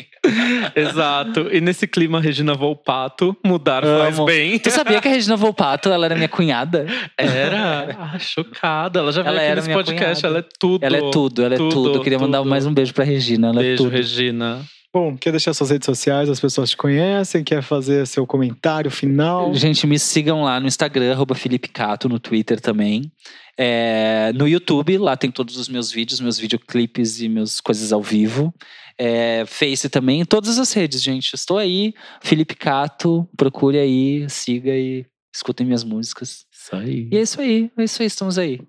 Exato. 0.75 1.49
E 1.53 1.61
nesse 1.61 1.87
clima, 1.87 2.19
Regina 2.21 2.55
Volpato, 2.55 3.37
mudar 3.45 3.83
faz 3.83 4.19
bem. 4.21 4.59
Tu 4.59 4.71
sabia 4.71 5.01
que 5.01 5.09
a 5.09 5.11
Regina 5.11 5.37
Volpato, 5.37 5.91
ela 5.91 6.07
era 6.07 6.15
minha 6.15 6.29
cunhada? 6.29 6.87
Era 7.19 7.97
ah, 7.99 8.19
chocada. 8.19 9.01
Ela 9.01 9.13
já 9.13 9.23
veio 9.23 9.37
Ela 9.37 9.43
aqui 9.43 9.55
nesse 9.57 9.73
podcast. 9.73 10.23
cunhada. 10.23 10.27
Ela 10.27 10.39
é 10.39 10.49
tudo. 10.59 10.85
Ela 10.85 10.97
é 10.97 11.11
tudo, 11.11 11.45
ela 11.45 11.55
é 11.55 11.59
tudo. 11.59 11.95
Eu 11.95 12.01
queria 12.01 12.19
mandar 12.19 12.39
tudo. 12.39 12.51
mais 12.51 12.65
um 12.65 12.73
beijo 12.73 12.95
pra 12.95 13.05
Regina. 13.05 13.49
Ela 13.49 13.61
é 13.61 13.63
Beijo, 13.63 13.85
tudo. 13.85 13.93
Regina. 13.93 14.63
Bom, 14.95 15.17
quer 15.17 15.33
deixar 15.33 15.53
suas 15.53 15.71
redes 15.71 15.87
sociais, 15.87 16.29
as 16.29 16.39
pessoas 16.39 16.71
te 16.71 16.77
conhecem, 16.77 17.43
quer 17.43 17.65
fazer 17.65 18.07
seu 18.07 18.25
comentário 18.25 18.89
final? 18.93 19.53
Gente, 19.53 19.89
me 19.89 19.99
sigam 19.99 20.45
lá 20.45 20.61
no 20.61 20.69
Instagram, 20.69 21.11
arroba 21.11 21.35
Felipe 21.35 21.67
Cato, 21.67 22.09
no 22.09 22.21
Twitter 22.21 22.61
também. 22.61 23.11
É, 23.59 24.31
no 24.37 24.47
YouTube, 24.47 24.97
lá 24.99 25.17
tem 25.17 25.33
todos 25.33 25.57
os 25.57 25.69
meus 25.69 25.91
vídeos, 25.91 26.21
meus 26.21 26.39
videoclipes 26.39 27.21
e 27.21 27.29
meus 27.29 27.61
coisas 27.61 27.93
ao 27.93 28.01
vivo. 28.01 28.55
É, 28.97 29.45
Face 29.49 29.89
também, 29.89 30.21
em 30.21 30.25
todas 30.25 30.61
as 30.61 30.73
redes, 30.73 31.03
gente. 31.03 31.35
Estou 31.35 31.59
aí, 31.59 31.93
Felipe 32.23 32.55
Cato, 32.55 33.29
procure 33.37 33.81
aí, 33.81 34.31
siga 34.31 34.71
e 34.71 35.05
escutem 35.35 35.67
minhas 35.67 35.83
músicas. 35.83 36.47
Isso 36.53 36.77
aí. 36.77 37.09
E 37.11 37.17
é 37.17 37.21
isso 37.21 37.41
aí, 37.41 37.69
é 37.77 37.83
isso 37.83 38.01
aí, 38.01 38.07
estamos 38.07 38.39
aí. 38.39 38.61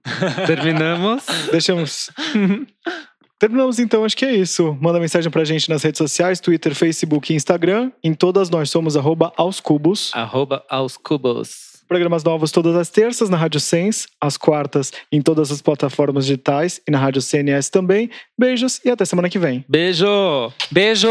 Terminamos. 0.48 1.24
Deixamos. 1.52 2.10
Terminamos 3.46 3.78
então, 3.78 4.04
acho 4.04 4.18
que 4.18 4.26
é 4.26 4.34
isso. 4.34 4.76
Manda 4.82 5.00
mensagem 5.00 5.30
pra 5.30 5.46
gente 5.46 5.70
nas 5.70 5.84
redes 5.84 6.00
sociais, 6.00 6.40
Twitter, 6.40 6.74
Facebook 6.74 7.32
e 7.32 7.36
Instagram. 7.36 7.92
Em 8.04 8.12
todas 8.12 8.50
nós 8.50 8.72
somos 8.72 8.98
arroba 8.98 9.32
aos 9.38 9.60
cubos. 9.60 10.10
Arroba 10.16 10.66
aos 10.68 10.98
cubos. 10.98 11.84
Programas 11.88 12.24
novos 12.24 12.52
todas 12.52 12.76
as 12.76 12.90
terças 12.90 13.30
na 13.30 13.38
Rádio 13.38 13.60
Sens, 13.60 14.08
às 14.20 14.36
quartas 14.36 14.92
em 15.12 15.22
todas 15.22 15.52
as 15.52 15.62
plataformas 15.62 16.26
digitais 16.26 16.82
e 16.88 16.92
na 16.92 16.98
Rádio 16.98 17.22
CNS 17.22 17.70
também. 17.70 18.10
Beijos 18.36 18.82
e 18.84 18.90
até 18.90 19.06
semana 19.06 19.30
que 19.30 19.38
vem. 19.38 19.64
Beijo! 19.70 20.52
Beijo! 20.72 21.08